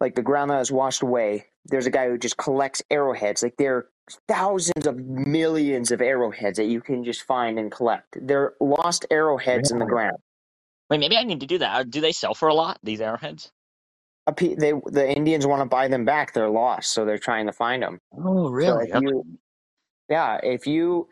like 0.00 0.14
the 0.14 0.22
ground 0.22 0.50
that 0.50 0.60
is 0.60 0.70
washed 0.70 1.02
away, 1.02 1.46
there's 1.64 1.86
a 1.86 1.90
guy 1.90 2.08
who 2.08 2.18
just 2.18 2.36
collects 2.36 2.82
arrowheads. 2.90 3.42
Like 3.42 3.56
there 3.56 3.76
are 3.76 3.88
thousands 4.28 4.86
of 4.86 4.96
millions 4.96 5.90
of 5.90 6.00
arrowheads 6.00 6.58
that 6.58 6.66
you 6.66 6.80
can 6.80 7.02
just 7.02 7.24
find 7.24 7.58
and 7.58 7.72
collect. 7.72 8.16
They're 8.20 8.54
lost 8.60 9.06
arrowheads 9.10 9.72
in 9.72 9.80
the 9.80 9.86
ground. 9.86 10.18
Wait, 10.90 11.00
maybe 11.00 11.16
I 11.16 11.24
need 11.24 11.40
to 11.40 11.46
do 11.46 11.58
that. 11.58 11.74
Uh, 11.80 11.82
Do 11.84 12.00
they 12.00 12.12
sell 12.12 12.34
for 12.34 12.48
a 12.48 12.54
lot? 12.54 12.78
These 12.82 13.00
arrowheads? 13.00 13.50
A 14.28 14.32
pe- 14.32 14.54
They 14.54 14.72
the 14.86 15.14
Indians 15.16 15.46
want 15.46 15.60
to 15.62 15.66
buy 15.66 15.88
them 15.88 16.04
back. 16.04 16.32
They're 16.32 16.48
lost, 16.50 16.92
so 16.92 17.04
they're 17.04 17.18
trying 17.18 17.46
to 17.46 17.52
find 17.52 17.82
them. 17.82 18.00
Oh, 18.16 18.50
really? 18.50 18.90
if 18.90 19.00
you- 19.02 19.38
Yeah, 20.08 20.38
if 20.42 20.66
you 20.66 21.08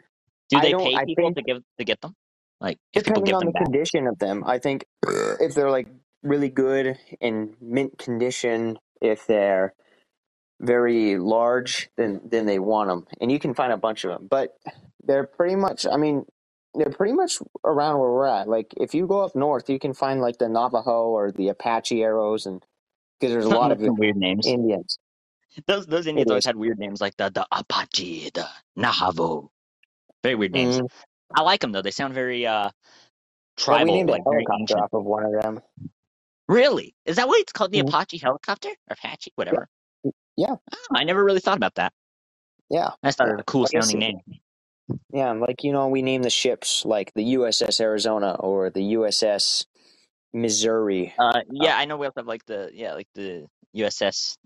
Do 0.51 0.61
they 0.61 0.73
pay 0.75 1.05
people 1.05 1.25
think- 1.25 1.37
to 1.37 1.43
give 1.43 1.63
to 1.79 1.85
get 1.85 2.01
them? 2.01 2.15
Like 2.61 2.79
depending 2.93 3.35
on 3.35 3.45
the 3.47 3.53
back? 3.53 3.65
condition 3.65 4.07
of 4.07 4.19
them, 4.19 4.45
I 4.47 4.59
think 4.59 4.85
if 5.41 5.55
they're 5.55 5.71
like 5.71 5.89
really 6.23 6.49
good 6.49 6.99
in 7.21 7.57
mint 7.61 7.99
condition, 7.99 8.79
if 9.03 9.27
they're 9.27 9.75
very 10.61 11.19
large, 11.19 11.91
then 11.97 12.21
then 12.25 12.47
they 12.47 12.59
want 12.59 12.89
them, 12.89 13.07
and 13.21 13.31
you 13.31 13.39
can 13.39 13.53
find 13.55 13.73
a 13.73 13.77
bunch 13.77 14.05
of 14.05 14.11
them. 14.13 14.29
But 14.29 14.57
they're 15.03 15.27
pretty 15.27 15.57
much, 15.57 15.85
I 15.87 15.97
mean, 15.97 16.25
they're 16.75 16.91
pretty 16.91 17.13
much 17.15 17.39
around 17.65 17.99
where 18.01 18.11
we're 18.11 18.27
at. 18.27 18.49
Like 18.49 18.73
if 18.77 18.95
you 18.95 19.07
go 19.07 19.21
up 19.21 19.35
north, 19.35 19.69
you 19.71 19.79
can 19.79 19.95
find 19.95 20.21
like 20.21 20.39
the 20.39 20.49
Navajo 20.49 21.09
or 21.09 21.33
the 21.33 21.49
Apache 21.49 22.03
arrows, 22.03 22.47
and 22.47 22.65
because 23.21 23.33
there's 23.33 23.45
a 23.47 23.49
lot 23.51 23.73
of 23.73 23.81
weird 23.81 24.17
names. 24.17 24.47
Indians. 24.47 24.99
Those 25.67 25.87
those 25.87 26.07
Indians 26.07 26.31
always 26.31 26.45
had 26.47 26.57
weird 26.57 26.79
names 26.79 27.01
like 27.01 27.17
the 27.17 27.31
the 27.31 27.47
Apache, 27.53 28.31
the 28.35 28.49
Navajo. 28.77 29.51
Very 30.23 30.35
weird 30.35 30.53
names. 30.53 30.81
Mhm. 30.81 30.89
I 31.37 31.43
like 31.43 31.61
them 31.61 31.73
though. 31.73 31.83
They 31.83 31.91
sound 31.91 32.15
very 32.15 32.47
uh 32.47 32.65
Well, 32.65 32.73
tribal, 33.57 33.93
we 33.93 33.99
named 33.99 34.11
like 34.11 34.23
a 34.27 34.31
helicopter 34.31 34.79
off 34.79 34.93
of 34.93 35.05
one 35.05 35.25
of 35.25 35.33
them. 35.43 35.61
Really? 36.49 36.95
Is 37.07 37.17
that 37.17 37.29
what 37.29 37.41
it's 37.41 37.53
called? 37.53 37.73
The 37.73 37.81
Mhm. 37.83 37.89
Apache 37.89 38.19
helicopter? 38.19 38.69
Or 38.69 38.75
Apache, 38.95 39.33
whatever. 39.37 39.69
Yeah. 40.37 40.57
Oh, 40.73 40.79
I 40.95 41.05
never 41.05 41.25
really 41.25 41.41
thought 41.41 41.57
about 41.57 41.77
that. 41.77 41.93
Yeah. 42.69 42.91
I 43.03 43.09
just 43.09 43.19
thought 43.19 43.29
it 43.29 43.31
Yeah. 43.31 43.35
was 43.37 43.41
a 43.43 43.45
cool 43.45 43.67
sounding 43.67 43.99
name. 43.99 44.21
Yeah, 45.13 45.33
like 45.33 45.65
you 45.65 45.73
know, 45.73 45.89
we 45.89 46.03
name 46.03 46.23
the 46.23 46.31
ships 46.31 46.85
like 46.85 47.13
the 47.15 47.35
USS 47.35 47.81
Arizona 47.81 48.35
or 48.39 48.71
the 48.71 48.95
USS 48.95 49.67
Missouri. 50.33 51.15
Uh, 51.19 51.41
yeah, 51.51 51.77
I 51.77 51.85
know 51.87 51.97
we 51.97 52.07
also 52.07 52.21
have 52.21 52.27
like 52.27 52.45
the 52.47 52.71
yeah, 52.73 52.95
like 52.95 53.09
the 53.15 53.47
USS 53.77 54.37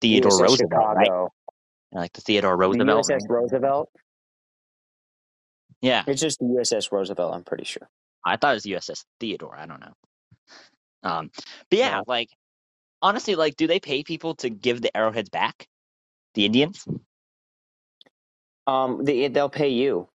Theodore 0.00 0.30
USS 0.32 0.40
Roosevelt, 0.40 0.96
right? 0.96 1.10
Like 1.92 2.12
the 2.14 2.20
Theodore 2.22 2.52
The 2.52 2.56
Roosevelt. 2.56 3.06
USS 3.06 3.28
Roosevelt. 3.28 3.90
Yeah, 5.82 6.04
It's 6.06 6.20
just 6.20 6.38
the 6.38 6.46
USS 6.46 6.92
Roosevelt. 6.92 7.34
I'm 7.34 7.44
pretty 7.44 7.64
sure. 7.64 7.88
I 8.24 8.36
thought 8.36 8.52
it 8.52 8.54
was 8.54 8.64
USS 8.66 9.04
Theodore. 9.20 9.56
I 9.58 9.66
don't 9.66 9.80
know. 9.80 9.92
Um, 11.02 11.30
but 11.70 11.78
yeah, 11.78 11.96
No. 11.98 12.04
like 12.06 12.28
honestly, 13.02 13.34
like, 13.34 13.56
do 13.56 13.66
they 13.66 13.80
pay 13.80 14.04
people 14.04 14.36
to 14.36 14.48
give 14.50 14.80
the 14.80 14.96
arrowheads 14.96 15.28
back? 15.28 15.66
The 16.34 16.46
Indians? 16.46 16.86
Um, 18.66 19.04
they 19.04 19.28
they'll 19.28 19.48
pay 19.48 19.70
you. 19.70 20.08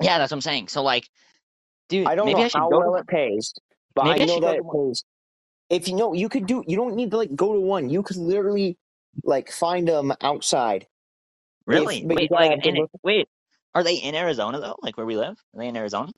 Yeah, 0.00 0.18
that's 0.18 0.32
what 0.32 0.38
I'm 0.38 0.42
saying. 0.42 0.68
So 0.68 0.82
like, 0.82 1.08
dude, 1.88 2.06
I 2.06 2.14
don't 2.16 2.26
maybe 2.26 2.40
know 2.40 2.44
I 2.44 2.48
should 2.48 2.58
how 2.58 2.70
go 2.70 2.78
well 2.78 2.92
to 2.92 3.00
it 3.00 3.06
pays, 3.06 3.54
but 3.94 4.04
Maybe 4.04 4.22
I 4.22 4.24
I 4.24 4.26
know 4.26 4.40
go 4.40 4.46
that 4.48 4.56
it 4.56 4.64
pays. 4.72 5.04
If 5.70 5.88
you 5.88 5.96
know, 5.96 6.12
you 6.14 6.28
could 6.28 6.46
do. 6.46 6.64
You 6.66 6.76
don't 6.76 6.96
need 6.96 7.12
to 7.12 7.18
like 7.18 7.34
go 7.34 7.54
to 7.54 7.60
one. 7.60 7.90
You 7.90 8.02
could 8.02 8.16
literally 8.16 8.78
like 9.24 9.50
find 9.52 9.88
them 9.88 10.12
outside. 10.22 10.86
really. 11.66 12.00
you 12.00 12.08
wait, 12.08 12.30
like, 12.30 12.66
in, 12.66 12.86
wait, 13.02 13.28
are 13.74 13.84
they 13.84 13.96
in 13.96 14.14
Arizona 14.14 14.60
though? 14.60 14.76
Like 14.82 14.96
where 14.96 15.06
we 15.06 15.16
live? 15.16 15.38
Are 15.54 15.58
they 15.58 15.68
in 15.68 15.76
Arizona? 15.76 16.12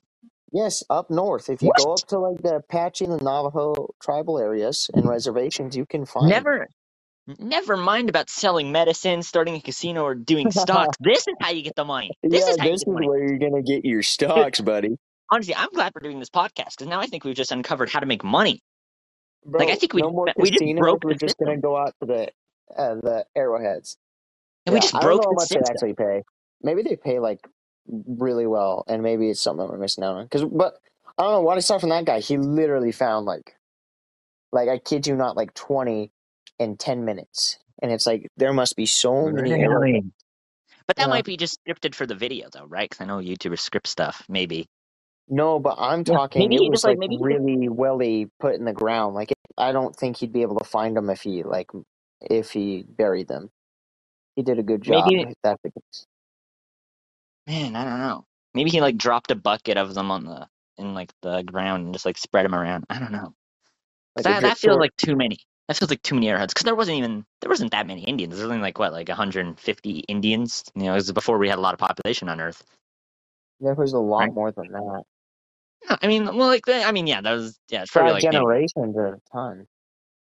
Yes, 0.51 0.83
up 0.89 1.09
north. 1.11 1.49
If 1.49 1.61
you 1.61 1.71
go 1.77 1.93
up 1.93 2.07
to 2.07 2.19
like 2.19 2.41
the 2.41 2.57
Apache 2.57 3.05
and 3.05 3.13
the 3.19 3.23
Navajo 3.23 3.89
tribal 4.01 4.39
areas 4.39 4.89
and 4.93 5.07
reservations, 5.07 5.75
you 5.75 5.85
can 5.85 6.05
find. 6.05 6.29
Never, 6.29 6.67
never 7.39 7.77
mind 7.77 8.09
about 8.09 8.29
selling 8.29 8.71
medicine, 8.71 9.21
starting 9.23 9.55
a 9.55 9.61
casino, 9.61 10.03
or 10.03 10.15
doing 10.15 10.51
stocks. 10.51 10.97
this 10.99 11.27
is 11.27 11.35
how 11.39 11.51
you 11.51 11.61
get 11.61 11.75
the 11.75 11.85
money. 11.85 12.11
This 12.23 12.45
yeah, 12.45 12.51
is 12.51 12.57
how 12.57 12.65
you 12.65 12.71
get 12.71 12.75
is 12.75 12.87
money. 12.87 13.07
where 13.07 13.27
you're 13.27 13.39
gonna 13.39 13.61
get 13.61 13.85
your 13.85 14.03
stocks, 14.03 14.61
buddy. 14.61 14.97
Honestly, 15.31 15.55
I'm 15.55 15.69
glad 15.73 15.91
we're 15.95 16.07
doing 16.07 16.19
this 16.19 16.29
podcast 16.29 16.77
because 16.77 16.87
now 16.87 16.99
I 16.99 17.07
think 17.07 17.23
we've 17.23 17.35
just 17.35 17.51
uncovered 17.51 17.89
how 17.89 17.99
to 17.99 18.05
make 18.05 18.23
money. 18.23 18.61
Bro, 19.45 19.59
Like, 19.59 19.69
I 19.69 19.75
think 19.75 19.93
we 19.93 20.01
no 20.01 20.11
more 20.11 20.27
we 20.37 20.51
just 20.51 20.63
broke. 20.77 21.03
We're 21.03 21.15
just 21.15 21.37
gonna 21.37 21.57
go 21.57 21.77
out 21.77 21.93
to 22.01 22.05
the 22.05 22.29
uh, 22.77 22.95
the 22.95 23.25
arrowheads. 23.35 23.97
And 24.65 24.73
we 24.73 24.79
Yeah, 24.79 24.83
just 24.83 24.95
I 24.95 24.99
don't 25.01 25.09
broke 25.09 25.21
know 25.21 25.29
how 25.29 25.33
much 25.33 25.49
they 25.49 25.59
actually 25.59 25.93
pay. 25.93 26.23
Maybe 26.61 26.81
they 26.81 26.95
pay 26.95 27.19
like 27.19 27.47
really 27.87 28.47
well, 28.47 28.83
and 28.87 29.03
maybe 29.03 29.29
it's 29.29 29.41
something 29.41 29.65
that 29.65 29.71
we're 29.71 29.79
missing 29.79 30.03
out 30.03 30.15
on. 30.15 30.25
Because, 30.25 30.43
but 30.45 30.79
I 31.17 31.23
don't 31.23 31.31
know 31.33 31.41
what 31.41 31.57
I 31.57 31.61
saw 31.61 31.77
from 31.77 31.89
that 31.89 32.05
guy. 32.05 32.19
He 32.19 32.37
literally 32.37 32.91
found 32.91 33.25
like, 33.25 33.55
like 34.51 34.69
I 34.69 34.77
kid 34.79 35.05
you 35.05 35.15
not, 35.15 35.37
like 35.37 35.53
twenty 35.53 36.11
in 36.59 36.77
ten 36.77 37.05
minutes, 37.05 37.57
and 37.81 37.91
it's 37.91 38.05
like 38.07 38.27
there 38.37 38.53
must 38.53 38.75
be 38.75 38.85
so 38.85 39.25
many. 39.25 39.51
Really? 39.67 40.03
But 40.87 40.97
that 40.97 41.03
Yeah. 41.03 41.09
might 41.09 41.25
be 41.25 41.37
just 41.37 41.59
scripted 41.65 41.95
for 41.95 42.05
the 42.05 42.15
video, 42.15 42.47
though, 42.51 42.65
right? 42.65 42.89
Because 42.89 43.01
I 43.03 43.05
know 43.05 43.17
YouTubers 43.17 43.59
script 43.59 43.87
stuff. 43.87 44.23
Maybe. 44.29 44.67
No, 45.27 45.59
but 45.59 45.75
I'm 45.79 46.03
Yeah, 46.05 46.13
talking. 46.13 46.41
maybe 46.49 46.65
it 46.65 46.69
was 46.69 46.81
just, 46.81 46.85
like, 46.85 46.97
like 46.99 47.09
maybe 47.09 47.23
really 47.23 47.69
welly 47.69 48.29
put 48.39 48.55
in 48.55 48.65
the 48.65 48.73
ground. 48.73 49.15
Like 49.15 49.33
I 49.57 49.71
don't 49.71 49.95
think 49.95 50.17
he'd 50.17 50.33
be 50.33 50.43
able 50.43 50.57
to 50.59 50.65
find 50.65 50.95
them 50.95 51.09
if 51.09 51.21
he 51.21 51.43
like 51.43 51.71
if 52.21 52.51
he 52.51 52.83
buried 52.87 53.27
them. 53.27 53.49
He 54.35 54.43
did 54.43 54.59
a 54.59 54.63
good 54.63 54.81
job. 54.81 55.05
Maybe- 55.07 55.33
that's 55.43 55.61
the 55.63 55.71
case. 55.71 56.05
Man, 57.47 57.75
I 57.75 57.83
don't 57.83 57.99
know. 57.99 58.25
Maybe 58.53 58.69
he 58.69 58.81
like 58.81 58.97
dropped 58.97 59.31
a 59.31 59.35
bucket 59.35 59.77
of 59.77 59.93
them 59.93 60.11
on 60.11 60.25
the 60.25 60.47
in 60.77 60.93
like 60.93 61.11
the 61.21 61.41
ground 61.43 61.85
and 61.85 61.93
just 61.93 62.05
like 62.05 62.17
spread 62.17 62.45
them 62.45 62.55
around. 62.55 62.85
I 62.89 62.99
don't 62.99 63.11
know. 63.11 63.33
Like 64.15 64.25
a 64.25 64.29
that, 64.29 64.41
that 64.43 64.57
feels 64.57 64.77
like 64.77 64.95
too 64.97 65.15
many. 65.15 65.39
That 65.67 65.77
feels 65.77 65.89
like 65.89 66.01
too 66.03 66.15
many 66.15 66.29
arrowheads. 66.29 66.53
Because 66.53 66.65
there 66.65 66.75
wasn't 66.75 66.97
even 66.99 67.25
there 67.41 67.49
wasn't 67.49 67.71
that 67.71 67.87
many 67.87 68.03
Indians. 68.03 68.35
There's 68.35 68.49
only 68.49 68.61
like 68.61 68.77
what 68.77 68.93
like 68.93 69.07
150 69.07 69.99
Indians. 70.07 70.63
You 70.75 70.83
know, 70.83 70.91
it 70.91 70.95
was 70.95 71.11
before 71.11 71.37
we 71.37 71.49
had 71.49 71.57
a 71.57 71.61
lot 71.61 71.73
of 71.73 71.79
population 71.79 72.29
on 72.29 72.39
Earth. 72.39 72.63
There 73.59 73.73
was 73.73 73.93
a 73.93 73.99
lot 73.99 74.19
Right. 74.19 74.33
more 74.33 74.51
than 74.51 74.71
that. 74.71 75.03
No, 75.89 75.97
I 76.01 76.07
mean, 76.07 76.25
well, 76.25 76.47
like 76.47 76.67
I 76.67 76.91
mean, 76.91 77.07
yeah, 77.07 77.21
that 77.21 77.31
was 77.31 77.59
yeah. 77.69 77.83
It's 77.83 77.91
probably 77.91 78.11
Five 78.11 78.23
like 78.23 78.33
maybe, 78.33 78.43
generations 78.43 78.97
are 78.97 79.07
a 79.07 79.19
ton. 79.31 79.67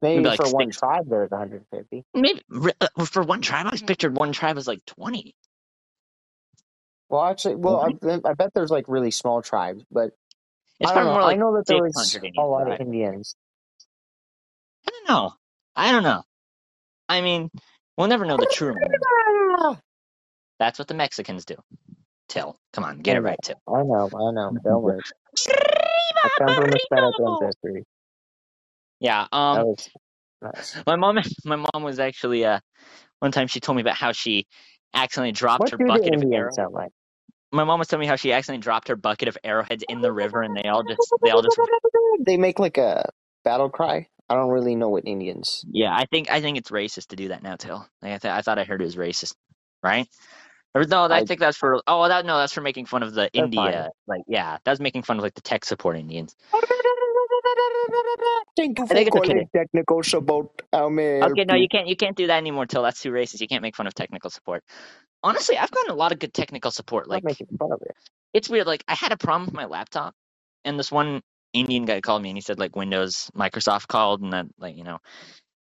Maybe, 0.03 0.17
Maybe 0.23 0.29
like 0.29 0.43
for 0.43 0.53
one 0.53 0.67
six. 0.67 0.79
tribe 0.81 1.09
there's 1.09 1.31
150. 1.31 2.05
maybe 2.15 2.43
uh, 2.81 3.05
for 3.07 3.23
one 3.23 3.41
tribe. 3.41 3.67
I 3.67 3.71
was 3.71 3.83
pictured 3.83 4.17
one 4.17 4.33
tribe 4.33 4.57
was 4.57 4.69
like 4.69 4.85
20. 4.87 5.35
Well, 7.09 7.25
actually, 7.25 7.57
well, 7.57 7.97
Really? 8.03 8.21
I, 8.25 8.31
I 8.31 8.35
bet 8.35 8.53
there's 8.55 8.71
like 8.71 8.87
really 8.89 9.11
small 9.11 9.41
tribes, 9.43 9.85
but 9.91 10.13
It's 10.81 10.91
I 10.91 10.95
don't 10.95 11.07
know. 11.07 11.13
like 11.13 11.37
I 11.37 11.39
know 11.39 11.55
that 11.57 11.67
there 11.67 11.83
was 11.83 12.19
a 12.37 12.43
lot 12.43 12.71
of 12.71 12.81
Indians. 12.81 13.37
I 14.87 14.91
don't 14.91 15.09
know. 15.09 15.33
I 15.77 15.93
don't 15.93 16.03
know. 16.03 16.23
I 17.09 17.21
mean, 17.21 17.51
we'll 17.97 18.09
never 18.09 18.25
know 18.27 18.37
the 18.37 18.51
true 18.53 18.75
number. 18.75 19.81
That's 20.59 20.79
what 20.79 20.89
the 20.89 20.95
Mexicans 20.95 21.45
do. 21.45 21.57
Till, 22.29 22.57
come 22.73 22.85
on, 22.85 22.99
get 23.01 23.17
it 23.17 23.21
right, 23.21 23.39
Till. 23.43 23.57
I 23.69 23.83
know, 23.83 24.09
I 24.15 24.33
know. 24.33 24.57
Don't 24.65 24.83
worry. 24.83 25.01
I 26.25 26.29
come 26.39 26.55
from 26.55 26.73
Hispanic 26.73 27.15
ancestry. 27.21 27.85
Yeah. 29.01 29.27
Um. 29.33 29.75
nice. 30.43 30.77
My 30.87 30.97
mom. 30.97 31.19
My 31.45 31.57
mom 31.57 31.83
was 31.83 31.99
actually. 32.01 32.45
Uh. 32.45 32.61
One 33.21 33.33
time 33.33 33.47
she 33.49 33.61
told 33.61 33.77
me 33.77 33.83
about 33.83 33.97
how 33.97 34.13
she 34.13 34.47
accidentally 34.95 35.33
dropped 35.33 35.61
What 35.61 35.71
her 35.73 35.79
bucket 35.79 36.15
of 36.15 36.23
arrowheads. 36.31 36.57
sound 36.57 36.75
like? 36.75 36.91
My 37.53 37.65
mom 37.65 37.79
was 37.79 37.89
telling 37.89 38.03
me 38.03 38.07
how 38.07 38.17
she 38.17 38.33
accidentally 38.33 38.63
dropped 38.63 38.89
her 38.89 38.97
bucket 38.97 39.29
of 39.29 39.39
arrowheads 39.45 39.85
in 39.89 40.01
the 40.01 40.13
river, 40.13 40.43
and 40.43 40.57
they 40.57 40.69
all 40.69 40.83
just. 40.83 41.13
They 41.23 41.31
all 41.31 41.43
just. 41.43 41.59
They 42.21 42.37
make 42.37 42.59
like 42.59 42.79
a 42.79 43.11
battle 43.45 43.69
cry. 43.71 44.09
I 44.35 44.39
don't 44.39 44.51
really 44.51 44.77
know 44.77 44.91
what 44.91 45.07
Indians. 45.07 45.65
Yeah. 45.71 45.95
I 45.97 46.07
think. 46.07 46.31
I 46.31 46.43
think 46.43 46.59
it's 46.59 46.71
racist 46.73 47.09
to 47.09 47.17
do 47.17 47.29
that 47.29 47.43
now, 47.45 47.57
Till. 47.57 47.79
Like, 48.03 48.15
I, 48.15 48.19
th- 48.19 48.35
I 48.35 48.43
thought 48.43 48.59
I 48.61 48.65
heard 48.65 48.83
it 48.83 48.87
was 48.87 48.97
racist, 48.97 49.35
right? 49.83 50.09
Or 50.75 50.85
no, 50.85 51.05
I, 51.05 51.19
I- 51.19 51.25
think 51.25 51.41
that's 51.41 51.57
for. 51.59 51.83
Oh, 51.87 52.09
that 52.09 52.27
no, 52.27 52.39
that's 52.39 52.53
for 52.55 52.63
making 52.63 52.87
fun 52.87 53.03
of 53.05 53.15
the 53.15 53.31
They're 53.35 53.45
India. 53.47 53.91
Like, 54.09 54.23
yeah, 54.29 54.59
that's 54.65 54.81
making 54.81 55.05
fun 55.05 55.19
of 55.19 55.25
like 55.25 55.35
the 55.35 55.43
tech 55.43 55.65
support 55.65 55.97
Indians. 55.99 56.37
Thank 58.57 58.79
you 58.79 58.87
I 58.91 58.95
think 58.95 59.09
for 59.09 59.09
it's 59.09 59.17
a 59.17 59.21
calling 59.21 59.29
kidding. 59.31 59.49
technical 59.57 60.03
support. 60.03 60.49
How 60.73 60.89
may 60.91 61.23
Okay, 61.23 61.45
no, 61.45 61.55
you 61.57 61.69
can't. 61.69 61.89
You 61.89 61.97
can't 61.97 62.17
do 62.17 62.29
that 62.29 62.39
anymore, 62.39 62.67
Till. 62.67 62.83
That's 62.83 63.01
too 63.03 63.11
racist. 63.13 63.41
You 63.41 63.49
can't 63.49 63.63
make 63.63 63.77
fun 63.77 63.87
of 63.87 63.95
technical 63.95 64.31
support. 64.31 64.65
Honestly, 65.23 65.59
I've 65.59 65.71
gotten 65.71 65.93
a 65.93 65.97
lot 65.97 66.13
of 66.13 66.19
good 66.21 66.35
technical 66.35 66.71
support. 66.71 67.07
I'm 67.11 67.11
Like, 67.11 67.25
not 67.25 67.31
making 67.31 67.49
fun 67.59 67.73
of 67.73 67.81
it. 67.83 67.97
it's 68.35 68.49
weird. 68.51 68.67
Like, 68.67 68.85
I 68.89 68.95
had 68.95 69.13
a 69.13 69.17
problem 69.17 69.47
with 69.47 69.55
my 69.55 69.67
laptop, 69.67 70.15
and 70.65 70.79
this 70.79 70.93
one 70.93 71.23
Indian 71.55 71.85
guy 71.87 72.01
called 72.03 72.21
me, 72.23 72.29
and 72.31 72.37
he 72.37 72.43
said 72.43 72.59
like 72.59 72.77
Windows, 72.77 73.31
Microsoft 73.35 73.87
called, 73.89 74.21
and 74.21 74.33
that 74.33 74.47
like 74.59 74.77
you 74.77 74.85
know 74.85 74.99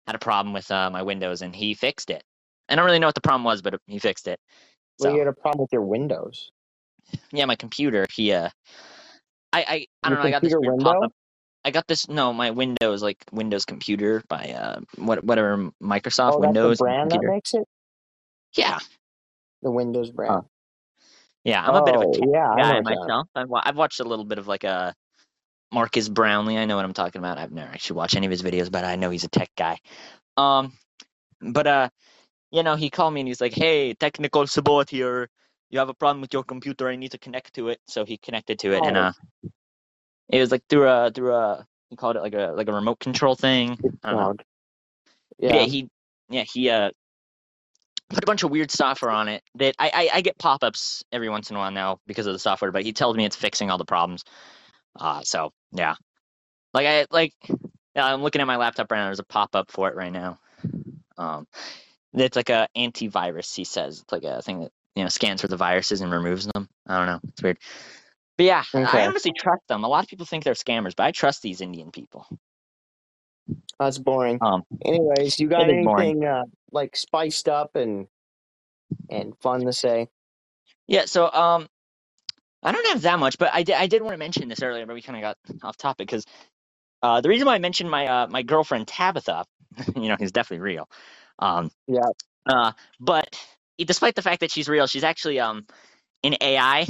had 0.08 0.16
a 0.16 0.20
problem 0.20 0.54
with 0.54 0.70
uh, 0.72 0.90
my 0.90 1.04
Windows, 1.04 1.42
and 1.42 1.54
he 1.56 1.74
fixed 1.74 2.10
it. 2.10 2.24
I 2.70 2.76
don't 2.76 2.86
really 2.86 3.00
know 3.00 3.08
what 3.08 3.16
the 3.16 3.22
problem 3.22 3.44
was, 3.44 3.62
but 3.62 3.76
he 3.88 4.00
fixed 4.00 4.28
it. 4.28 4.40
Well, 5.00 5.10
So 5.10 5.14
you 5.14 5.20
had 5.20 5.28
a 5.28 5.34
problem 5.34 5.62
with 5.64 5.74
your 5.74 5.82
Windows. 5.82 6.52
yeah, 7.32 7.46
my 7.46 7.56
computer. 7.56 8.06
He 8.14 8.32
uh, 8.32 8.50
I 9.52 9.60
I 9.62 9.86
I 10.04 10.10
don't 10.10 10.20
know. 10.20 10.26
I 10.26 10.32
got 10.32 10.42
this 10.42 10.54
computer 10.54 10.60
weird 10.62 10.74
window? 10.84 10.94
pop-up. 10.94 11.12
I 11.66 11.72
got 11.72 11.88
this 11.88 12.08
no, 12.08 12.32
my 12.32 12.52
Windows 12.52 13.04
like 13.04 13.18
Windows 13.32 13.66
computer 13.66 14.22
by 14.30 14.52
uh 14.52 14.80
what 14.96 15.24
whatever 15.24 15.72
Microsoft 15.84 16.34
oh, 16.36 16.40
Windows 16.40 16.78
brand 16.78 17.12
that 17.12 17.22
makes 17.24 17.54
it. 17.54 17.66
Yeah, 18.56 18.80
The 19.62 19.70
Windows 19.72 20.10
brand. 20.12 20.46
yeah. 21.44 21.64
I'm 21.64 21.76
a 21.76 21.84
bit 21.84 21.96
of 21.96 22.02
a 22.02 22.06
Oh, 22.06 22.12
tech 22.14 22.28
yeah, 22.34 22.50
I 22.52 22.56
guy 22.56 22.70
know 22.70 22.76
what 22.78 22.86
that- 22.86 23.00
myself. 23.02 23.28
I've, 23.36 23.48
I've 23.54 23.76
watched 23.76 24.00
a 24.00 24.04
little 24.06 24.26
bit 24.26 24.38
of 24.38 24.48
like 24.48 24.64
a 24.64 24.94
Marques 25.72 26.10
Brownlee. 26.10 26.58
I 26.58 26.66
know 26.66 26.76
what 26.76 26.86
I'm 26.86 26.94
talking 26.94 27.20
about. 27.20 27.38
I've 27.38 27.52
never 27.52 27.72
actually 27.72 27.98
watched 27.98 28.16
any 28.16 28.26
of 28.26 28.32
his 28.32 28.42
videos, 28.44 28.72
but 28.72 28.84
I 28.84 28.96
know 28.96 29.10
he's 29.10 29.24
a 29.24 29.30
tech 29.30 29.50
guy. 29.58 29.80
Um, 30.38 30.74
but 31.42 31.68
uh, 31.68 31.90
you 32.52 32.64
know, 32.64 32.76
he 32.76 32.90
called 32.90 33.14
me 33.14 33.22
and 33.22 33.28
he's 33.28 33.42
like, 33.42 33.54
"Hey, 33.54 33.94
technical 33.94 34.48
support 34.48 34.90
here. 34.90 35.30
You 35.70 35.80
have 35.80 35.90
a 35.90 35.94
problem 35.94 36.22
with 36.22 36.34
your 36.34 36.44
computer. 36.44 36.88
I 36.90 36.96
need 36.96 37.12
to 37.12 37.20
connect 37.20 37.54
to 37.56 37.70
it." 37.70 37.80
So 37.88 38.06
he 38.06 38.18
connected 38.18 38.60
to 38.60 38.74
it, 38.74 38.84
and 38.84 38.98
Oh. 38.98 39.02
uh, 39.02 39.12
it 40.30 40.40
was 40.40 40.52
like 40.52 40.64
through 40.70 40.88
a 40.90 41.12
through 41.12 41.34
a 41.36 41.66
he 41.90 41.96
called 41.96 42.16
it 42.16 42.22
like 42.22 42.34
a 42.34 42.54
like 42.56 42.68
a 42.68 42.74
remote 42.74 43.00
control 43.00 43.36
thing. 43.36 43.78
I 44.04 44.12
don't 44.12 44.20
know. 44.20 44.26
Loud. 44.28 44.44
Yeah. 45.40 45.56
Yeah. 45.56 45.66
he 45.66 45.90
yeah 46.30 46.44
he 46.44 46.70
uh 46.70 46.92
put 48.10 48.24
a 48.24 48.28
bunch 48.28 48.44
of 48.44 48.52
weird 48.52 48.72
software 48.72 49.12
on 49.12 49.28
it 49.28 49.44
that 49.56 49.76
I, 49.80 49.92
I 49.94 50.10
I 50.18 50.22
get 50.22 50.38
pop 50.38 50.64
ups 50.64 51.04
every 51.12 51.30
once 51.30 51.50
in 51.50 51.56
a 51.56 51.60
while 51.60 51.72
now 51.72 52.00
because 52.08 52.28
of 52.28 52.34
the 52.34 52.40
software, 52.40 52.72
but 52.72 52.84
he 52.84 52.94
tells 52.94 53.16
me 53.16 53.26
it's 53.26 53.36
fixing 53.36 53.70
all 53.70 53.78
the 53.78 53.86
problems. 53.86 54.24
Uh 55.00 55.22
so 55.24 55.52
yeah. 55.72 55.96
Like 56.74 56.88
I 56.88 57.06
like 57.12 57.34
yeah, 57.96 58.06
I'm 58.06 58.22
looking 58.22 58.42
at 58.42 58.48
my 58.48 58.58
laptop 58.58 58.92
right 58.92 59.00
now, 59.00 59.06
there's 59.06 59.20
a 59.20 59.24
pop 59.24 59.56
up 59.56 59.72
for 59.72 59.90
it 59.90 59.96
right 59.96 60.12
now. 60.12 60.40
Um 61.18 61.48
it's 62.14 62.36
like 62.36 62.50
a 62.50 62.68
antivirus, 62.76 63.56
he 63.56 63.64
says. 63.64 64.02
It's 64.02 64.12
like 64.12 64.24
a 64.24 64.42
thing 64.42 64.62
that 64.62 64.72
you 64.96 65.04
know 65.04 65.10
scans 65.10 65.42
for 65.42 65.48
the 65.48 65.58
viruses 65.58 66.02
and 66.02 66.12
removes 66.12 66.48
them. 66.48 66.68
I 66.88 66.98
don't 66.98 67.08
know. 67.08 67.20
It's 67.30 67.44
weird. 67.44 67.58
But 68.38 68.46
yeah, 68.46 68.64
I 68.74 69.06
honestly 69.06 69.34
trust 69.38 69.64
them. 69.68 69.84
A 69.84 69.88
lot 69.88 70.04
of 70.04 70.10
people 70.10 70.26
think 70.26 70.44
they're 70.44 70.54
scammers, 70.54 70.96
but 70.96 71.06
I 71.06 71.12
trust 71.12 71.42
these 71.42 71.62
Indian 71.62 71.92
people. 71.92 72.26
That's 73.80 73.98
boring. 73.98 74.40
Um 74.42 74.64
Anyways, 74.86 75.40
you 75.40 75.48
got 75.48 75.70
it 75.70 75.80
is 75.80 75.86
boring. 75.86 76.10
anything 76.10 76.26
uh, 76.26 76.44
like 76.72 76.96
spiced 76.96 77.50
up 77.50 77.76
and 77.76 78.08
and 79.10 79.38
fun 79.42 79.66
to 79.66 79.74
say? 79.74 80.08
Yeah, 80.88 81.06
so 81.06 81.32
um, 81.32 81.68
I 82.64 82.72
don't 82.72 82.88
have 82.88 83.02
that 83.04 83.20
much, 83.20 83.38
but 83.38 83.52
I 83.54 83.64
did 83.64 83.76
I 83.76 83.88
did 83.88 84.02
want 84.02 84.14
to 84.14 84.18
mention 84.20 84.50
this 84.50 84.62
earlier, 84.64 84.86
but 84.86 84.96
we 84.96 85.02
kind 85.02 85.18
of 85.18 85.22
got 85.22 85.64
off 85.64 85.78
topic 85.78 86.08
because 86.08 86.26
uh, 87.02 87.22
the 87.22 87.30
reason 87.30 87.46
why 87.48 87.56
I 87.56 87.60
mentioned 87.60 87.90
my 87.90 88.08
uh, 88.08 88.28
my 88.28 88.44
girlfriend 88.44 88.88
Tabitha, 88.88 89.46
you 89.96 90.10
know, 90.10 90.18
he's 90.20 90.32
definitely 90.32 90.64
real. 90.64 90.90
Um, 91.40 91.72
Yeah. 91.88 92.02
Uh, 92.50 92.74
but 93.00 93.28
despite 93.78 94.16
the 94.16 94.22
fact 94.22 94.42
that 94.42 94.52
she's 94.52 94.70
real, 94.70 94.88
she's 94.88 95.04
actually 95.04 95.40
um 95.40 95.66
an 96.24 96.36
AI. 96.42 96.88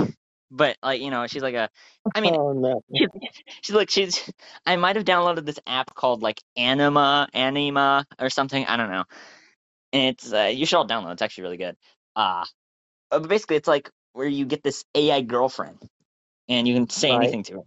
But 0.51 0.77
like 0.83 1.01
you 1.01 1.11
know, 1.11 1.27
she's 1.27 1.43
like 1.43 1.55
a. 1.55 1.69
I 2.15 2.21
mean, 2.21 2.35
oh 2.35 2.53
no. 2.53 2.83
she's 3.61 3.75
like 3.75 3.89
she's. 3.89 4.31
I 4.65 4.77
might 4.77 4.95
have 4.95 5.05
downloaded 5.05 5.45
this 5.45 5.59
app 5.67 5.93
called 5.95 6.23
like 6.23 6.41
Anima, 6.57 7.29
Anima, 7.33 8.05
or 8.19 8.29
something. 8.29 8.65
I 8.65 8.77
don't 8.77 8.91
know. 8.91 9.05
And 9.93 10.15
it's 10.15 10.33
uh, 10.33 10.51
you 10.53 10.65
should 10.65 10.77
all 10.77 10.87
download. 10.87 11.13
It's 11.13 11.21
actually 11.21 11.43
really 11.43 11.57
good. 11.57 11.77
Uh, 12.15 12.45
uh, 13.11 13.19
but 13.19 13.29
basically, 13.29 13.57
it's 13.57 13.67
like 13.67 13.89
where 14.19 14.27
you 14.27 14.45
get 14.45 14.63
this 14.63 14.83
AI 14.95 15.21
girlfriend, 15.21 15.79
and 16.49 16.67
you 16.67 16.73
can 16.73 16.89
say 16.89 17.09
Right. 17.09 17.15
anything 17.15 17.43
to 17.43 17.53
her. 17.53 17.61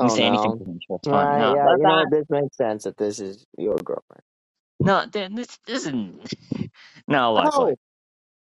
You 0.00 0.08
Oh 0.08 0.16
say 0.16 0.22
no. 0.22 0.28
anything 0.28 0.58
to 0.90 0.98
fun. 1.10 1.12
Right, 1.12 1.38
no, 1.38 1.54
yeah, 1.56 1.66
but 1.66 1.78
you 1.78 1.86
know? 1.86 2.06
This 2.10 2.26
makes 2.30 2.56
sense 2.56 2.84
that 2.84 2.96
this 2.96 3.20
is 3.20 3.44
your 3.58 3.76
girlfriend. 3.76 4.22
no, 4.80 5.04
th- 5.12 5.30
this 5.32 5.58
this 5.66 5.78
isn't. 5.86 6.34
no, 7.08 7.34
look, 7.34 7.54
Oh. 7.54 7.76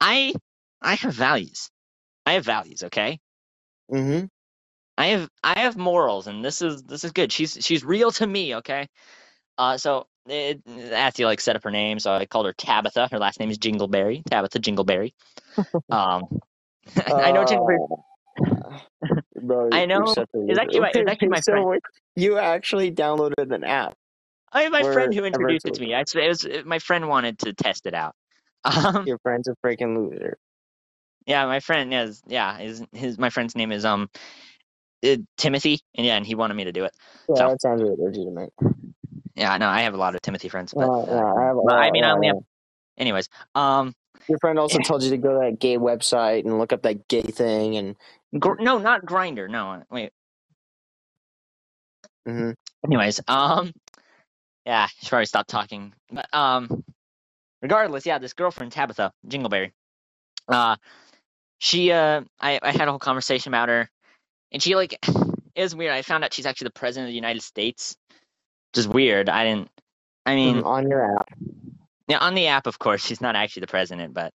I 0.00 0.34
I 0.80 0.94
have 0.94 1.14
values. 1.14 1.70
I 2.26 2.34
have 2.34 2.44
values. 2.46 2.84
Okay. 2.84 3.18
Mm-hmm. 3.92 4.26
I 4.98 5.06
have 5.08 5.28
I 5.44 5.60
have 5.60 5.76
morals, 5.76 6.26
and 6.26 6.44
this 6.44 6.62
is 6.62 6.82
this 6.84 7.04
is 7.04 7.12
good. 7.12 7.32
She's 7.32 7.58
she's 7.60 7.84
real 7.84 8.10
to 8.12 8.26
me, 8.26 8.56
okay. 8.56 8.88
Uh, 9.58 9.76
so 9.78 10.06
it, 10.26 10.62
like 11.18 11.40
set 11.40 11.56
up 11.56 11.64
her 11.64 11.70
name, 11.70 11.98
so 11.98 12.12
I 12.12 12.26
called 12.26 12.46
her 12.46 12.54
Tabitha. 12.54 13.08
Her 13.10 13.18
last 13.18 13.40
name 13.40 13.50
is 13.50 13.58
Jingleberry, 13.58 14.22
Tabitha 14.30 14.58
Jingleberry. 14.60 15.12
Um, 15.90 16.40
I 17.06 17.32
know 17.32 17.44
Jingleberry. 17.44 18.82
Bro, 19.42 19.68
I 19.72 19.78
you're 19.80 19.86
know. 19.86 20.14
It's 20.34 20.58
actually 20.58 20.80
my- 20.80 20.90
it's 20.94 21.10
actually 21.10 21.28
my 21.28 21.40
so 21.40 21.52
friend. 21.52 21.80
You 22.16 22.38
actually 22.38 22.92
downloaded 22.92 23.52
an 23.52 23.64
app. 23.64 23.94
I 24.52 24.62
have 24.62 24.72
my 24.72 24.82
friend 24.82 25.14
who 25.14 25.24
introduced 25.24 25.66
it 25.66 25.74
to 25.74 25.80
me. 25.80 25.94
I, 25.94 26.00
it 26.00 26.28
was 26.28 26.46
my 26.64 26.78
friend 26.80 27.08
wanted 27.08 27.38
to 27.40 27.52
test 27.52 27.86
it 27.86 27.94
out. 27.94 28.14
Um, 28.64 29.06
Your 29.06 29.18
friend's 29.18 29.48
a 29.48 29.54
freaking 29.64 29.96
loser. 29.96 30.36
yeah, 31.26 31.46
my 31.46 31.60
friend 31.60 31.94
is 31.94 32.20
yeah, 32.26 32.58
his 32.58 32.84
his 32.92 33.18
my 33.18 33.30
friend's 33.30 33.56
name 33.56 33.72
is 33.72 33.86
um 33.86 34.10
uh, 35.02 35.16
Timothy, 35.38 35.80
and 35.94 36.06
yeah, 36.06 36.16
and 36.16 36.26
he 36.26 36.34
wanted 36.34 36.54
me 36.54 36.64
to 36.64 36.72
do 36.72 36.84
it. 36.84 36.92
Yeah, 37.28 37.34
So- 37.36 37.48
that 37.48 37.62
sounds 37.62 37.82
really 37.82 37.96
legitimate. 37.98 38.52
Yeah, 39.34 39.56
no, 39.56 39.66
I 39.68 39.82
have 39.82 39.94
a 39.94 39.96
lot 39.96 40.14
of 40.14 40.20
Timothy 40.20 40.50
friends, 40.50 40.74
but 40.74 40.82
Uh, 40.86 41.04
yeah, 41.08 41.32
I 41.32 41.44
have, 41.46 41.56
I 41.70 41.90
mean, 41.90 42.04
I 42.04 42.10
only 42.10 42.26
have. 42.26 42.36
Anyways, 42.98 43.28
um, 43.54 43.94
Your 44.28 44.38
friend 44.38 44.58
also 44.58 44.78
told 44.80 45.02
you 45.02 45.10
to 45.10 45.18
go 45.18 45.34
to 45.40 45.50
that 45.50 45.58
gay 45.60 45.76
website 45.78 46.44
and 46.44 46.58
look 46.58 46.72
up 46.72 46.82
that 46.82 47.08
gay 47.08 47.22
thing 47.22 47.76
and 47.76 47.96
gr- 48.38 48.60
no, 48.60 48.78
not 48.78 49.04
Grindr. 49.04 49.48
No, 49.50 49.82
wait. 49.90 50.12
Mhm. 52.28 52.54
Anyways, 52.84 53.20
um, 53.28 53.72
yeah, 54.66 54.86
should 55.00 55.08
probably 55.08 55.26
stop 55.26 55.46
talking. 55.46 55.92
But 56.10 56.32
um, 56.34 56.84
regardless, 57.62 58.06
yeah, 58.06 58.18
this 58.18 58.32
girlfriend 58.34 58.72
Tabitha 58.72 59.12
Jingleberry, 59.26 59.72
uh, 60.48 60.76
she 61.58 61.92
uh, 61.92 62.22
I 62.40 62.60
I 62.62 62.72
had 62.72 62.88
a 62.88 62.92
whole 62.92 62.98
conversation 62.98 63.50
about 63.52 63.68
her, 63.68 63.90
and 64.52 64.62
she 64.62 64.76
like, 64.76 64.94
it 65.54 65.62
was 65.62 65.74
weird. 65.74 65.92
I 65.92 66.02
found 66.02 66.24
out 66.24 66.32
she's 66.34 66.46
actually 66.46 66.66
the 66.66 66.80
president 66.80 67.08
of 67.08 67.12
the 67.12 67.16
United 67.16 67.42
States, 67.42 67.96
which 68.72 68.78
is 68.80 68.88
weird. 68.88 69.28
I 69.28 69.44
didn't. 69.44 69.70
I 70.26 70.34
mean, 70.36 70.58
Mhm, 70.58 70.66
on 70.66 70.88
your 70.88 71.16
app. 71.18 71.28
Yeah, 72.10 72.18
on 72.18 72.34
the 72.34 72.48
app, 72.48 72.66
of 72.66 72.78
course, 72.78 73.04
she's 73.04 73.20
not 73.20 73.36
actually 73.36 73.60
the 73.60 73.66
president, 73.68 74.12
but 74.14 74.32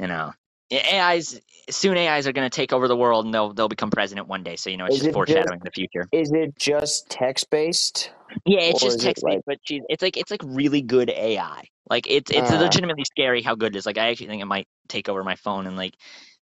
you 0.00 0.06
know, 0.06 0.32
AIs 0.72 1.40
soon 1.70 1.96
AIs 1.96 2.26
are 2.26 2.32
going 2.32 2.48
to 2.48 2.54
take 2.54 2.72
over 2.72 2.88
the 2.88 2.96
world, 2.96 3.24
and 3.26 3.32
they'll 3.34 3.52
they'll 3.52 3.68
become 3.68 3.90
president 3.90 4.26
one 4.28 4.42
day. 4.42 4.56
So 4.56 4.70
you 4.70 4.76
know, 4.76 4.86
it's 4.86 4.96
Is 4.96 5.00
just 5.02 5.08
it 5.08 5.10
just- 5.10 5.14
foreshadowing 5.14 5.60
the 5.62 5.70
future. 5.70 6.08
Is 6.12 6.32
it 6.32 6.56
just 6.58 7.08
text 7.10 7.50
based? 7.50 8.10
Yeah, 8.44 8.60
it's 8.60 8.80
just 8.82 9.00
text 9.00 9.22
based, 9.24 9.36
like- 9.36 9.42
but 9.46 9.58
she's 9.64 9.82
it's 9.88 10.02
like 10.02 10.16
it's 10.16 10.30
like 10.30 10.40
really 10.44 10.82
good 10.82 11.10
AI. 11.10 11.64
Like 11.88 12.06
it's 12.10 12.30
it's 12.30 12.50
Ah. 12.50 12.58
legitimately 12.58 13.04
scary 13.04 13.42
how 13.42 13.54
good 13.54 13.76
it 13.76 13.78
is. 13.78 13.86
Like 13.86 13.98
I 13.98 14.08
actually 14.10 14.26
think 14.28 14.42
it 14.42 14.46
might 14.46 14.66
take 14.88 15.08
over 15.08 15.22
my 15.22 15.36
phone 15.36 15.66
and 15.68 15.76
like 15.76 15.94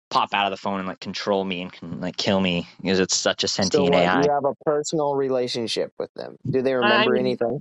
pop 0.08 0.28
out 0.32 0.46
of 0.46 0.52
the 0.52 0.56
phone 0.56 0.78
and 0.78 0.86
like 0.88 1.00
control 1.00 1.44
me 1.44 1.62
and 1.62 1.72
can 1.72 2.00
like 2.00 2.16
kill 2.16 2.40
me 2.40 2.68
because 2.80 3.00
it's 3.00 3.16
such 3.16 3.42
a 3.42 3.48
So 3.48 3.62
sentient 3.62 3.86
what, 3.86 3.94
AI. 3.94 4.22
you 4.22 4.30
have 4.30 4.44
a 4.44 4.54
personal 4.64 5.16
relationship 5.16 5.92
with 5.98 6.12
them. 6.14 6.36
Do 6.48 6.62
they 6.62 6.74
remember 6.74 7.12
mean- 7.14 7.20
anything? 7.26 7.58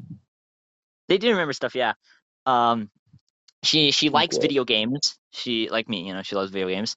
They 1.07 1.17
do 1.19 1.29
remember 1.29 1.53
stuff, 1.53 1.73
yeah. 1.75 1.93
Um, 2.45 2.89
she 3.63 3.91
she 3.91 4.09
likes 4.09 4.37
Good. 4.37 4.39
video 4.39 4.65
games. 4.65 5.17
She 5.31 5.69
like 5.69 5.89
me, 5.89 6.07
you 6.07 6.13
know, 6.13 6.23
she 6.23 6.35
loves 6.35 6.51
video 6.51 6.69
games. 6.69 6.95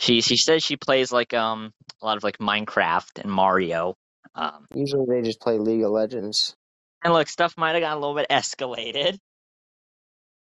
She 0.00 0.20
she 0.22 0.36
says 0.36 0.64
she 0.64 0.76
plays 0.76 1.12
like 1.12 1.34
um 1.34 1.72
a 2.02 2.06
lot 2.06 2.18
of 2.18 2.24
like 2.24 2.38
Minecraft 2.38 3.20
and 3.22 3.30
Mario. 3.32 3.96
Um, 4.34 4.66
Usually 4.74 5.06
they 5.08 5.22
just 5.22 5.40
play 5.40 5.58
League 5.58 5.84
of 5.84 5.90
Legends, 5.92 6.56
and 7.04 7.12
look, 7.14 7.28
stuff 7.28 7.54
might 7.58 7.72
have 7.74 7.82
got 7.82 7.96
a 7.96 8.00
little 8.00 8.16
bit 8.16 8.28
escalated 8.30 9.18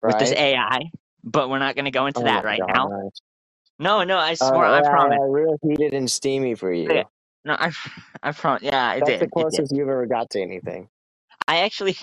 right? 0.03 0.07
with 0.07 0.19
this 0.19 0.33
AI, 0.33 0.91
but 1.25 1.51
we're 1.51 1.59
not 1.61 1.77
going 1.77 1.87
to 1.87 1.93
go 1.93 2.07
into 2.07 2.25
Oh 2.25 2.25
that 2.25 2.45
right 2.45 2.65
now. 2.67 2.93
No, 3.81 4.05
no, 4.05 4.19
I 4.19 4.35
Oh, 4.41 4.47
swear, 4.47 4.67
I 4.67 4.83
yeah, 4.83 4.83
promise. 4.83 5.21
yeah, 5.21 5.27
real 5.29 5.59
heated 5.63 5.95
and 5.95 6.11
steamy 6.11 6.55
for 6.57 6.73
you. 6.73 6.91
Yeah, 6.91 7.05
No, 7.45 7.55
I, 7.55 7.73
I 8.23 8.33
promise. 8.33 8.63
Yeah, 8.65 8.95
it 8.95 9.05
That's 9.05 9.05
did. 9.05 9.21
the 9.21 9.29
closest 9.29 9.73
you've 9.75 9.89
ever 9.89 10.07
got 10.07 10.31
to 10.31 10.41
anything. 10.43 10.89
I 11.49 11.59
actually 11.61 11.97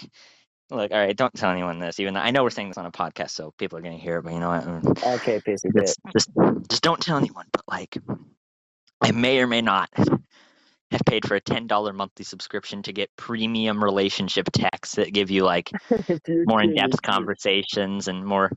look. 0.75 0.91
All 0.91 0.97
right, 0.97 1.15
don't 1.15 1.33
tell 1.33 1.51
anyone 1.51 1.79
this. 1.79 1.99
Even 1.99 2.13
though 2.13 2.19
I 2.19 2.31
know 2.31 2.43
we're 2.43 2.49
saying 2.49 2.69
this 2.69 2.77
on 2.77 2.85
a 2.85 2.91
podcast, 2.91 3.31
so 3.31 3.53
people 3.57 3.77
are 3.77 3.81
going 3.81 3.97
to 3.97 4.03
hear 4.03 4.17
it. 4.17 4.23
But 4.23 4.33
you 4.33 4.39
know 4.39 4.49
what? 4.49 4.63
Mm, 4.63 5.15
Okay, 5.15 5.39
pissy 5.39 5.73
bit. 5.73 5.85
Just, 5.85 5.99
just, 6.11 6.29
just 6.69 6.83
don't 6.83 7.01
tell 7.01 7.17
anyone. 7.17 7.45
But 7.51 7.63
like, 7.67 7.97
I 9.01 9.11
may 9.11 9.39
or 9.39 9.47
may 9.47 9.61
not 9.61 9.89
have 9.95 11.01
paid 11.05 11.27
for 11.27 11.35
a 11.35 11.41
ten 11.41 11.67
dollar 11.67 11.93
monthly 11.93 12.25
subscription 12.25 12.83
to 12.83 12.93
get 12.93 13.09
premium 13.17 13.83
relationship 13.83 14.49
texts 14.51 14.95
that 14.95 15.13
give 15.13 15.31
you 15.31 15.43
like 15.43 15.71
more 16.27 16.61
in 16.61 16.75
depth 16.75 17.01
conversations 17.01 18.07
and 18.07 18.25
more 18.25 18.51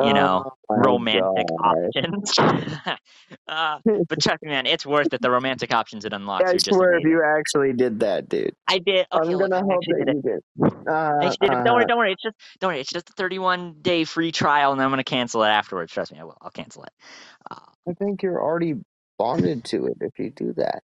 you 0.00 0.12
know, 0.12 0.50
Oh 0.70 0.74
romantic 0.76 1.46
gosh. 1.62 2.04
options. 2.04 2.38
uh, 3.48 3.78
but 4.08 4.20
trust 4.20 4.42
me, 4.42 4.48
man, 4.48 4.66
it's 4.66 4.84
worth 4.86 5.12
it. 5.12 5.20
The 5.20 5.30
romantic 5.30 5.72
options 5.72 6.04
it 6.04 6.12
unlocks 6.12 6.50
I 6.50 6.54
just 6.54 6.66
swear, 6.66 6.94
if 6.94 7.04
you 7.04 7.22
actually 7.22 7.72
did 7.74 8.00
that, 8.00 8.28
dude, 8.28 8.54
I 8.66 8.78
did. 8.78 9.06
Okay, 9.12 9.28
I'm 9.28 9.34
look, 9.36 9.50
gonna 9.50 9.56
I 9.56 9.60
hope 9.60 9.82
that 9.86 10.04
did 10.06 10.08
it. 10.08 10.16
you 10.16 10.22
did. 10.22 10.42
Uh, 10.88 11.18
I 11.20 11.28
did 11.28 11.52
it. 11.52 11.64
Don't 11.64 11.74
worry, 11.74 11.84
uh, 11.84 11.86
don't 11.86 11.98
worry. 11.98 12.12
It's 12.12 12.22
just 12.22 12.36
don't 12.60 12.70
worry. 12.70 12.80
It's 12.80 12.90
just 12.90 13.10
a 13.10 13.12
31 13.12 13.76
day 13.82 14.04
free 14.04 14.32
trial, 14.32 14.72
and 14.72 14.80
I'm 14.80 14.90
gonna 14.90 15.04
cancel 15.04 15.42
it 15.44 15.48
afterwards. 15.48 15.92
Trust 15.92 16.12
me, 16.12 16.18
I 16.18 16.24
will. 16.24 16.36
I'll 16.40 16.50
cancel 16.50 16.84
it. 16.84 16.92
Uh, 17.50 17.56
I 17.88 17.92
think 17.92 18.22
you're 18.22 18.42
already 18.42 18.74
bonded 19.18 19.64
to 19.66 19.86
it 19.86 19.98
if 20.00 20.18
you 20.18 20.30
do 20.30 20.54
that. 20.56 20.82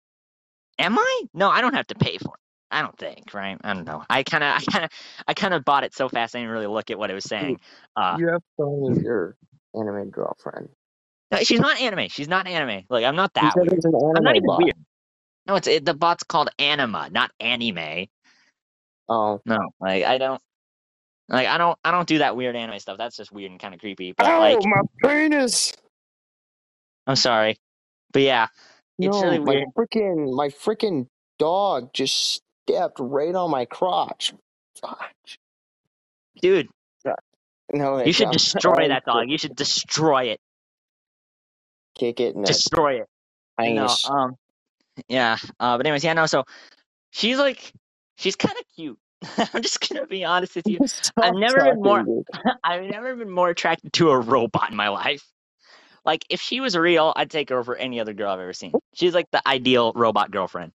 am 0.79 0.97
I? 0.97 1.21
No, 1.33 1.49
I 1.49 1.61
don't 1.61 1.73
have 1.73 1.87
to 1.87 1.95
pay 1.95 2.17
for 2.19 2.35
it. 2.35 2.42
I 2.73 2.81
don't 2.81 2.97
think, 2.97 3.33
right? 3.33 3.57
I 3.63 3.73
don't 3.73 3.85
know. 3.85 4.03
I 4.09 4.23
kind 4.23 4.43
of, 4.43 4.55
I 4.55 4.71
kind 4.71 4.85
of, 4.85 4.91
I 5.27 5.33
kind 5.33 5.53
of 5.53 5.63
bought 5.63 5.83
it 5.83 5.93
so 5.93 6.09
fast 6.09 6.35
I 6.35 6.39
didn't 6.39 6.51
really 6.51 6.67
look 6.67 6.89
at 6.89 6.97
what 6.97 7.11
it 7.11 7.13
was 7.13 7.25
saying. 7.25 7.59
Uh, 7.95 8.17
you 8.19 8.27
have 8.27 8.41
fun 8.57 8.79
with 8.79 9.03
your 9.03 9.37
anime 9.75 10.09
girlfriend. 10.09 10.69
no, 11.31 11.37
she's 11.39 11.59
not 11.59 11.79
anime. 11.79 12.09
She's 12.09 12.27
not 12.27 12.47
anime. 12.47 12.83
Like 12.89 13.05
I'm 13.05 13.15
not 13.15 13.33
that 13.35 13.53
weird. 13.55 13.71
it's 13.73 13.85
an 13.85 13.93
anime 13.93 14.17
I'm 14.17 14.23
not 14.23 14.35
even 14.35 14.47
bot. 14.47 14.63
weird. 14.63 14.75
No, 15.45 15.55
it's 15.55 15.67
it, 15.67 15.85
the 15.85 15.93
bot's 15.93 16.23
called 16.23 16.49
Anima, 16.57 17.09
not 17.11 17.31
anime. 17.39 18.07
Oh, 19.09 19.41
No, 19.45 19.59
like 19.79 20.03
I 20.05 20.17
don't, 20.17 20.41
like 21.29 21.47
I 21.47 21.57
don't, 21.57 21.77
I 21.83 21.91
don't 21.91 22.07
do 22.07 22.19
that 22.19 22.35
weird 22.35 22.55
anime 22.55 22.79
stuff. 22.79 22.97
That's 22.97 23.17
just 23.17 23.31
weird 23.31 23.51
and 23.51 23.59
kind 23.59 23.73
of 23.73 23.79
creepy. 23.79 24.13
But 24.13 24.27
Ow, 24.27 24.39
like, 24.39 24.57
my 24.63 24.81
penis! 25.03 25.73
I'm 27.05 27.17
sorry, 27.17 27.57
but 28.13 28.21
yeah, 28.21 28.47
it's 28.97 29.15
no, 29.15 29.21
really 29.21 29.39
my 29.39 29.65
freaking 29.77 30.33
my 30.33 30.47
freaking 30.47 31.07
dog 31.37 31.93
just 31.93 32.41
stepped 32.67 32.97
right 32.99 33.33
on 33.35 33.51
my 33.51 33.65
crotch. 33.65 34.33
Fudge. 34.81 35.39
dude. 36.41 36.69
No, 37.73 38.03
You 38.03 38.11
should 38.13 38.25
I'm- 38.27 38.33
destroy 38.33 38.83
I'm 38.83 38.89
that 38.89 39.05
dog. 39.05 39.29
You 39.29 39.37
should 39.37 39.55
destroy 39.55 40.25
it. 40.25 40.39
Kick 41.95 42.19
it 42.19 42.35
the 42.35 42.43
Destroy 42.43 43.01
it. 43.01 43.07
You 43.59 43.73
know, 43.75 43.87
um, 44.09 44.35
yeah. 45.07 45.37
Uh, 45.59 45.77
but 45.77 45.85
anyways, 45.85 46.03
yeah, 46.03 46.13
no. 46.13 46.25
So 46.25 46.43
she's 47.11 47.37
like, 47.37 47.71
she's 48.17 48.35
kind 48.35 48.55
of 48.59 48.65
cute. 48.75 48.97
I'm 49.53 49.61
just 49.61 49.87
gonna 49.87 50.05
be 50.07 50.23
honest 50.25 50.55
with 50.55 50.67
you. 50.67 50.79
Stop 50.85 51.23
I've 51.25 51.35
never 51.35 51.61
been 51.61 51.81
more- 51.81 52.03
dude. 52.03 52.25
I've 52.63 52.83
never 52.89 53.15
been 53.15 53.29
more 53.29 53.49
attracted 53.49 53.93
to 53.93 54.09
a 54.11 54.19
robot 54.19 54.69
in 54.71 54.75
my 54.75 54.89
life. 54.89 55.23
Like, 56.05 56.25
if 56.29 56.41
she 56.41 56.59
was 56.59 56.75
real, 56.75 57.13
I'd 57.15 57.29
take 57.31 57.49
her 57.49 57.57
over 57.57 57.75
any 57.75 58.01
other 58.01 58.13
girl 58.13 58.31
I've 58.31 58.39
ever 58.39 58.53
seen. 58.53 58.73
She's 58.93 59.13
like 59.13 59.31
the 59.31 59.41
ideal 59.47 59.93
robot 59.95 60.31
girlfriend. 60.31 60.73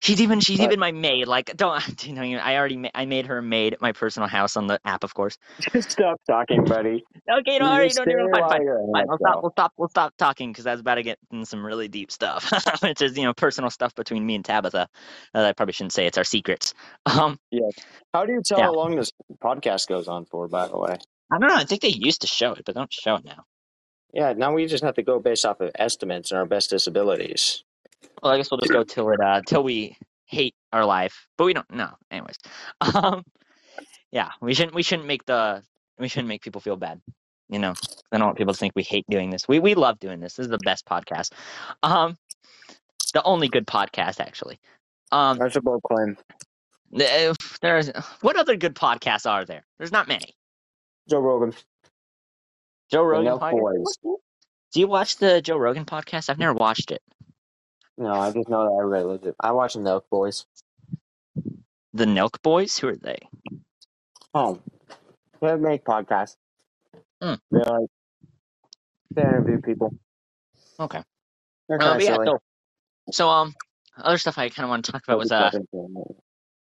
She's 0.00 0.20
even 0.20 0.40
she's 0.40 0.58
What? 0.58 0.66
even 0.66 0.78
my 0.78 0.92
maid. 0.92 1.26
Like, 1.26 1.56
don't 1.56 2.04
you 2.06 2.12
know? 2.12 2.22
I 2.22 2.56
already 2.56 2.76
ma- 2.76 2.90
I 2.94 3.06
made 3.06 3.26
her 3.26 3.38
a 3.38 3.42
maid 3.42 3.72
at 3.74 3.80
my 3.80 3.92
personal 3.92 4.28
house 4.28 4.56
on 4.56 4.66
the 4.66 4.78
app, 4.84 5.04
of 5.04 5.14
course. 5.14 5.38
Just 5.72 5.92
stop 5.92 6.20
talking, 6.28 6.64
buddy. 6.64 7.02
Okay, 7.30 7.58
worry, 7.60 7.86
just 7.88 7.96
don't 7.98 8.10
even 8.10 8.30
fine, 8.30 8.48
fine. 8.48 8.60
in 8.62 8.90
Fine, 8.92 9.04
we'll 9.08 9.18
stop. 9.18 9.42
We'll 9.42 9.50
stop. 9.52 9.72
We'll 9.76 9.88
stop 9.88 10.14
talking 10.18 10.52
because 10.52 10.64
that's 10.64 10.80
about 10.80 10.96
to 10.96 11.02
get 11.02 11.18
into 11.32 11.46
some 11.46 11.64
really 11.64 11.88
deep 11.88 12.12
stuff, 12.12 12.52
which 12.82 13.00
is 13.02 13.16
you 13.16 13.24
know 13.24 13.34
personal 13.34 13.70
stuff 13.70 13.94
between 13.94 14.24
me 14.24 14.34
and 14.36 14.44
Tabitha. 14.44 14.88
Uh, 15.34 15.40
I 15.42 15.52
probably 15.54 15.72
shouldn't 15.72 15.92
say 15.94 16.06
it's 16.06 16.18
our 16.18 16.24
secrets. 16.24 16.74
Um, 17.06 17.38
yeah. 17.50 17.68
How 18.12 18.26
do 18.26 18.32
you 18.32 18.42
tell 18.44 18.58
Yeah. 18.58 18.64
how 18.66 18.74
long 18.74 18.96
this 18.96 19.10
podcast 19.42 19.88
goes 19.88 20.08
on 20.08 20.26
for, 20.26 20.46
by 20.46 20.68
the 20.68 20.78
way? 20.78 20.96
I 21.32 21.38
don't 21.38 21.48
know. 21.48 21.56
I 21.56 21.64
think 21.64 21.80
they 21.82 21.88
used 21.88 22.20
to 22.20 22.26
show 22.28 22.52
it, 22.52 22.62
but 22.64 22.74
don't 22.74 22.92
show 22.92 23.16
it 23.16 23.24
now. 23.24 23.44
Yeah, 24.12 24.32
now 24.34 24.54
we 24.54 24.66
just 24.66 24.84
have 24.84 24.94
to 24.94 25.02
go 25.02 25.18
based 25.18 25.44
off 25.44 25.60
of 25.60 25.72
estimates 25.74 26.30
and 26.30 26.38
our 26.38 26.46
best 26.46 26.70
disabilities. 26.70 27.64
Well, 28.22 28.32
I 28.32 28.36
guess 28.36 28.50
we'll 28.50 28.60
just 28.60 28.72
go 28.72 28.84
till 28.84 29.10
it 29.10 29.20
uh 29.20 29.42
till 29.46 29.62
we 29.62 29.96
hate 30.26 30.54
our 30.72 30.84
life, 30.84 31.28
but 31.38 31.44
we 31.44 31.54
don't. 31.54 31.70
No, 31.72 31.90
anyways. 32.10 32.36
Um, 32.94 33.24
yeah, 34.12 34.30
we 34.40 34.54
shouldn't 34.54 34.74
we 34.74 34.82
shouldn't 34.82 35.08
make 35.08 35.24
the 35.26 35.62
we 35.98 36.08
shouldn't 36.08 36.28
make 36.28 36.42
people 36.42 36.60
feel 36.60 36.76
bad. 36.76 37.00
You 37.48 37.58
know, 37.58 37.74
I 38.12 38.18
don't 38.18 38.26
want 38.26 38.38
people 38.38 38.54
to 38.54 38.58
think 38.58 38.72
we 38.74 38.82
hate 38.82 39.04
doing 39.08 39.30
this. 39.30 39.46
We 39.48 39.58
we 39.58 39.74
love 39.74 39.98
doing 39.98 40.20
this. 40.20 40.34
This 40.34 40.44
is 40.44 40.50
the 40.50 40.58
best 40.58 40.86
podcast. 40.86 41.32
Um, 41.82 42.16
the 43.12 43.22
only 43.22 43.48
good 43.48 43.66
podcast 43.66 44.20
actually. 44.20 44.58
Um, 45.12 45.38
That's 45.38 45.56
a 45.56 45.60
bold 45.60 45.82
claim. 45.82 46.16
if 46.92 47.60
there's 47.60 47.90
what 48.20 48.36
other 48.36 48.56
good 48.56 48.74
podcasts 48.74 49.30
are 49.30 49.44
there? 49.44 49.64
There's 49.78 49.92
not 49.92 50.08
many. 50.08 50.34
Joe 51.08 51.20
Rogan. 51.20 51.54
Joe 52.90 53.04
Rogan 53.04 53.38
podcast. 53.38 53.84
Do 54.72 54.80
you 54.80 54.88
watch 54.88 55.16
the 55.16 55.40
Joe 55.40 55.56
Rogan 55.56 55.84
podcast? 55.84 56.28
I've 56.28 56.38
never 56.38 56.54
watched 56.54 56.90
it. 56.90 57.02
No, 57.98 58.12
I 58.12 58.30
just 58.30 58.48
know 58.48 58.64
that 58.64 58.76
everybody 58.78 59.04
loves 59.04 59.26
it. 59.26 59.34
I 59.40 59.52
watch 59.52 59.74
the 59.74 59.80
Milk 59.80 60.06
Boys. 60.10 60.44
The 61.94 62.04
Nelk 62.04 62.42
Boys. 62.42 62.78
Who 62.78 62.88
are 62.88 62.96
they? 62.96 63.18
Oh, 64.34 64.60
they 65.40 65.56
make 65.56 65.84
podcasts. 65.84 66.36
Mm. 67.22 67.38
They 67.50 67.58
like 67.58 67.88
they 69.14 69.22
interview 69.22 69.60
people. 69.60 69.94
Okay. 70.78 71.02
They're 71.68 71.78
kind 71.78 71.90
but 71.90 71.96
of 71.96 72.02
yeah, 72.02 72.14
silly. 72.14 72.26
so, 72.26 72.38
so 73.12 73.28
um, 73.30 73.54
other 73.96 74.18
stuff 74.18 74.36
I 74.36 74.50
kind 74.50 74.64
of 74.64 74.70
want 74.70 74.84
to 74.84 74.92
talk 74.92 75.02
about 75.06 75.18
was 75.18 75.32
uh, 75.32 75.50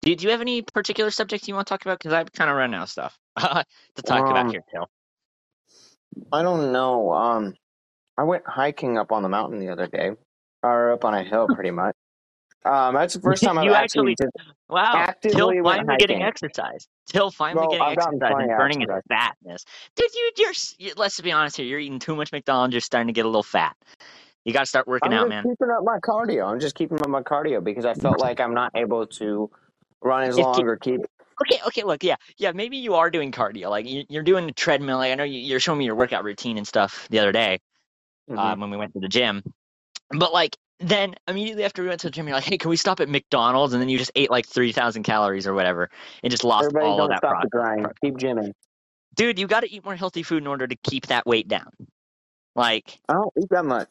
do, 0.03 0.16
do 0.16 0.24
you 0.24 0.31
have 0.31 0.41
any 0.41 0.62
particular 0.62 1.11
subjects 1.11 1.47
you 1.47 1.55
want 1.55 1.68
to 1.68 1.72
talk 1.72 1.83
about? 1.85 1.99
Because 1.99 2.12
I've 2.12 2.33
kind 2.33 2.51
of 2.51 2.57
run 2.57 2.74
out 2.74 2.85
of 2.85 2.91
stuff 2.91 3.18
to 3.39 4.03
talk 4.03 4.24
Um, 4.24 4.31
about 4.31 4.51
here, 4.51 4.64
Till. 4.70 4.91
I 6.33 6.43
don't 6.43 6.72
know. 6.72 7.12
Um, 7.12 7.55
I 8.18 8.24
went 8.24 8.43
hiking 8.47 8.99
up 8.99 9.12
on 9.12 9.22
the 9.22 9.28
mountain 9.28 9.61
the 9.61 9.68
other 9.68 9.87
day, 9.87 10.12
or 10.62 10.92
up 10.92 11.04
on 11.04 11.14
a 11.14 11.22
hill, 11.22 11.46
pretty 11.54 11.70
much. 11.70 11.94
Um, 12.64 12.92
that's 12.94 13.14
the 13.14 13.20
first 13.20 13.42
time 13.42 13.56
I've 13.58 13.64
You 13.64 13.72
actually. 13.72 14.12
actually- 14.12 14.28
Wow, 14.68 14.92
actively 14.94 15.34
Till 15.56 15.62
finally 15.64 15.96
getting 15.98 16.22
exercise. 16.22 16.86
Till 17.08 17.30
finally 17.30 17.62
Well, 17.66 17.70
getting 17.70 17.82
I've 17.86 17.92
exercise 17.98 18.32
and 18.38 18.48
burning 18.56 18.80
his 18.80 18.88
exercise. 18.90 19.32
fatness. 19.42 19.64
Dude, 19.96 20.11
you, 20.14 20.30
you're, 20.36 20.94
let's 20.96 21.18
be 21.20 21.32
honest 21.32 21.56
here. 21.56 21.66
You're 21.66 21.80
eating 21.80 21.98
too 21.98 22.14
much 22.14 22.30
McDonald's. 22.32 22.72
You're 22.74 22.80
starting 22.82 23.08
to 23.08 23.12
get 23.12 23.24
a 23.24 23.28
little 23.28 23.42
fat. 23.42 23.74
You 24.44 24.52
got 24.52 24.61
to 24.61 24.66
start 24.66 24.86
working 24.86 25.12
I'm 25.12 25.18
out, 25.18 25.22
just 25.24 25.30
man. 25.30 25.42
keeping 25.44 25.70
up 25.70 25.82
my 25.84 25.98
cardio. 25.98 26.52
I'm 26.52 26.61
just 26.61 26.74
keeping 26.76 27.00
up 27.00 27.08
my 27.08 27.22
cardio 27.22 27.64
because 27.64 27.84
I 27.84 27.94
felt 27.94 28.20
like 28.20 28.38
I'm 28.40 28.54
not 28.54 28.70
able 28.76 29.06
to 29.06 29.50
run 30.02 30.22
as 30.24 30.36
long 30.38 30.61
or 30.62 30.76
keep. 30.76 31.00
Okay, 31.42 31.61
okay, 31.66 31.82
look, 31.82 32.04
yeah, 32.04 32.16
yeah, 32.36 32.52
maybe 32.52 32.76
you 32.76 32.94
are 32.94 33.11
doing 33.11 33.32
cardio. 33.32 33.70
Like 33.70 33.88
you- 33.88 34.04
you're 34.11 34.22
doing 34.22 34.46
the 34.46 34.52
treadmill. 34.52 34.98
Like 34.98 35.11
I 35.12 35.14
know 35.16 35.24
you- 35.24 35.40
you're 35.40 35.61
showing 35.61 35.78
me 35.78 35.86
your 35.86 35.94
workout 35.96 36.22
routine 36.24 36.58
and 36.58 36.68
stuff 36.68 37.08
the 37.11 37.18
other 37.18 37.32
day. 37.32 37.58
Mhm. 38.30 38.38
um, 38.38 38.61
when 38.61 38.70
we 38.70 38.76
went 38.76 38.92
to 38.92 39.00
the 39.00 39.08
gym. 39.08 39.42
But 40.11 40.32
like 40.32 40.56
then 40.80 41.14
immediately 41.28 41.64
after 41.64 41.82
we 41.82 41.88
went 41.88 42.00
to 42.00 42.06
the 42.06 42.11
gym, 42.11 42.26
you're 42.26 42.36
like, 42.36 42.44
hey, 42.44 42.56
can 42.58 42.70
we 42.70 42.76
stop 42.76 43.00
at 43.00 43.08
McDonald's? 43.08 43.74
And 43.74 43.82
then 43.82 43.88
you 43.88 43.98
just 43.98 44.12
ate 44.14 44.30
like 44.30 44.46
three 44.46 44.72
thousand 44.72 45.02
calories 45.02 45.46
or 45.46 45.54
whatever, 45.54 45.90
and 46.22 46.30
just 46.30 46.44
lost 46.44 46.66
Everybody, 46.66 46.86
all 46.86 46.96
don't 46.96 47.04
of 47.04 47.11
that 47.11 47.18
stop 47.18 47.40
progress. 47.40 47.76
the 47.76 47.80
grind. 47.82 47.92
Keep 48.02 48.16
gymming. 48.16 48.52
Dude, 49.16 49.38
you 49.38 49.46
got 49.46 49.61
to 49.61 49.70
eat 49.70 49.84
more 49.84 49.96
healthy 49.96 50.22
food 50.22 50.42
in 50.42 50.46
order 50.46 50.66
to 50.66 50.76
keep 50.76 51.06
that 51.08 51.26
weight 51.26 51.48
down. 51.48 51.70
Like, 52.56 52.98
I 53.08 53.14
don't 53.14 53.32
eat 53.38 53.48
that 53.50 53.64
much, 53.64 53.88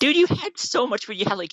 dude, 0.00 0.16
you 0.16 0.26
had 0.26 0.56
so 0.58 0.86
much 0.86 1.06
food. 1.06 1.18
You 1.18 1.24
had 1.26 1.38
like 1.38 1.52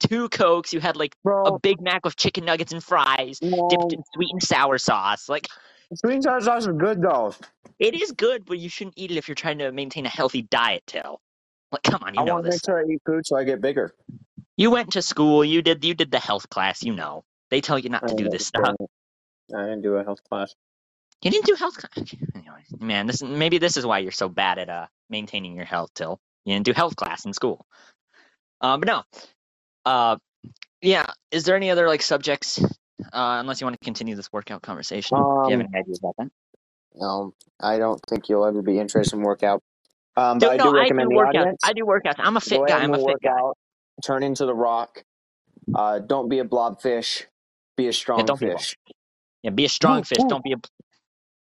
two 0.00 0.28
cokes. 0.28 0.72
You 0.72 0.80
had 0.80 0.96
like 0.96 1.14
a. 1.24 1.58
Big 1.60 1.80
Mac 1.80 2.04
with 2.04 2.16
chicken 2.16 2.44
nuggets 2.44 2.72
and 2.72 2.82
fries, 2.82 3.38
No, 3.42 3.68
dipped 3.70 3.92
in 3.92 4.02
sweet 4.14 4.30
and 4.32 4.42
sour 4.42 4.78
sauce. 4.78 5.28
Like, 5.28 5.48
sweet 5.94 6.14
and 6.14 6.22
sour 6.24 6.40
sauce 6.40 6.66
is 6.66 6.74
good 6.76 7.00
though. 7.02 7.34
it 7.78 7.94
is 7.94 8.12
good, 8.12 8.44
but 8.44 8.58
you 8.58 8.68
shouldn't 8.68 8.94
eat 8.96 9.10
it 9.10 9.16
if 9.16 9.28
you're 9.28 9.34
trying 9.34 9.58
to 9.58 9.72
maintain 9.72 10.06
a 10.06 10.10
healthy 10.10 10.42
diet. 10.42 10.82
Till, 10.86 11.20
like, 11.72 11.82
come 11.82 12.02
on, 12.02 12.14
you 12.14 12.20
I 12.20 12.24
know 12.24 12.34
want 12.34 12.44
to 12.46 12.50
make 12.50 12.60
sure 12.64 12.78
I 12.78 12.84
eat 12.90 13.02
food 13.04 13.26
so 13.26 13.36
I 13.36 13.44
get 13.44 13.60
bigger. 13.60 13.94
You 14.56 14.70
went 14.70 14.92
to 14.92 15.02
school. 15.02 15.44
You 15.44 15.62
did. 15.62 15.84
You 15.84 15.94
did 15.94 16.10
the 16.10 16.18
health 16.18 16.48
class. 16.48 16.82
You 16.82 16.94
know. 16.94 17.24
They 17.50 17.60
tell 17.60 17.78
you 17.78 17.88
not 17.88 18.06
to 18.08 18.14
do 18.14 18.28
this 18.28 18.46
stuff. 18.46 18.76
I 19.54 19.62
didn't 19.62 19.82
do 19.82 19.94
a 19.96 20.04
health 20.04 20.20
class. 20.28 20.54
You 21.22 21.30
didn't 21.30 21.46
do 21.46 21.54
health. 21.54 21.74
cl- 21.74 22.04
okay, 22.04 22.18
Anyway, 22.34 22.64
man, 22.78 23.06
this 23.06 23.22
maybe 23.22 23.58
this 23.58 23.76
is 23.76 23.86
why 23.86 23.98
you're 24.00 24.12
so 24.12 24.28
bad 24.28 24.58
at 24.58 24.68
uh 24.68 24.86
maintaining 25.08 25.54
your 25.54 25.64
health. 25.64 25.90
Till 25.94 26.20
you 26.44 26.54
didn't 26.54 26.66
do 26.66 26.72
health 26.72 26.96
class 26.96 27.24
in 27.24 27.32
school. 27.32 27.64
Uh, 28.60 28.76
but 28.76 28.86
no. 28.86 29.02
Uh, 29.86 30.16
yeah. 30.82 31.06
Is 31.30 31.44
there 31.44 31.56
any 31.56 31.70
other 31.70 31.86
like 31.88 32.02
subjects? 32.02 32.62
Uh, 33.00 33.38
unless 33.40 33.60
you 33.60 33.64
want 33.64 33.78
to 33.80 33.84
continue 33.84 34.16
this 34.16 34.32
workout 34.32 34.60
conversation. 34.60 35.16
Do 35.16 35.22
you 35.22 35.42
have 35.50 35.60
Um, 35.60 35.66
any 35.72 35.80
ideas 35.80 36.00
about 36.00 36.14
that? 36.18 36.28
No, 36.96 37.32
I 37.60 37.78
don't 37.78 38.00
think 38.08 38.28
you'll 38.28 38.44
ever 38.44 38.60
be 38.60 38.78
interested 38.80 39.16
in 39.16 39.22
workout. 39.22 39.62
Um, 40.18 40.38
but 40.38 40.50
Dude, 40.52 40.60
I 40.60 40.64
no, 40.64 40.72
do 40.72 40.78
I 40.78 40.88
do 40.88 40.94
the 40.96 41.02
workouts. 41.04 41.28
audience. 41.28 41.60
I 41.64 41.72
do 41.74 41.84
workouts. 41.84 42.14
I'm 42.18 42.36
a 42.36 42.40
fit 42.40 42.60
guy. 42.66 42.78
I'm 42.78 42.92
a 42.94 42.98
fit 42.98 43.16
guy. 43.22 43.30
out. 43.30 43.56
Turn 44.04 44.22
into 44.22 44.46
the 44.46 44.54
Rock. 44.54 45.04
Uh, 45.74 45.98
don't 46.00 46.28
be 46.28 46.38
a 46.40 46.44
blobfish. 46.44 47.24
Be 47.76 47.88
a 47.88 47.92
strong 47.92 48.24
don't 48.24 48.40
be 48.40 48.48
a 48.50 48.52
fish. 48.58 48.76
Yeah, 49.42 49.50
be 49.50 49.64
a 49.64 49.68
strong 49.68 50.00
Ooh, 50.00 50.04
fish. 50.04 50.18
ooh. 50.20 50.28
Don't 50.28 50.42
be 50.42 50.52
a 50.52 50.56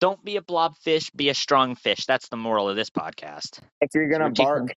don't 0.00 0.22
be 0.24 0.36
a 0.36 0.42
blobfish. 0.42 1.10
Be 1.16 1.30
a 1.30 1.34
strong 1.34 1.74
fish. 1.74 2.04
That's 2.06 2.28
the 2.28 2.36
moral 2.36 2.68
of 2.68 2.76
this 2.76 2.90
podcast. 2.90 3.60
If 3.80 3.90
you're 3.94 4.08
gonna 4.08 4.28
teaching- 4.30 4.44
bark, 4.44 4.74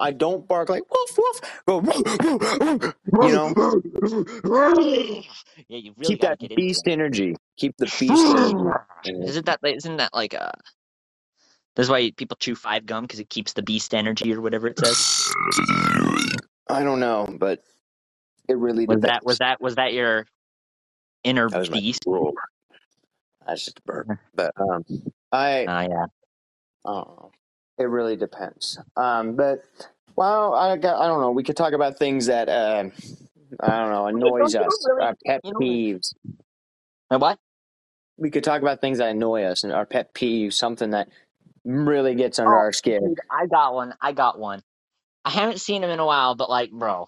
I 0.00 0.10
don't 0.12 0.46
bark 0.48 0.68
like 0.68 0.82
woof 0.90 1.18
woof. 1.18 1.40
Go, 1.66 1.80
you 3.22 3.32
know, 3.32 3.52
yeah, 5.68 5.78
you 5.78 5.92
really 5.96 6.04
keep 6.04 6.20
that 6.22 6.38
beast 6.56 6.88
energy. 6.88 7.36
Keep 7.56 7.76
the 7.78 7.86
beast 7.86 8.10
energy. 8.10 8.74
Isn't 9.28 9.46
that 9.46 9.60
isn't 9.64 9.96
that 9.98 10.10
like 10.12 10.34
uh 10.34 10.50
That's 11.78 11.90
why 11.90 12.12
people 12.12 12.38
chew 12.40 12.56
five 12.56 12.86
gum 12.86 13.04
because 13.04 13.20
it 13.20 13.30
keeps 13.30 13.54
the 13.54 13.62
beast 13.62 13.94
energy 13.94 14.34
or 14.34 14.42
whatever 14.42 14.68
it 14.68 14.80
says. 14.80 15.28
I 16.70 16.84
don't 16.84 17.00
know, 17.00 17.28
but 17.38 17.64
it 18.48 18.58
really 18.58 18.86
Was 18.86 19.00
depends. 19.02 19.12
that 19.14 19.24
was 19.26 19.38
that 19.38 19.60
was 19.62 19.76
that 19.76 19.94
your 19.94 20.26
inner 21.24 21.48
That 21.50 21.72
beast? 21.72 22.04
roar. 22.06 22.32
That's 23.46 23.64
just 23.64 23.78
a 23.78 23.82
burp. 23.82 24.08
But 24.34 24.52
um, 24.60 24.84
I 25.32 25.66
Oh 25.68 25.80
yeah. 25.80 26.06
Don't. 26.86 27.32
It 27.78 27.84
really 27.84 28.16
depends. 28.16 28.78
Um, 28.96 29.36
but 29.36 29.64
well, 30.16 30.54
I 30.54 30.76
got 30.76 31.00
I 31.00 31.08
don't 31.08 31.20
know. 31.20 31.32
We 31.32 31.44
could 31.44 31.56
talk 31.56 31.74
about 31.74 31.98
things 31.98 32.26
that 32.26 32.48
uh, 32.48 32.90
I 33.60 33.78
don't 33.78 33.90
know 33.90 34.06
annoys 34.08 34.54
don't 34.54 34.66
us. 34.66 34.86
really- 34.88 35.04
our 35.04 35.16
pet 35.26 35.42
peeves. 35.44 36.14
Wait, 37.10 37.20
what? 37.20 37.38
We 38.18 38.30
could 38.30 38.44
talk 38.44 38.62
about 38.62 38.80
things 38.80 38.98
that 38.98 39.10
annoy 39.10 39.44
us 39.44 39.64
and 39.64 39.72
our 39.72 39.86
pet 39.86 40.14
peeves. 40.14 40.54
Something 40.54 40.90
that 40.90 41.08
really 41.68 42.16
gets 42.16 42.40
under 42.40 42.54
Oh, 42.54 42.58
our 42.58 42.72
skin. 42.72 43.02
Dude, 43.02 43.20
I 43.30 43.46
got 43.46 43.74
one. 43.74 43.94
I 44.00 44.12
got 44.12 44.38
one. 44.40 44.62
I 45.24 45.30
haven't 45.30 45.60
seen 45.60 45.84
him 45.84 45.90
in 45.90 46.00
a 46.00 46.06
while, 46.06 46.34
but 46.36 46.50
like, 46.50 46.72
bro, 46.72 47.06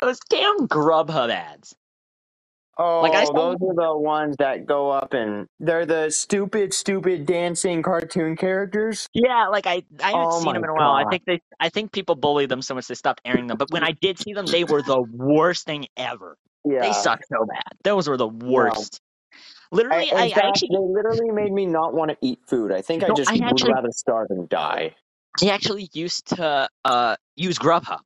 those 0.00 0.20
damn 0.30 0.68
Grubhub 0.68 1.30
ads. 1.30 1.74
Oh, 2.78 3.02
Like, 3.02 3.14
I 3.14 3.24
oh, 3.24 3.26
saw- 3.26 3.32
those 3.34 3.56
are 3.62 3.74
the 3.74 3.98
ones 3.98 4.36
that 4.38 4.66
go 4.66 4.90
up 4.90 5.14
and 5.14 5.46
they're 5.60 5.86
the 5.86 6.10
stupid, 6.10 6.74
stupid 6.74 7.26
dancing 7.26 7.82
cartoon 7.82 8.36
characters. 8.36 9.08
Yeah, 9.14 9.48
like 9.48 9.66
I, 9.66 9.84
I 10.02 10.12
haven't 10.12 10.28
Oh 10.28 10.40
seen 10.40 10.54
them 10.54 10.64
in 10.64 10.70
a 10.70 10.74
while. 10.74 10.92
I 10.92 11.04
think 11.04 11.24
they, 11.26 11.40
I 11.60 11.68
think 11.70 11.92
people 11.92 12.16
bully 12.16 12.46
them 12.46 12.62
so 12.62 12.74
much 12.74 12.88
they 12.88 12.94
stopped 12.94 13.22
airing 13.24 13.48
them. 13.48 13.58
But 13.58 13.70
when 13.72 13.84
I 13.84 13.92
did 13.92 14.18
see 14.18 14.34
them, 14.34 14.46
they 14.46 14.64
were 14.64 14.82
the 14.82 15.02
worst 15.02 15.66
thing 15.66 15.86
ever. 15.96 16.36
Yeah, 16.64 16.80
They 16.82 16.92
suck 16.92 17.20
so 17.26 17.46
bad. 17.46 17.64
Those 17.84 18.08
were 18.08 18.16
the 18.18 18.28
worst. 18.28 19.00
Literally, 19.72 20.12
I, 20.12 20.24
I, 20.24 20.30
fact, 20.30 20.46
actually, 20.48 20.70
they 20.72 20.78
literally 20.80 21.30
made 21.32 21.52
me 21.52 21.66
not 21.66 21.94
want 21.94 22.10
to 22.12 22.18
eat 22.22 22.40
food. 22.46 22.72
I 22.72 22.82
think 22.82 23.04
I 23.04 23.10
just 23.12 23.30
I 23.30 23.34
would 23.34 23.42
actually- 23.44 23.72
rather 23.74 23.92
starve 23.92 24.28
and 24.30 24.48
die. 24.48 24.96
I 25.42 25.48
actually 25.48 25.90
used 25.94 26.28
to 26.36 26.68
uh, 26.84 27.16
use 27.36 27.58
Grubhub, 27.58 28.02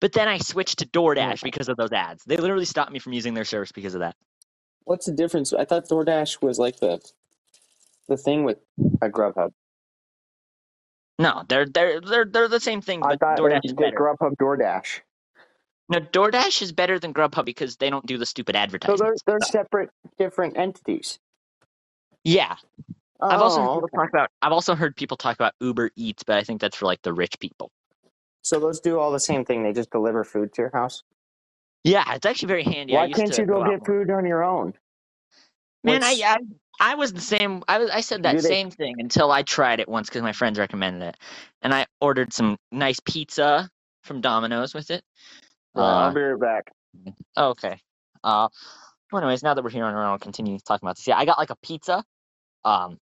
but 0.00 0.12
then 0.12 0.28
I 0.28 0.38
switched 0.38 0.80
to 0.80 0.86
DoorDash 0.86 1.42
because 1.42 1.68
of 1.68 1.76
those 1.76 1.92
ads. 1.92 2.24
They 2.24 2.36
literally 2.36 2.66
stopped 2.66 2.92
me 2.92 2.98
from 3.00 3.14
using 3.14 3.34
their 3.34 3.44
service 3.44 3.72
because 3.72 3.94
of 3.94 4.00
that. 4.00 4.16
What's 4.84 5.06
the 5.06 5.12
difference? 5.12 5.52
I 5.52 5.64
thought 5.64 5.88
DoorDash 5.88 6.42
was 6.42 6.58
like 6.58 6.80
the 6.80 7.00
the 8.08 8.16
thing 8.16 8.44
with 8.44 8.58
a 9.02 9.08
Grubhub. 9.08 9.52
No, 11.18 11.44
they're 11.48 11.66
they're 11.66 12.00
they're 12.00 12.26
they're 12.26 12.48
the 12.48 12.60
same 12.60 12.82
thing, 12.82 13.02
I 13.02 13.10
but 13.10 13.20
thought 13.20 13.38
DoorDash 13.38 13.60
it 13.64 13.64
is 13.64 13.74
was 13.76 13.90
better. 13.90 13.96
Grubhub 13.96 14.36
DoorDash. 14.40 15.00
No, 15.88 16.00
DoorDash 16.00 16.62
is 16.62 16.72
better 16.72 16.98
than 16.98 17.12
Grubhub 17.12 17.44
because 17.44 17.76
they 17.76 17.90
don't 17.90 18.06
do 18.06 18.16
the 18.16 18.26
stupid 18.26 18.56
advertising. 18.56 18.96
So 18.96 19.04
they're 19.04 19.14
they're 19.26 19.40
separate, 19.46 19.90
different 20.18 20.56
entities. 20.56 21.18
yeah, 22.24 22.56
I've 23.20 23.40
also 23.40 23.60
heard 23.60 23.68
Oh, 23.68 23.74
people 23.82 23.88
talk 23.98 24.08
about. 24.10 24.30
I've 24.40 24.52
also 24.52 24.74
heard 24.74 24.96
people 24.96 25.16
talk 25.16 25.36
about 25.36 25.52
Uber 25.60 25.90
Eats, 25.96 26.22
but 26.22 26.36
I 26.36 26.42
think 26.42 26.60
that's 26.60 26.76
for 26.76 26.86
like 26.86 27.02
the 27.02 27.12
rich 27.12 27.38
people. 27.38 27.70
so 28.42 28.58
those 28.58 28.80
do 28.80 28.98
all 28.98 29.12
the 29.12 29.20
same 29.20 29.44
thing. 29.44 29.62
They 29.62 29.72
just 29.72 29.90
deliver 29.90 30.24
food 30.24 30.52
to 30.54 30.62
your 30.62 30.70
house. 30.72 31.02
Yeah, 31.84 32.14
it's 32.14 32.24
actually 32.24 32.48
very 32.48 32.62
handy. 32.64 32.96
I 32.96 33.06
Why 33.06 33.12
can't 33.12 33.36
you 33.36 33.44
go 33.44 33.62
out 33.62 33.68
get 33.70 33.84
food 33.86 34.10
on 34.10 34.24
your 34.24 34.42
own? 34.42 34.72
Man, 35.82 36.02
I, 36.02 36.18
I 36.24 36.38
I 36.80 36.94
was 36.94 37.12
the 37.12 37.20
same. 37.20 37.62
I 37.68 37.76
was 37.78 37.90
I 37.90 38.00
said 38.00 38.22
that 38.22 38.36
Do 38.36 38.40
they- 38.40 38.48
same 38.48 38.70
thing 38.70 38.94
until 39.00 39.30
I 39.30 39.42
tried 39.42 39.80
it 39.80 39.88
once 39.88 40.08
because 40.08 40.22
my 40.22 40.32
friends 40.32 40.58
recommended 40.58 41.08
it, 41.08 41.16
and 41.60 41.74
I 41.74 41.84
ordered 42.00 42.32
some 42.32 42.56
nice 42.72 43.00
pizza 43.00 43.68
from 44.02 44.22
Domino's 44.22 44.72
with 44.72 44.90
it. 44.90 45.04
Yeah, 45.76 45.82
Uh, 45.82 45.86
I'll 45.86 46.14
be 46.14 46.20
right 46.20 46.40
back. 46.40 46.72
Okay. 47.36 47.80
Uh, 48.22 48.48
well, 49.12 49.22
anyways, 49.22 49.42
now 49.42 49.54
that 49.54 49.62
we're 49.62 49.70
here 49.70 49.84
on 49.84 49.94
our 49.94 50.02
own, 50.04 50.10
I'll 50.10 50.18
continue 50.18 50.58
talking 50.58 50.86
about 50.86 50.96
this. 50.96 51.06
Yeah, 51.06 51.16
I 51.16 51.24
got 51.24 51.38
like 51.38 51.50
a 51.50 51.56
pizza, 51.56 52.04
um, 52.64 52.98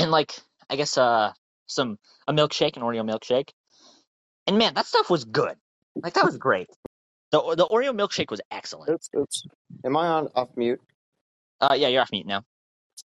and 0.00 0.10
like 0.10 0.32
I 0.70 0.76
guess 0.76 0.96
uh 0.96 1.32
some 1.66 1.98
a 2.28 2.32
milkshake, 2.32 2.76
an 2.76 2.82
Oreo 2.82 3.08
milkshake, 3.08 3.50
and 4.46 4.58
man, 4.58 4.74
that 4.74 4.86
stuff 4.86 5.10
was 5.10 5.24
good. 5.24 5.56
Like 5.96 6.14
that 6.14 6.24
was 6.24 6.36
great. 6.38 6.68
The 7.32 7.40
the 7.56 7.66
Oreo 7.66 7.92
milkshake 7.94 8.30
was 8.30 8.40
excellent. 8.50 8.90
Oops, 8.90 9.10
oops. 9.16 9.46
Am 9.84 9.96
I 9.96 10.06
on 10.06 10.28
off 10.34 10.48
mute? 10.56 10.80
Uh, 11.60 11.74
yeah, 11.76 11.88
you're 11.88 12.02
off 12.02 12.12
mute 12.12 12.26
now. 12.26 12.44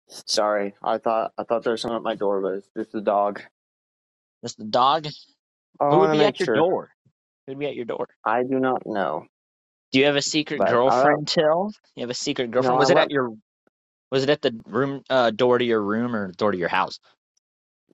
Sorry, 0.09 0.75
I 0.83 0.99
thought 0.99 1.33
I 1.39 1.45
thought 1.45 1.65
there 1.65 1.73
was 1.73 1.81
someone 1.83 1.99
at 1.99 2.03
my 2.03 2.15
door, 2.15 2.41
but 2.41 2.55
it's 2.55 2.69
just 2.77 2.93
the 2.93 3.01
dog. 3.01 3.43
Just 4.45 4.59
the 4.59 4.65
dog. 4.65 5.07
I 5.81 5.91
Who 5.91 5.99
would 6.01 6.13
be 6.13 6.25
at 6.25 6.39
your 6.39 6.47
sure. 6.47 6.55
door? 6.57 6.91
Who 7.47 7.53
would 7.53 7.59
be 7.59 7.67
at 7.67 7.75
your 7.75 7.85
door? 7.85 8.07
I 8.25 8.43
do 8.43 8.59
not 8.59 8.87
know. 8.87 9.27
Do 9.91 9.99
you 9.99 10.07
have 10.07 10.17
a 10.17 10.23
secret 10.23 10.59
But, 10.59 10.71
girlfriend, 10.71 11.29
Till? 11.29 11.73
You 11.97 12.03
have 12.03 12.11
a 12.11 12.15
secret 12.15 12.51
girlfriend? 12.51 12.75
No, 12.75 12.79
was 12.79 12.91
I 12.91 12.93
it 12.93 12.97
love- 12.97 13.05
at 13.07 13.11
your? 13.11 13.33
Was 14.11 14.23
it 14.23 14.31
at 14.31 14.43
the 14.43 14.59
room 14.67 15.03
uh, 15.09 15.31
door 15.31 15.59
to 15.59 15.65
your 15.65 15.81
room 15.83 16.15
or 16.15 16.33
door 16.33 16.53
to 16.53 16.59
your 16.59 16.69
house? 16.69 17.01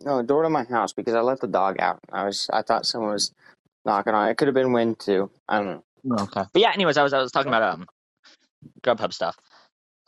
No, 0.00 0.20
door 0.22 0.42
to 0.42 0.50
my 0.50 0.64
house 0.64 0.92
because 0.92 1.14
I 1.14 1.20
let 1.20 1.40
the 1.40 1.46
dog 1.46 1.76
out. 1.78 2.00
I 2.12 2.24
was 2.24 2.50
I 2.52 2.62
thought 2.62 2.86
someone 2.86 3.12
was 3.12 3.32
knocking 3.84 4.14
on. 4.14 4.28
It 4.28 4.36
could 4.36 4.48
have 4.48 4.54
been 4.54 4.72
wind 4.72 4.98
too. 4.98 5.30
I 5.48 5.58
don't 5.60 5.82
know. 6.06 6.22
Okay. 6.24 6.42
But 6.52 6.62
yeah, 6.62 6.72
anyways, 6.72 6.96
I 6.96 7.02
was 7.04 7.12
I 7.12 7.20
was 7.22 7.30
talking 7.32 7.48
about 7.50 7.62
um 7.62 7.86
Grubhub 8.82 9.12
stuff. 9.12 9.36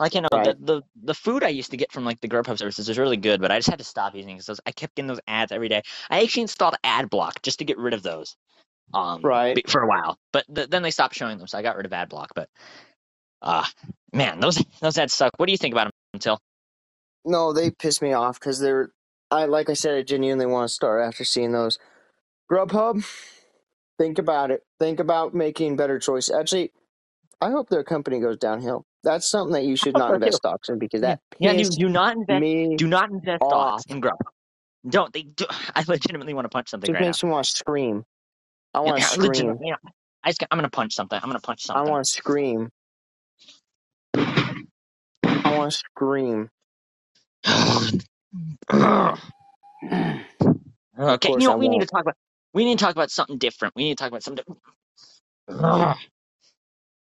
Like 0.01 0.15
you 0.15 0.21
know, 0.23 0.29
Right. 0.33 0.57
the, 0.59 0.75
the 0.75 0.83
the 1.05 1.15
food 1.15 1.45
I 1.45 1.49
used 1.49 1.71
to 1.71 1.77
get 1.77 1.93
from 1.93 2.05
like 2.05 2.21
the 2.21 2.29
Grubhub 2.29 2.59
services 2.59 2.89
was 2.89 2.99
really 2.99 3.17
good, 3.17 3.41
but 3.41 3.53
I 3.53 3.59
just 3.59 3.69
had 3.71 3.79
to 3.79 3.85
stop 3.85 4.15
using 4.17 4.37
because 4.37 4.61
I 4.67 4.73
kept 4.73 4.97
getting 4.97 5.09
those 5.09 5.21
ads 5.29 5.53
every 5.53 5.69
day. 5.69 5.83
I 6.09 6.23
actually 6.23 6.43
installed 6.43 6.75
ad 6.83 7.09
block 7.11 7.41
just 7.43 7.59
to 7.61 7.65
get 7.65 7.79
rid 7.79 7.95
of 7.95 8.03
those. 8.03 8.37
Um, 8.93 9.23
Right. 9.23 9.69
for 9.71 9.83
a 9.83 9.87
while, 9.87 10.19
but 10.33 10.45
th- 10.53 10.69
then 10.69 10.83
they 10.83 10.91
stopped 10.91 11.15
showing 11.15 11.39
them, 11.39 11.47
so 11.47 11.57
I 11.59 11.63
got 11.63 11.77
rid 11.77 11.87
of 11.87 11.93
ad 11.93 12.09
block. 12.09 12.31
But 12.35 12.49
uh 13.43 13.65
man, 14.13 14.41
those 14.41 14.63
those 14.81 14.99
ads 14.99 15.13
suck. 15.15 15.33
What 15.37 15.47
do 15.47 15.53
you 15.53 15.59
think 15.59 15.75
about 15.75 15.85
them, 15.85 15.93
Until? 16.15 16.39
No, 17.25 17.53
they 17.53 17.71
piss 17.71 18.01
me 18.03 18.13
off 18.13 18.41
because 18.41 18.59
they're. 18.61 18.91
I 19.31 19.45
like 19.45 19.71
I 19.71 19.75
said, 19.75 19.95
I 19.97 20.03
genuinely 20.03 20.47
want 20.47 20.69
to 20.69 20.75
start 20.75 21.07
after 21.07 21.23
seeing 21.25 21.53
those. 21.53 21.79
Grubhub, 22.51 23.05
think 23.99 24.19
about 24.19 24.51
it. 24.51 24.63
Think 24.81 24.99
about 24.99 25.35
making 25.35 25.77
better 25.77 25.99
choices. 25.99 26.35
Actually, 26.35 26.73
I 27.41 27.51
hope 27.51 27.69
their 27.69 27.85
company 27.85 28.19
goes 28.21 28.39
downhill. 28.39 28.85
That's 29.05 29.31
something 29.31 29.53
that 29.53 29.65
you 29.65 29.77
should 29.77 29.95
not 29.95 30.13
invest 30.15 30.33
too. 30.33 30.37
stocks 30.37 30.69
in 30.69 30.79
because 30.79 31.03
that 31.03 31.21
yeah. 31.39 31.53
Do, 31.55 31.65
do 31.65 31.89
not 31.89 32.17
invest. 32.17 32.43
Do 32.77 32.89
not 32.89 33.11
invest 33.11 33.43
off. 33.43 33.81
stocks 33.81 33.85
in 33.95 34.01
Grubhub. 34.01 34.17
Don't 34.89 35.13
they? 35.13 35.23
Do, 35.23 35.47
I 35.75 35.85
legitimately 35.87 36.35
want 36.35 36.47
to 36.47 36.49
punch 36.51 36.69
something 36.71 36.89
just 36.89 36.95
right 36.95 37.01
now. 37.03 37.09
makes 37.09 37.23
me 37.23 37.31
want 37.31 37.45
to 37.47 37.51
scream. 37.53 38.05
I 38.75 38.81
want 38.81 38.99
to 38.99 39.05
scream. 39.05 39.59
you 39.63 39.71
know, 39.73 39.77
I 40.23 40.31
just, 40.31 40.45
I'm 40.51 40.59
gonna 40.59 40.71
punch 40.71 40.95
something. 40.95 41.19
I'm 41.21 41.29
gonna 41.29 41.41
punch 41.41 41.63
something. 41.63 41.87
I 41.87 41.91
want 41.91 42.05
to 42.05 42.11
scream. 42.11 42.71
I 45.25 45.57
want 45.57 45.73
to 45.73 45.79
scream. 45.79 46.51
okay, 50.99 51.31
you 51.31 51.39
know 51.39 51.51
I 51.51 51.51
what 51.51 51.59
we 51.59 51.69
need 51.69 51.81
to 51.81 51.87
talk 51.87 52.03
about. 52.03 52.15
We 52.53 52.65
need 52.65 52.79
to 52.79 52.85
talk 52.85 52.95
about 52.95 53.11
something 53.11 53.39
different. 53.39 53.75
We 53.77 53.85
need 53.85 53.97
to 53.99 54.03
talk 54.03 54.09
about 54.11 54.23
something. 54.23 54.45
Different. 55.49 55.99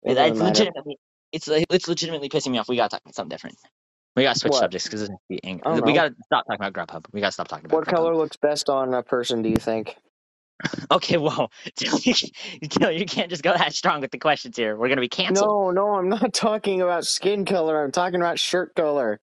It 0.04 0.16
It's 0.18 0.40
legitimately, 0.40 0.98
it's 1.32 1.48
it's 1.48 1.88
legitimately 1.88 2.28
pissing 2.28 2.50
me 2.52 2.58
off. 2.58 2.68
We 2.68 2.76
gotta 2.76 2.88
talk 2.90 3.02
about 3.04 3.14
something 3.14 3.30
different. 3.30 3.56
We 4.16 4.24
gotta 4.24 4.38
switch 4.38 4.52
What? 4.52 4.60
subjects 4.60 4.86
because 4.86 5.02
it's 5.02 5.12
be 5.28 5.40
angry. 5.44 5.80
We 5.80 5.80
know. 5.80 5.94
gotta 5.94 6.14
stop 6.24 6.46
talking 6.46 6.64
about 6.66 6.72
Grubhub. 6.88 7.06
We 7.12 7.20
gotta 7.20 7.32
stop 7.32 7.48
talking 7.48 7.66
about 7.66 7.76
What 7.76 7.86
Grubhub. 7.86 7.94
color 7.94 8.16
looks 8.16 8.36
best 8.36 8.68
on 8.68 8.94
a 8.94 9.02
person? 9.02 9.42
Do 9.42 9.48
you 9.48 9.56
think? 9.56 9.96
Okay, 10.90 11.16
well, 11.16 11.50
you, 11.80 12.14
you 12.60 13.06
can't 13.06 13.30
just 13.30 13.42
go 13.42 13.52
that 13.52 13.72
strong 13.72 14.00
with 14.02 14.10
the 14.10 14.18
questions 14.18 14.56
here. 14.56 14.76
We're 14.76 14.88
gonna 14.88 15.00
be 15.00 15.08
canceled. 15.08 15.46
No, 15.46 15.70
no, 15.70 15.94
I'm 15.94 16.08
not 16.08 16.32
talking 16.34 16.82
about 16.82 17.06
skin 17.06 17.44
color. 17.44 17.82
I'm 17.82 17.92
talking 17.92 18.20
about 18.20 18.38
shirt 18.38 18.74
color. 18.74 19.18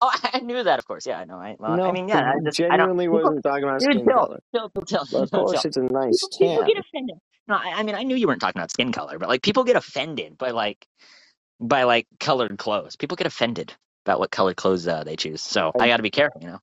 Oh, 0.00 0.12
I 0.32 0.40
knew 0.40 0.62
that, 0.62 0.78
of 0.78 0.86
course. 0.86 1.06
Yeah, 1.06 1.18
I 1.18 1.24
know. 1.24 1.36
I, 1.36 1.56
well, 1.58 1.76
no, 1.76 1.88
I 1.88 1.92
mean, 1.92 2.08
yeah, 2.08 2.32
I 2.32 2.34
just 2.44 2.58
genuinely 2.58 3.06
people- 3.06 3.20
wasn't 3.22 3.42
talking 3.42 3.64
about 3.64 3.80
skin 3.82 4.06
color. 4.06 4.40
Of 4.54 5.30
course, 5.30 5.64
it's 5.64 5.76
a 5.76 5.82
nice 5.82 6.20
people, 6.38 6.56
people 6.56 6.64
get 6.64 6.78
offended. 6.78 7.16
No, 7.48 7.54
I, 7.56 7.74
I 7.76 7.82
mean 7.82 7.94
I 7.94 8.02
knew 8.02 8.14
you 8.16 8.26
weren't 8.26 8.40
talking 8.40 8.60
about 8.60 8.70
skin 8.70 8.92
color, 8.92 9.18
but 9.18 9.28
like 9.28 9.42
people 9.42 9.64
get 9.64 9.76
offended 9.76 10.36
by 10.38 10.50
like 10.50 10.86
by 11.60 11.84
like 11.84 12.06
colored 12.20 12.58
clothes. 12.58 12.96
People 12.96 13.16
get 13.16 13.26
offended 13.26 13.72
about 14.04 14.20
what 14.20 14.30
colored 14.30 14.56
clothes 14.56 14.86
uh, 14.86 15.02
they 15.04 15.16
choose. 15.16 15.42
So 15.42 15.72
I 15.78 15.88
got 15.88 15.96
to 15.98 16.02
be 16.02 16.10
careful, 16.10 16.40
you 16.42 16.48
know. 16.48 16.58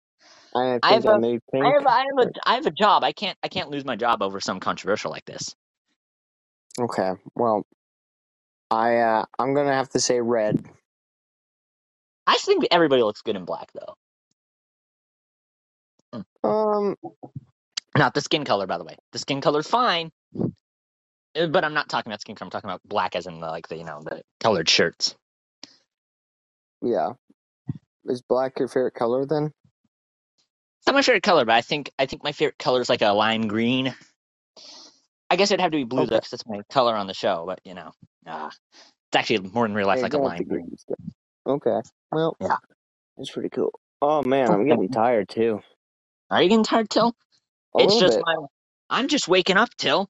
I 0.55 0.79
I 0.83 0.93
have 0.93 1.05
I 1.05 1.11
a-. 1.11 1.39
I 1.61 1.69
have 1.73 1.87
I 1.87 1.99
have 1.99 2.27
a 2.27 2.31
I 2.45 2.55
have 2.55 2.65
a 2.65 2.71
job. 2.71 3.03
I 3.03 3.11
can't 3.11 3.37
I 3.43 3.49
can't 3.49 3.69
lose 3.69 3.85
my 3.85 3.95
job 3.97 4.21
over 4.23 4.39
some 4.39 4.59
controversial 4.59 5.11
like 5.11 5.25
this. 5.25 5.55
Okay, 6.79 7.11
well, 7.35 7.65
I 8.71 8.97
uh, 8.97 9.25
I'm 9.39 9.53
gonna 9.53 9.73
have 9.73 9.89
to 9.91 9.99
say 9.99 10.21
red. 10.21 10.65
I 12.27 12.37
think 12.37 12.65
everybody 12.71 13.03
looks 13.03 13.21
good 13.21 13.35
in 13.35 13.45
black 13.45 13.69
though. 13.73 13.95
Um, 16.43 16.95
Not 17.97 18.13
the 18.13 18.21
skin 18.21 18.45
color, 18.45 18.67
by 18.67 18.77
the 18.77 18.83
way. 18.83 18.95
The 19.11 19.19
skin 19.19 19.41
color's 19.41 19.67
fine. 19.67 20.11
Uh, 21.35 21.47
But 21.47 21.63
I'm 21.65 21.73
not 21.73 21.89
talking 21.89 22.11
about 22.11 22.21
skin 22.21 22.35
color. 22.35 22.47
I'm 22.47 22.51
talking 22.51 22.69
about 22.69 22.81
black, 22.85 23.15
as 23.15 23.27
in 23.27 23.39
the, 23.39 23.47
like 23.47 23.67
the 23.67 23.77
you 23.77 23.83
know 23.85 24.01
the 24.03 24.21
colored 24.41 24.69
shirts. 24.69 25.15
Yeah. 26.81 27.13
Is 28.05 28.21
black 28.21 28.59
your 28.59 28.67
favorite 28.67 28.93
color 28.95 29.25
then? 29.25 29.51
It's 30.85 30.91
not 30.91 30.95
my 30.97 31.01
favorite 31.01 31.23
color, 31.23 31.45
but 31.45 31.55
I 31.55 31.61
think 31.61 31.89
I 31.97 32.05
think 32.05 32.23
my 32.23 32.31
favorite 32.31 32.59
color 32.59 32.79
is 32.79 32.89
like 32.89 33.01
a 33.01 33.09
lime 33.11 33.47
green. 33.47 33.95
I 35.31 35.35
guess 35.35 35.49
it'd 35.49 35.61
have 35.61 35.71
to 35.71 35.77
be 35.77 35.83
blue 35.83 36.05
though, 36.05 36.17
Okay. 36.17 36.21
'cause 36.21 36.29
that's 36.29 36.45
my 36.45 36.61
color 36.69 36.95
on 36.95 37.07
the 37.07 37.15
show. 37.15 37.43
But 37.47 37.59
you 37.65 37.73
know, 37.73 37.91
uh, 38.27 38.51
it's 38.51 39.15
actually 39.15 39.49
more 39.49 39.65
in 39.65 39.73
real 39.73 39.87
life 39.87 40.03
like 40.03 40.13
a 40.13 40.19
lime 40.19 40.43
green. 40.43 40.77
Okay. 41.47 41.81
Well, 42.11 42.37
Yeah. 42.39 42.57
That's 43.17 43.31
pretty 43.31 43.49
cool. 43.49 43.71
Oh 44.01 44.21
man, 44.23 44.51
I'm 44.51 44.67
getting 44.67 44.89
tired 44.91 45.29
too. 45.29 45.61
Are 46.29 46.41
you 46.43 46.49
getting 46.49 46.63
tired, 46.63 46.89
Till? 46.89 47.15
A 47.75 47.79
it's 47.83 47.97
just 47.99 48.17
bit. 48.17 48.23
my. 48.25 48.35
I'm 48.89 49.07
just 49.07 49.27
waking 49.27 49.57
up, 49.57 49.69
Till. 49.77 50.09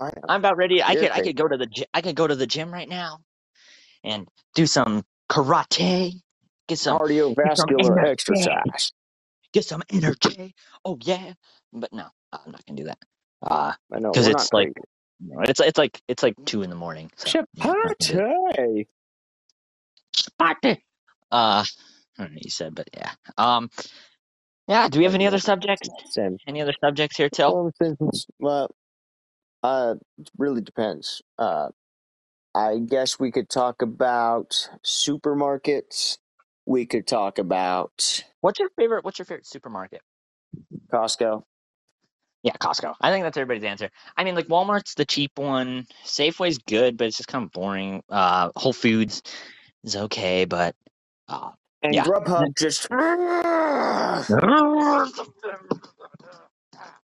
I 0.00 0.08
am. 0.08 0.12
About 0.28 0.56
ready. 0.56 0.82
I 0.82 0.94
could 0.94 1.10
I 1.10 1.22
could 1.22 1.36
go 1.36 1.48
to 1.48 1.56
the 1.56 1.86
I 1.92 2.02
could 2.02 2.16
go 2.16 2.26
to 2.26 2.36
the 2.36 2.46
gym 2.46 2.72
right 2.72 2.88
now, 2.88 3.18
and 4.04 4.28
do 4.54 4.66
some 4.66 5.04
karate. 5.30 6.20
Get 6.68 6.78
some 6.78 6.98
Cardiovascular 6.98 7.98
energy. 7.98 8.10
exercise. 8.12 8.92
Get 9.52 9.64
some 9.64 9.82
energy. 9.90 10.54
Oh 10.84 10.98
yeah, 11.02 11.34
but 11.72 11.92
no, 11.92 12.06
I'm 12.32 12.50
not 12.52 12.64
gonna 12.66 12.76
do 12.78 12.84
that. 12.84 12.98
Uh, 13.42 13.72
I 13.92 13.98
know. 13.98 14.12
'Cause 14.12 14.26
we're 14.26 14.32
it's 14.32 14.52
like- 14.52 14.72
you 15.20 15.34
know, 15.36 15.42
it's 15.42 15.60
it's 15.60 15.78
like 15.78 16.00
it's 16.08 16.22
like 16.22 16.34
two 16.44 16.62
in 16.62 16.70
the 16.70 16.76
morning. 16.76 17.10
So, 17.16 17.28
yeah, 17.54 17.64
I'm 17.64 17.68
not 17.70 17.98
gonna 17.98 18.12
do 18.18 18.46
it. 18.80 18.88
Chipotle. 20.16 20.76
Uh, 21.30 21.64
I 21.64 21.64
don't 22.18 22.30
know 22.30 22.34
what 22.34 22.44
you 22.44 22.50
said, 22.50 22.74
but 22.74 22.88
yeah. 22.94 23.12
Um, 23.38 23.70
yeah. 24.68 24.88
Do 24.88 24.98
we 24.98 25.04
have 25.04 25.14
any 25.14 25.26
other 25.26 25.38
subjects? 25.38 25.88
Same. 26.10 26.38
Any 26.46 26.60
other 26.60 26.74
subjects 26.80 27.16
here, 27.16 27.28
Till? 27.30 27.72
Well, 28.40 28.70
uh, 29.62 29.94
it 30.18 30.30
really 30.38 30.60
depends. 30.60 31.22
Uh, 31.38 31.68
I 32.54 32.78
guess 32.78 33.18
we 33.18 33.30
could 33.30 33.48
talk 33.48 33.80
about 33.82 34.68
supermarkets. 34.84 36.18
We 36.66 36.86
could 36.86 37.06
talk 37.06 37.38
about 37.38 38.22
What's 38.40 38.58
your 38.60 38.70
favorite? 38.76 39.04
What's 39.04 39.18
your 39.18 39.26
favorite 39.26 39.46
supermarket? 39.46 40.00
Costco. 40.92 41.42
Yeah, 42.42 42.52
Costco. 42.60 42.94
I 43.00 43.10
think 43.10 43.24
that's 43.24 43.36
everybody's 43.36 43.64
answer. 43.64 43.88
I 44.16 44.24
mean, 44.24 44.34
like 44.34 44.48
Walmart's 44.48 44.94
the 44.94 45.04
cheap 45.04 45.32
one. 45.36 45.86
Safeway's 46.04 46.58
good, 46.58 46.96
but 46.96 47.06
it's 47.06 47.16
just 47.16 47.28
kind 47.28 47.44
of 47.44 47.52
boring. 47.52 48.02
Uh, 48.08 48.50
Whole 48.56 48.72
Foods 48.72 49.22
is 49.84 49.94
okay, 49.96 50.44
but 50.44 50.74
uh, 51.28 51.50
And 51.82 51.94
Yeah. 51.94 52.04
Grubhub 52.04 52.46
just 52.58 52.88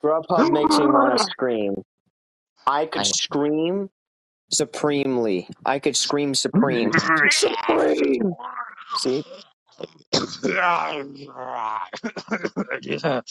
Grubhub 0.03 0.51
makes 0.51 0.77
me 0.77 0.85
want 0.87 1.17
to 1.17 1.23
scream. 1.31 1.75
I 2.67 2.85
could 2.85 3.01
I- 3.01 3.03
scream 3.03 3.89
supremely. 4.51 5.47
I 5.65 5.79
could 5.79 5.95
scream 5.95 6.35
supreme. 6.35 6.91
Supreme. 7.31 8.33
See? 8.97 9.23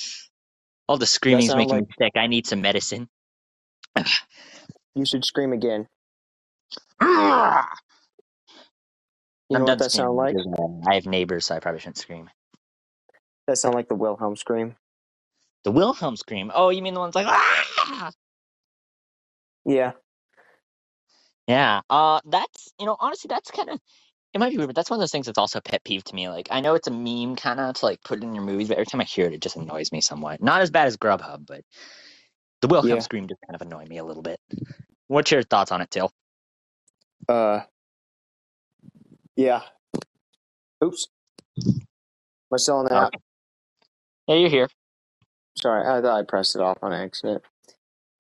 All 0.89 0.99
the 0.99 1.07
screaming's 1.07 1.49
sound 1.49 1.59
making 1.59 1.77
me 1.77 1.87
sick. 1.99 2.13
I 2.17 2.27
need 2.27 2.47
some 2.47 2.61
medicine. 2.61 3.09
You 4.95 5.05
should 5.05 5.25
scream 5.25 5.53
again. 5.53 5.87
You 7.01 7.09
know 9.59 9.67
done 9.67 9.73
what 9.77 9.79
that 9.79 9.93
sound 9.93 10.17
like? 10.17 10.35
screaming 10.35 10.53
because, 10.53 10.87
uh, 10.87 10.91
I 10.91 10.95
have 10.95 11.07
neighbors, 11.07 11.47
so 11.47 11.55
I 11.55 11.61
probably 11.61 11.81
shouldn't 11.81 11.99
scream. 11.99 12.31
That 13.47 13.59
sound 13.59 13.75
like 13.75 13.89
the 13.89 13.95
Wilhelm 13.95 14.37
scream. 14.37 14.77
The 15.65 15.71
Wilhelm 15.71 16.17
scream. 16.17 16.51
Oh, 16.55 16.71
you 16.71 16.83
mean 16.83 16.95
the 16.95 17.01
ones 17.01 17.15
like 17.15 17.27
ah? 17.29 18.11
Yeah. 19.65 19.93
Yeah. 21.47 21.83
Uh, 21.91 22.21
that's 22.25 22.73
you 22.79 22.87
know 22.87 22.97
honestly 22.99 23.29
that's 23.29 23.51
kind 23.51 23.71
of 23.71 23.81
it 24.35 24.41
might 24.41 24.51
be 24.51 24.59
weird, 24.59 24.69
but 24.69 24.77
that's 24.77 24.91
one 24.91 24.99
of 24.99 25.03
those 25.03 25.13
things 25.13 25.27
that's 25.27 25.39
also 25.39 25.59
a 25.59 25.63
pet 25.63 25.85
peeve 25.85 26.05
to 26.05 26.15
me. 26.15 26.29
Like 26.29 26.49
I 26.51 26.61
know 26.61 26.75
it's 26.75 26.89
a 26.89 26.93
meme 26.93 27.37
kind 27.37 27.61
of 27.61 27.75
to 27.77 27.87
like 27.87 28.03
put 28.05 28.23
in 28.23 28.35
your 28.35 28.45
movies, 28.45 28.69
but 28.69 28.79
every 28.79 28.87
time 28.87 29.01
I 29.01 29.05
hear 29.05 29.27
it, 29.27 29.35
it 29.35 29.43
just 29.43 29.57
annoys 29.57 29.93
me 29.93 30.01
somewhat. 30.01 30.43
Not 30.43 30.63
as 30.63 30.71
bad 30.71 30.87
as 30.89 30.97
Grubhub, 30.97 31.47
but 31.47 31.63
the 32.63 32.69
Wilhelm 32.69 33.01
Yeah. 33.01 33.03
scream 33.03 33.29
just 33.29 33.41
kind 33.49 33.57
of 33.61 33.63
annoyed 33.67 33.89
me 33.89 33.99
a 33.99 34.05
little 34.05 34.23
bit. 34.23 34.41
What's 35.09 35.31
your 35.33 35.43
thoughts 35.43 35.73
on 35.73 35.83
it, 35.83 35.91
Till? 35.91 36.13
Uh. 37.29 37.63
Yeah. 39.37 39.63
Oops. 40.85 41.09
Am 42.53 42.57
I 42.57 42.59
still 42.59 42.77
on 42.79 42.87
that? 42.91 43.13
Okay. 43.13 43.19
Yeah, 44.29 44.37
you're 44.37 44.51
here. 44.51 44.69
Sorry, 45.57 45.83
I 45.87 46.01
thought 46.03 46.21
I 46.21 46.25
pressed 46.25 46.57
it 46.57 46.63
off 46.63 46.79
on 46.83 46.93
accident. 46.93 47.43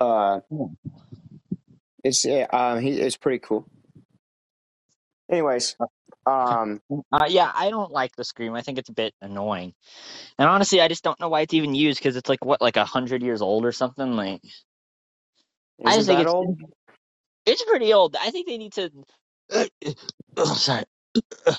Uh, 0.01 0.41
Hmm. 0.51 0.67
it's 2.05 2.25
yeah, 2.25 2.47
um, 2.53 2.81
he, 2.81 2.91
it's 3.01 3.17
pretty 3.17 3.41
cool. 3.41 3.67
Anyways, 5.31 5.77
um, 6.27 6.81
Uh, 7.12 7.27
yeah, 7.29 7.51
I 7.55 7.70
don't 7.70 7.93
like 7.93 8.16
the 8.16 8.25
scream. 8.25 8.55
I 8.55 8.62
think 8.62 8.79
it's 8.79 8.91
a 8.91 8.95
bit 8.95 9.14
annoying, 9.23 9.75
and 10.39 10.49
honestly, 10.49 10.81
I 10.81 10.89
just 10.89 11.05
don't 11.05 11.20
know 11.20 11.29
why 11.31 11.43
it's 11.43 11.55
even 11.55 11.75
used 11.75 12.01
because 12.01 12.16
it's 12.16 12.29
like 12.29 12.45
what, 12.45 12.62
like 12.62 12.77
a 12.77 12.85
hundred 12.87 13.23
years 13.23 13.43
old 13.43 13.66
or 13.66 13.73
something. 13.73 14.12
Like 14.16 14.43
I 15.85 15.97
just 15.97 16.09
think 16.09 16.20
that 16.20 16.20
it's 16.20 16.35
old? 16.35 16.59
it's 17.47 17.64
pretty 17.64 17.93
old. 17.93 18.16
I 18.20 18.31
think 18.31 18.49
they 18.49 18.59
need 18.59 18.75
to. 18.75 18.91
oh, 20.39 20.55
sorry. 20.55 20.85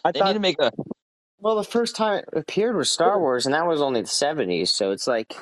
I 0.06 0.12
They 0.14 0.22
thought. 0.22 0.24
need 0.24 0.34
to 0.36 0.40
make 0.40 0.58
a. 0.60 0.72
Well, 1.40 1.58
the 1.58 1.64
first 1.66 1.96
time 1.96 2.20
it 2.34 2.38
appeared 2.38 2.76
was 2.78 2.92
Star 2.92 3.20
Wars, 3.20 3.46
and 3.46 3.56
that 3.56 3.68
was 3.68 3.82
only 3.82 4.02
the 4.02 4.08
seventies. 4.08 4.72
So 4.72 4.92
it's 4.92 5.08
like, 5.08 5.36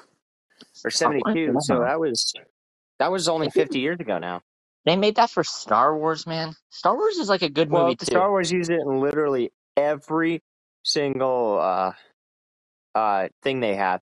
or 0.85 0.91
seventy-two. 0.91 1.57
So 1.59 1.81
that 1.81 1.99
was 1.99 2.33
that 2.99 3.11
was 3.11 3.29
only 3.29 3.49
fifty 3.49 3.79
years 3.79 3.99
ago 3.99 4.19
now. 4.19 4.41
They 4.85 4.95
made 4.95 5.15
that 5.15 5.29
for 5.29 5.43
Star 5.43 5.95
Wars, 5.95 6.25
man. 6.25 6.53
Star 6.69 6.95
Wars 6.95 7.17
is 7.17 7.29
like 7.29 7.41
a 7.43 7.49
good 7.49 7.69
Well, 7.69 7.83
movie 7.83 7.95
too. 7.97 8.05
Star 8.05 8.29
Wars 8.29 8.51
used 8.51 8.69
it 8.71 8.79
in 8.79 8.99
literally 8.99 9.51
every 9.77 10.41
single 10.83 11.59
uh 11.61 11.91
uh 12.95 13.27
thing 13.43 13.59
they 13.59 13.75
have. 13.75 14.01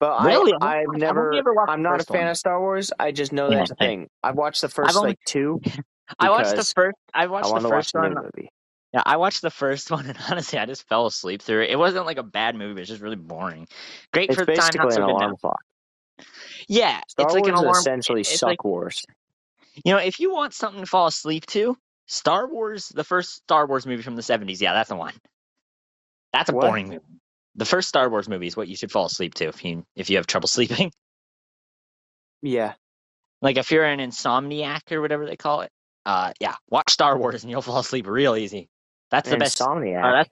But 0.00 0.24
Really? 0.24 0.52
I, 0.60 0.66
I- 0.66 0.80
I've 0.80 0.86
I've 0.94 0.98
never. 1.00 1.30
watched 1.44 1.70
I'm 1.70 1.82
not 1.82 2.00
a 2.00 2.04
fan 2.04 2.22
one. 2.22 2.28
of 2.28 2.36
Star 2.36 2.60
Wars. 2.60 2.92
I 2.98 3.12
just 3.12 3.32
know 3.32 3.48
Yeah, 3.50 3.58
that's 3.58 3.70
a 3.70 3.74
thing. 3.76 4.08
I've 4.22 4.34
watched 4.36 4.60
the 4.62 4.68
1st 4.68 4.96
only- 4.96 5.08
like 5.10 5.18
two. 5.24 5.60
I 6.18 6.30
watched 6.30 6.54
the 6.54 6.64
first. 6.64 6.96
I 7.14 7.24
I 7.24 7.26
watched 7.26 7.50
want 7.50 7.62
the 7.62 7.68
to 7.68 7.74
watch 7.74 7.84
first 7.86 7.92
the 7.94 8.20
movie. 8.22 8.48
Yeah, 8.92 9.02
I 9.06 9.16
watched 9.16 9.42
the 9.42 9.50
first 9.50 9.90
one, 9.92 10.06
and 10.06 10.18
honestly, 10.30 10.58
I 10.58 10.66
just 10.66 10.86
fell 10.88 11.06
asleep 11.06 11.42
through 11.42 11.62
it. 11.64 11.70
It 11.70 11.78
wasn't 11.78 12.06
like 12.06 12.18
a 12.18 12.22
bad 12.22 12.54
movie; 12.56 12.74
but 12.74 12.80
it's 12.80 12.90
just 12.90 13.02
really 13.02 13.16
boring. 13.16 13.66
Great 14.12 14.30
It's 14.30 14.38
for 14.38 14.44
the 14.44 14.52
time, 14.54 14.70
not 14.76 14.88
basically 14.88 14.96
an 15.04 15.10
alarm 15.10 15.30
now. 15.32 15.36
clock. 15.36 15.60
Yeah, 16.68 17.00
Star 17.08 17.26
it's 17.26 17.34
like 17.34 17.44
Wars 17.44 17.48
an 17.48 17.54
alarm. 17.56 17.70
is 17.72 17.78
essentially 17.78 18.20
it's 18.20 18.38
suck 18.38 18.48
like- 18.48 18.64
wars. 18.64 19.04
You 19.84 19.92
know, 19.92 19.98
if 19.98 20.20
you 20.20 20.32
want 20.32 20.54
something 20.54 20.80
to 20.80 20.86
fall 20.86 21.06
asleep 21.06 21.46
to, 21.46 21.76
Star 22.06 22.48
Wars, 22.48 22.88
the 22.94 23.04
first 23.04 23.34
Star 23.34 23.66
Wars 23.66 23.86
movie 23.86 24.02
from 24.02 24.16
the 24.16 24.22
'70s, 24.22 24.60
yeah, 24.60 24.72
that's 24.72 24.88
the 24.88 24.96
one. 24.96 25.14
That's 26.32 26.50
a 26.50 26.54
What? 26.54 26.62
boring 26.66 26.88
movie. 26.88 27.04
The 27.56 27.64
first 27.64 27.88
Star 27.88 28.08
Wars 28.10 28.28
movie 28.28 28.46
is 28.46 28.56
what 28.56 28.68
you 28.68 28.76
should 28.76 28.92
fall 28.92 29.06
asleep 29.06 29.34
to 29.34 29.48
if 29.48 29.64
you 29.64 29.84
if 29.96 30.10
you 30.10 30.16
have 30.16 30.26
trouble 30.26 30.48
sleeping. 30.56 30.92
Yeah. 32.42 32.74
Like 33.42 33.56
if 33.58 33.70
you're 33.70 33.84
an 33.84 33.98
insomniac 34.00 34.92
or 34.92 35.00
whatever 35.00 35.26
they 35.26 35.36
call 35.36 35.62
it. 35.62 35.70
Uh, 36.04 36.32
yeah, 36.40 36.54
watch 36.70 36.90
Star 36.92 37.18
Wars 37.18 37.42
and 37.42 37.50
you'll 37.50 37.62
fall 37.62 37.80
asleep 37.80 38.06
real 38.06 38.36
easy. 38.36 38.68
That's 39.10 39.28
the 39.28 39.36
best. 39.38 39.58
Insomniac. 39.58 40.04
uh, 40.04 40.12
that's 40.12 40.30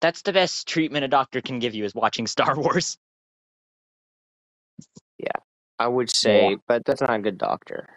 that's 0.00 0.22
the 0.22 0.32
best 0.32 0.68
treatment 0.68 1.04
a 1.04 1.08
doctor 1.08 1.40
can 1.40 1.58
give 1.58 1.74
you 1.74 1.84
is 1.84 1.94
watching 1.94 2.26
Star 2.28 2.54
Wars. 2.58 2.96
Yeah. 5.18 5.32
I 5.78 5.88
would 5.88 6.10
say, 6.14 6.50
Yeah. 6.50 6.56
but 6.68 6.84
that's 6.84 7.00
not 7.00 7.10
a 7.10 7.18
good 7.18 7.38
doctor. 7.38 7.88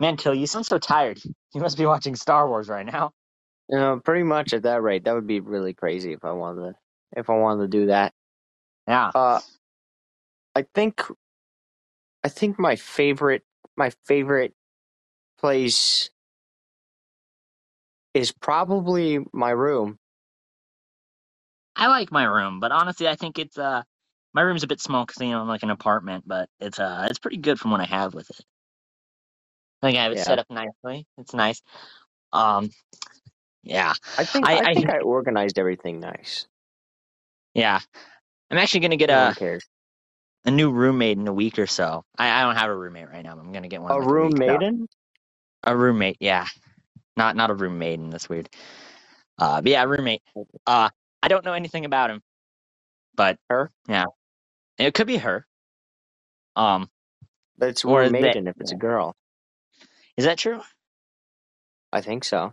Man, 0.00 0.16
Till, 0.16 0.34
you 0.34 0.46
sound 0.46 0.66
so 0.66 0.78
tired. 0.78 1.20
You 1.54 1.60
must 1.60 1.78
be 1.78 1.86
watching 1.86 2.16
Star 2.16 2.48
Wars 2.48 2.68
right 2.68 2.84
now. 2.84 3.12
You 3.68 3.78
know, 3.78 4.00
pretty 4.00 4.24
much 4.24 4.52
at 4.52 4.64
that 4.64 4.82
rate, 4.82 5.04
that 5.04 5.14
would 5.14 5.28
be 5.28 5.38
really 5.38 5.72
crazy 5.72 6.12
if 6.12 6.24
I 6.24 6.32
wanted 6.32 6.62
to. 6.62 6.74
If 7.16 7.30
I 7.30 7.34
wanted 7.36 7.62
to 7.62 7.68
do 7.68 7.86
that. 7.86 8.12
Yeah. 8.88 9.12
Uh, 9.14 9.38
I 10.56 10.66
think, 10.74 11.00
I 12.24 12.28
think 12.28 12.58
my 12.58 12.74
favorite, 12.74 13.44
my 13.76 13.90
favorite 14.04 14.52
place 15.38 16.10
is 18.14 18.32
probably 18.32 19.20
my 19.32 19.50
room. 19.50 19.98
I 21.76 21.88
like 21.88 22.12
my 22.12 22.24
room, 22.24 22.60
but 22.60 22.72
honestly, 22.72 23.08
I 23.08 23.16
think 23.16 23.38
it's 23.38 23.58
uh 23.58 23.82
my 24.32 24.42
room's 24.42 24.62
a 24.62 24.66
bit 24.68 24.80
small 24.80 25.04
because 25.06 25.20
you 25.22 25.30
know 25.30 25.40
I'm 25.40 25.48
like 25.48 25.62
an 25.62 25.70
apartment, 25.70 26.24
but 26.26 26.48
it's 26.60 26.78
uh 26.78 27.06
it's 27.10 27.18
pretty 27.18 27.36
good 27.38 27.60
from 27.60 27.70
what 27.70 27.80
I 27.80 27.84
have 27.84 28.14
with 28.14 28.30
it. 28.30 28.44
I 29.84 29.88
think 29.88 29.98
I 29.98 30.02
have 30.04 30.12
it 30.12 30.18
Yeah. 30.18 30.24
set 30.24 30.38
up 30.38 30.46
nicely. 30.50 31.06
It's 31.18 31.34
nice. 31.34 31.60
Um, 32.32 32.70
yeah, 33.62 33.92
I 34.18 34.24
think 34.24 34.48
I- 34.48 34.70
I, 34.70 34.74
think 34.74 34.88
I 34.88 34.98
organized 35.00 35.58
everything 35.58 36.00
nice. 36.00 36.46
yeah. 37.54 37.80
I'm 38.50 38.58
actually 38.58 38.80
gonna 38.80 38.96
get 38.96 39.08
No 39.10 39.28
a 39.28 39.34
cares. 39.34 39.64
a 40.44 40.50
new 40.50 40.70
roommate 40.70 41.18
in 41.18 41.26
a 41.28 41.32
week 41.32 41.58
or 41.58 41.66
so. 41.66 42.04
I, 42.18 42.30
I 42.40 42.42
don't 42.42 42.56
have 42.56 42.70
a 42.70 42.76
roommate 42.76 43.08
right 43.10 43.22
now. 43.24 43.34
But 43.34 43.40
I'm 43.44 43.52
gonna 43.52 43.68
get 43.68 43.80
one. 43.82 43.90
A 43.90 43.96
in, 43.96 44.00
like, 44.00 44.10
room 44.10 44.28
week, 44.30 44.38
maiden. 44.38 44.88
A 45.64 45.76
roommate, 45.76 46.16
yeah. 46.20 46.46
Not 47.16 47.36
not 47.36 47.50
a 47.50 47.54
roommate. 47.54 48.10
That's 48.10 48.28
weird. 48.28 48.48
Uh, 49.38 49.60
but 49.62 49.70
yeah, 49.70 49.84
roommate. 49.84 50.22
Uh, 50.66 50.88
I 51.22 51.28
don't 51.28 51.44
know 51.44 51.52
anything 51.54 51.84
about 51.84 52.10
him, 52.10 52.22
but 53.16 53.38
Her? 53.50 53.70
Yeah, 53.88 54.06
it 54.78 54.94
could 54.94 55.06
be 55.06 55.16
her. 55.18 55.46
Um, 56.56 56.90
but 57.58 57.70
It's 57.70 57.84
Or 57.84 58.00
room 58.00 58.12
they- 58.12 58.20
maiden 58.20 58.46
if 58.46 58.56
it's 58.60 58.72
a 58.72 58.76
girl. 58.76 59.16
Is 60.16 60.24
that 60.26 60.38
true? 60.38 60.60
I 61.92 62.00
think 62.00 62.24
so. 62.24 62.52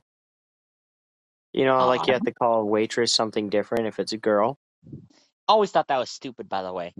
You 1.54 1.66
know, 1.66 1.88
like 1.88 2.08
you 2.08 2.14
have 2.14 2.24
to 2.24 2.34
call 2.34 2.62
a 2.62 2.66
waitress 2.66 3.14
something 3.14 3.50
different 3.50 3.88
if 3.88 4.00
it's 4.00 4.14
a 4.14 4.18
girl. 4.18 4.58
Always 5.48 5.72
thought 5.72 5.88
that 5.90 5.98
was 5.98 6.10
stupid. 6.10 6.48
By 6.50 6.64
the 6.64 6.74
way, 6.74 6.94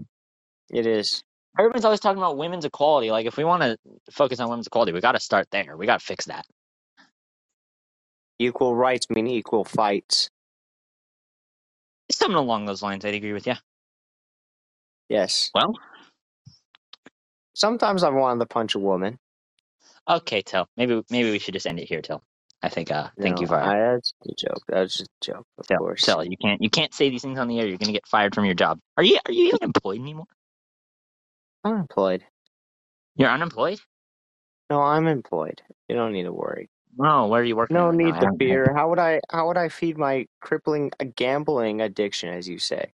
It 0.70 0.86
is. 0.86 1.22
everyone's 1.58 1.84
always 1.84 2.00
talking 2.00 2.18
about 2.18 2.36
women's 2.38 2.64
equality. 2.64 3.10
Like, 3.10 3.26
if 3.26 3.36
we 3.36 3.44
want 3.44 3.62
to 3.62 3.78
focus 4.10 4.40
on 4.40 4.50
women's 4.50 4.66
equality, 4.66 4.92
we 4.92 5.00
got 5.00 5.12
to 5.12 5.20
start 5.20 5.48
there. 5.52 5.76
We 5.76 5.86
got 5.86 6.00
to 6.00 6.04
fix 6.06 6.26
that. 6.26 6.46
Equal 8.38 8.74
rights 8.76 9.08
mean 9.10 9.26
equal 9.26 9.64
fights. 9.64 10.30
Something 12.10 12.36
along 12.36 12.66
those 12.66 12.82
lines. 12.82 13.04
I'd 13.04 13.14
agree 13.14 13.32
with 13.32 13.46
you. 13.46 13.54
Yes. 15.08 15.50
Well, 15.54 15.74
Sometimes 17.54 18.02
I've 18.02 18.14
wanted 18.14 18.40
to 18.40 18.46
punch 18.46 18.74
a 18.74 18.78
woman. 18.78 19.18
Okay, 20.08 20.42
Till. 20.42 20.68
Maybe 20.76 21.02
maybe 21.10 21.30
we 21.30 21.38
should 21.38 21.54
just 21.54 21.66
end 21.66 21.80
it 21.80 21.88
here, 21.88 22.02
Till. 22.02 22.22
I 22.62 22.68
think. 22.68 22.90
Uh, 22.90 23.08
thank 23.20 23.36
No, 23.36 23.42
you 23.42 23.46
for 23.48 23.56
I, 23.56 23.92
that's 23.94 24.12
a 24.28 24.34
joke. 24.38 24.62
That's 24.68 24.96
just 24.98 25.10
a 25.22 25.24
joke, 25.32 25.46
of 25.58 25.66
Till. 25.66 25.78
course. 25.78 26.02
Till. 26.04 26.24
You 26.24 26.36
can't 26.36 26.60
you 26.62 26.70
can't 26.70 26.94
say 26.94 27.10
these 27.10 27.22
things 27.22 27.38
on 27.38 27.48
the 27.48 27.58
air. 27.60 27.66
You're 27.66 27.78
gonna 27.78 27.92
get 27.92 28.06
fired 28.06 28.34
from 28.34 28.44
your 28.44 28.54
job. 28.54 28.78
Are 28.96 29.04
you 29.04 29.18
are 29.26 29.32
you 29.32 29.46
even 29.48 29.60
employed 29.62 30.00
anymore? 30.00 30.26
I'm 31.64 31.76
employed. 31.76 32.24
You're 33.16 33.30
unemployed? 33.30 33.80
No, 34.70 34.80
I'm 34.80 35.06
employed. 35.06 35.62
You 35.88 35.96
don't 35.96 36.12
need 36.12 36.24
to 36.24 36.32
worry. 36.32 36.70
No. 36.96 37.26
Where 37.28 37.40
are 37.40 37.44
you 37.44 37.56
working? 37.56 37.76
No 37.76 37.86
right 37.86 37.96
need 37.96 38.14
I 38.14 38.20
to 38.20 38.30
fear. 38.38 38.72
How 38.74 38.88
would 38.90 38.98
I? 38.98 39.20
How 39.30 39.46
would 39.48 39.56
I 39.58 39.68
feed 39.68 39.98
my 39.98 40.26
crippling 40.40 40.92
gambling 41.16 41.80
addiction, 41.80 42.30
as 42.30 42.48
you 42.48 42.58
say? 42.58 42.92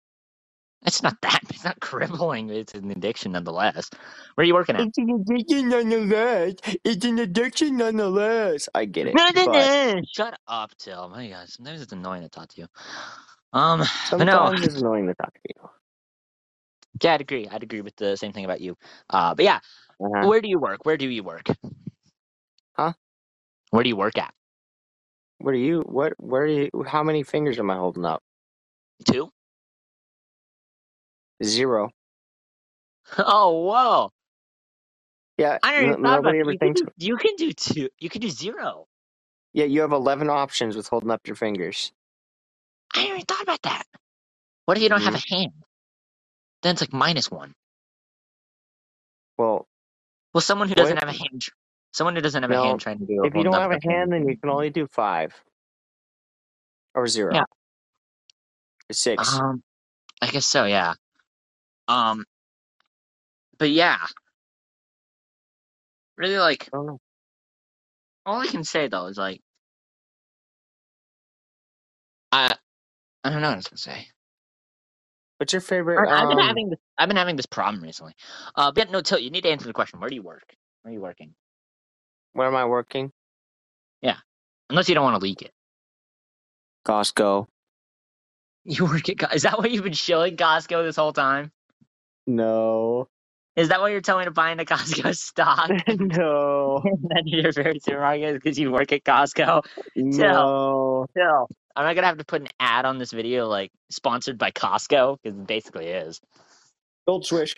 It's 0.87 1.03
not 1.03 1.17
that. 1.23 1.41
It's 1.51 1.65
not 1.65 1.81
crippling. 1.81 2.51
It's 2.51 2.75
an 2.75 2.91
addiction 2.91 3.33
nonetheless. 3.33 3.91
Where 4.37 4.45
are 4.45 4.47
you 4.47 4.55
working 4.55 4.77
at? 4.77 4.89
It's 4.89 4.99
an 4.99 5.11
addiction 5.11 5.71
nonetheless. 5.71 6.55
It's 6.85 7.05
an 7.07 7.19
addiction 7.21 7.77
nonetheless. 7.79 8.69
I 8.75 8.87
get 8.87 9.07
it. 9.09 9.19
No, 9.19 9.31
no, 9.35 9.47
no. 9.47 9.69
Shut 10.07 10.39
up, 10.49 10.73
Till. 10.79 11.09
My 11.11 11.29
God, 11.29 11.49
sometimes 11.49 11.83
it's 11.83 11.93
annoying 11.93 12.23
to 12.23 12.29
talk 12.31 12.49
to 12.51 12.63
you. 12.63 12.69
Um, 13.53 13.85
but 14.17 14.25
no, 14.27 14.51
sometimes 14.51 14.65
it's 14.65 14.77
annoying 14.77 15.07
to 15.09 15.15
talk 15.15 15.35
to 15.35 15.41
you. 15.57 15.71
yeah, 17.03 17.15
I'd 17.15 17.23
agree. 17.23 17.49
I'd 17.49 17.63
agree 17.65 17.83
with 17.83 17.97
the 17.97 18.17
same 18.17 18.33
thing 18.33 18.45
about 18.47 18.61
you. 18.61 18.77
Uh, 19.11 19.35
but 19.35 19.45
yeah, 19.45 19.61
Uh-huh. 20.01 20.29
where 20.29 20.41
do 20.41 20.49
you 20.49 20.59
work? 20.61 20.85
Where 20.87 20.97
do 20.99 21.09
you 21.09 21.23
work? 21.25 21.47
Huh? 22.77 22.95
Where 23.71 23.83
do 23.85 23.89
you 23.91 23.97
work 23.97 24.19
at? 24.19 24.35
What 25.39 25.55
are 25.55 25.59
you? 25.59 25.83
What? 25.83 26.15
Where 26.19 26.43
are 26.43 26.47
you? 26.47 26.71
How 26.87 27.03
many 27.05 27.23
fingers 27.25 27.59
am 27.59 27.71
I 27.71 27.77
holding 27.77 28.05
up? 28.07 28.23
Two? 29.05 29.31
Zero. 31.43 31.91
Oh, 33.19 33.63
whoa! 33.65 34.11
Yeah. 35.39 35.59
I 35.63 35.77
n- 35.77 35.85
even 35.85 36.01
about 36.01 36.23
nobody 36.25 36.41
ever 36.41 36.53
You 36.53 36.59
can, 36.59 36.75
thinks. 36.75 36.81
do, 36.83 36.89
you 36.99 37.17
can 37.17 37.37
do 37.37 37.53
two. 37.53 37.89
You 37.99 38.11
can 38.11 38.21
do 38.21 38.29
zero. 38.29 38.87
Yeah, 39.55 39.65
you 39.65 39.81
have 39.81 39.93
eleven 39.93 40.29
options 40.29 40.77
with 40.77 40.89
holding 40.89 41.11
up 41.11 41.27
your 41.27 41.37
fingers. 41.37 41.93
I 42.95 43.03
never 43.05 43.15
even 43.15 43.25
thought 43.27 43.43
about 43.43 43.63
that. 43.63 43.85
What 44.67 44.77
if 44.77 44.83
you 44.83 44.89
don't 44.91 45.01
have 45.03 45.15
Mm-hmm. 45.15 45.35
a 45.35 45.39
hand? 45.39 45.53
Then 46.63 46.73
it's 46.73 46.83
like 46.83 46.93
minus 46.93 47.31
one. 47.31 47.55
Well, 49.39 49.67
Well, 50.35 50.41
someone 50.41 50.69
who 50.69 50.75
doesn't 50.75 50.97
What? 50.97 51.05
have 51.05 51.15
a 51.15 51.19
hand, 51.19 51.47
someone 51.93 52.15
who 52.17 52.21
doesn't 52.21 52.43
have 52.43 52.51
a 52.51 52.63
hand 52.63 52.81
trying 52.81 52.99
to 52.99 53.07
do. 53.07 53.25
if 53.25 53.35
you 53.35 53.45
don't 53.45 53.55
have 53.55 53.71
a 53.71 53.79
hand, 53.89 54.13
then 54.13 54.29
you 54.29 54.37
can 54.37 54.51
only 54.51 54.71
do 54.71 54.87
five 54.89 55.33
or 56.95 57.07
zero. 57.07 57.33
Yeah. 57.35 57.45
Six. 58.91 59.39
Um, 59.39 59.63
I 60.21 60.27
guess 60.31 60.47
so. 60.47 60.65
Yeah. 60.65 60.95
Um, 61.89 62.25
but 63.59 63.71
yeah, 63.71 63.99
really 66.17 66.39
like 66.39 66.69
I 66.73 66.77
don't 66.77 66.87
know. 66.87 67.01
all 68.27 68.41
I 68.41 68.47
can 68.47 68.65
say 68.65 68.89
though 68.89 69.07
is 69.07 69.19
like 69.19 69.41
I 72.31 72.55
I 73.25 73.31
don't 73.31 73.41
know 73.41 73.49
what 73.49 73.55
I 73.55 73.57
was 73.57 73.69
gonna 73.69 73.79
say. 73.79 74.07
What's 75.39 75.53
your 75.53 75.61
favorite? 75.61 76.09
I've 76.09 76.29
been 76.29 76.39
um, 76.39 76.47
having 76.47 76.71
this 76.71 76.79
I've 76.99 77.09
been 77.09 77.17
having 77.17 77.37
this 77.37 77.47
problem 77.47 77.83
recently. 77.83 78.15
Uh, 78.55 78.73
but 78.73 78.91
no, 78.91 79.01
Till, 79.01 79.19
you 79.19 79.31
need 79.31 79.43
to 79.43 79.51
answer 79.51 79.67
the 79.67 79.73
question. 79.73 80.01
Where 80.01 80.09
do 80.09 80.17
you 80.17 80.23
work? 80.23 80.55
Where 80.83 80.91
are 80.91 80.95
you 80.95 81.01
working? 81.01 81.35
Where 82.33 82.47
am 82.47 82.57
I 82.57 82.65
working? 82.67 83.13
Yeah, 84.03 84.17
unless 84.69 84.89
you 84.89 84.95
don't 84.95 85.05
want 85.05 85.19
to 85.19 85.23
leak 85.23 85.43
it. 85.43 85.53
Costco. 86.87 87.47
You 88.65 88.85
work 88.85 89.09
at 89.09 89.35
is 89.35 89.43
that 89.43 89.59
why 89.59 89.67
you've 89.67 89.85
been 89.85 89.93
shilling 89.95 90.37
Costco 90.37 90.85
this 90.85 90.97
whole 90.97 91.13
time? 91.13 91.51
No. 92.29 93.09
Is 93.57 93.71
that 93.71 93.81
why 93.81 93.91
you're 93.91 94.03
telling 94.03 94.23
me 94.23 94.27
to 94.27 94.33
buy 94.33 94.53
into 94.53 94.67
Costco 94.67 95.17
stock? 95.19 95.73
no. 95.89 96.83
That's 97.11 97.27
your 97.27 97.53
favorite 97.53 97.85
supermarket 97.85 98.35
because 98.43 98.59
you 98.59 98.73
work 98.73 98.93
at 98.93 99.05
Costco. 99.05 99.65
No. 99.97 101.07
Still, 101.17 101.49
I'm 101.77 101.87
not 101.87 101.95
gonna 101.95 102.07
have 102.09 102.19
to 102.19 102.25
put 102.27 102.43
an 102.43 102.49
ad 102.61 102.87
on 102.87 102.99
this 102.99 103.13
video 103.13 103.49
like 103.49 103.73
sponsored 103.91 104.39
by 104.39 104.53
Costco 104.53 105.19
because 105.23 105.39
it 105.39 105.47
basically 105.47 105.89
is. 105.89 106.21
Gold 107.07 107.27
swish. 107.27 107.57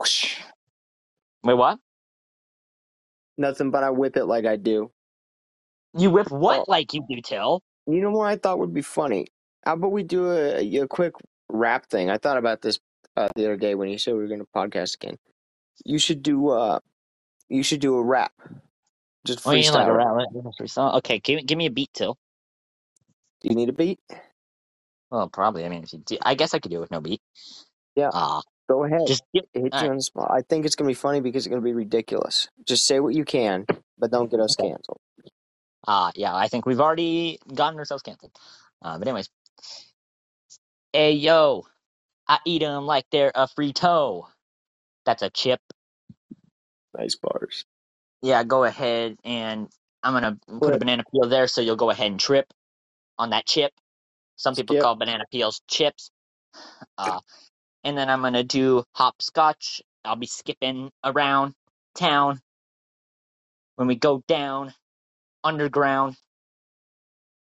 Whoosh. 0.00 0.36
Wait, 1.44 1.54
what? 1.54 1.78
Nothing 3.38 3.70
but 3.70 3.84
I 3.84 3.90
whip 3.90 4.16
it 4.16 4.26
like 4.26 4.46
I 4.46 4.56
do. 4.56 4.92
You 5.98 6.10
whip 6.10 6.30
what 6.30 6.62
Oh. 6.62 6.64
like 6.68 6.94
you 6.94 7.04
do, 7.08 7.20
Till? 7.22 7.62
You 7.86 8.00
know 8.02 8.12
what 8.12 8.28
I 8.28 8.36
thought 8.36 8.60
would 8.60 8.74
be 8.74 8.82
funny? 8.82 9.28
How 9.66 9.74
about 9.74 9.92
we 9.92 10.04
do 10.04 10.30
a, 10.32 10.60
a 10.80 10.88
quick 10.88 11.14
rap 11.50 11.88
thing? 11.90 12.10
I 12.10 12.18
thought 12.18 12.38
about 12.38 12.62
this 12.62 12.80
uh, 13.16 13.28
the 13.36 13.44
other 13.46 13.56
day 13.56 13.74
when 13.74 13.88
you 13.88 13.98
said 13.98 14.14
we 14.14 14.20
were 14.20 14.28
going 14.28 14.40
to 14.40 14.46
podcast 14.54 14.96
again. 14.96 15.16
You 15.84 15.98
should 15.98 16.22
do 16.22 16.50
uh, 16.50 16.80
you 17.48 17.62
should 17.62 17.80
do 17.80 17.96
a 17.96 18.02
rap. 18.02 18.32
Just 19.26 19.46
Oh, 19.46 19.52
you 19.52 19.70
like 19.72 19.88
a 19.88 19.92
rap- 19.92 20.08
freestyle? 20.60 20.94
Okay, 20.96 21.18
give, 21.20 21.44
give 21.46 21.58
me 21.58 21.66
a 21.66 21.70
beat, 21.70 21.90
Till. 21.94 22.16
Do 23.42 23.48
you 23.48 23.54
need 23.56 23.68
a 23.68 23.72
beat? 23.72 24.00
Well, 25.10 25.28
probably. 25.28 25.64
I 25.64 25.68
mean, 25.68 25.84
if 25.84 25.92
you 25.92 26.00
do, 26.00 26.18
I 26.22 26.34
guess 26.34 26.54
I 26.54 26.58
could 26.58 26.70
do 26.70 26.78
it 26.78 26.80
with 26.80 26.90
no 26.90 27.00
beat. 27.00 27.20
Yeah. 27.96 28.10
Uh, 28.12 28.42
Go 28.70 28.84
ahead. 28.84 29.06
just 29.06 29.24
get, 29.34 29.46
Hit 29.54 29.80
you 29.82 29.88
right. 29.88 29.90
on 29.90 29.96
the 29.96 30.02
spot. 30.02 30.30
I 30.30 30.42
think 30.42 30.66
it's 30.66 30.76
going 30.76 30.86
to 30.88 30.90
be 30.90 30.94
funny 30.94 31.20
because 31.20 31.46
it's 31.46 31.50
going 31.50 31.62
to 31.62 31.64
be 31.64 31.72
ridiculous. 31.74 32.48
Just 32.66 32.86
say 32.86 33.00
what 33.00 33.14
you 33.14 33.24
can, 33.24 33.66
but 33.98 34.10
don't 34.10 34.30
get 34.30 34.40
us 34.40 34.56
Okay. 34.58 34.70
canceled. 34.70 35.00
Uh, 35.86 36.12
yeah, 36.16 36.34
I 36.34 36.48
think 36.48 36.66
we've 36.66 36.80
already 36.80 37.38
gotten 37.54 37.78
ourselves 37.78 38.02
canceled. 38.02 38.32
Uh, 38.82 38.98
but 38.98 39.08
anyways, 39.08 39.28
hey 40.92 41.12
yo, 41.12 41.66
I 42.28 42.38
eat 42.44 42.60
them 42.60 42.86
like 42.86 43.06
they're 43.10 43.32
a 43.34 43.48
free 43.48 43.72
toe. 43.72 44.28
That's 45.04 45.22
a 45.22 45.30
chip. 45.30 45.60
Nice 46.96 47.16
bars. 47.16 47.64
Yeah, 48.22 48.44
go 48.44 48.64
ahead 48.64 49.16
and 49.24 49.68
I'm 50.02 50.12
gonna 50.14 50.38
put 50.60 50.74
a 50.74 50.78
banana 50.78 51.04
peel 51.12 51.28
there, 51.28 51.46
so 51.48 51.60
you'll 51.60 51.76
go 51.76 51.90
ahead 51.90 52.10
and 52.10 52.20
trip 52.20 52.52
on 53.18 53.30
that 53.30 53.46
chip. 53.46 53.72
Some 54.36 54.54
people 54.54 54.74
Skip. 54.74 54.82
call 54.82 54.96
banana 54.96 55.24
peels 55.30 55.60
chips. 55.68 56.10
Uh, 56.98 57.20
and 57.84 57.96
then 57.96 58.08
I'm 58.10 58.22
gonna 58.22 58.44
do 58.44 58.84
hopscotch. 58.94 59.82
I'll 60.04 60.16
be 60.16 60.26
skipping 60.26 60.90
around 61.04 61.54
town. 61.96 62.40
When 63.76 63.88
we 63.88 63.96
go 63.96 64.22
down, 64.28 64.74
underground, 65.44 66.16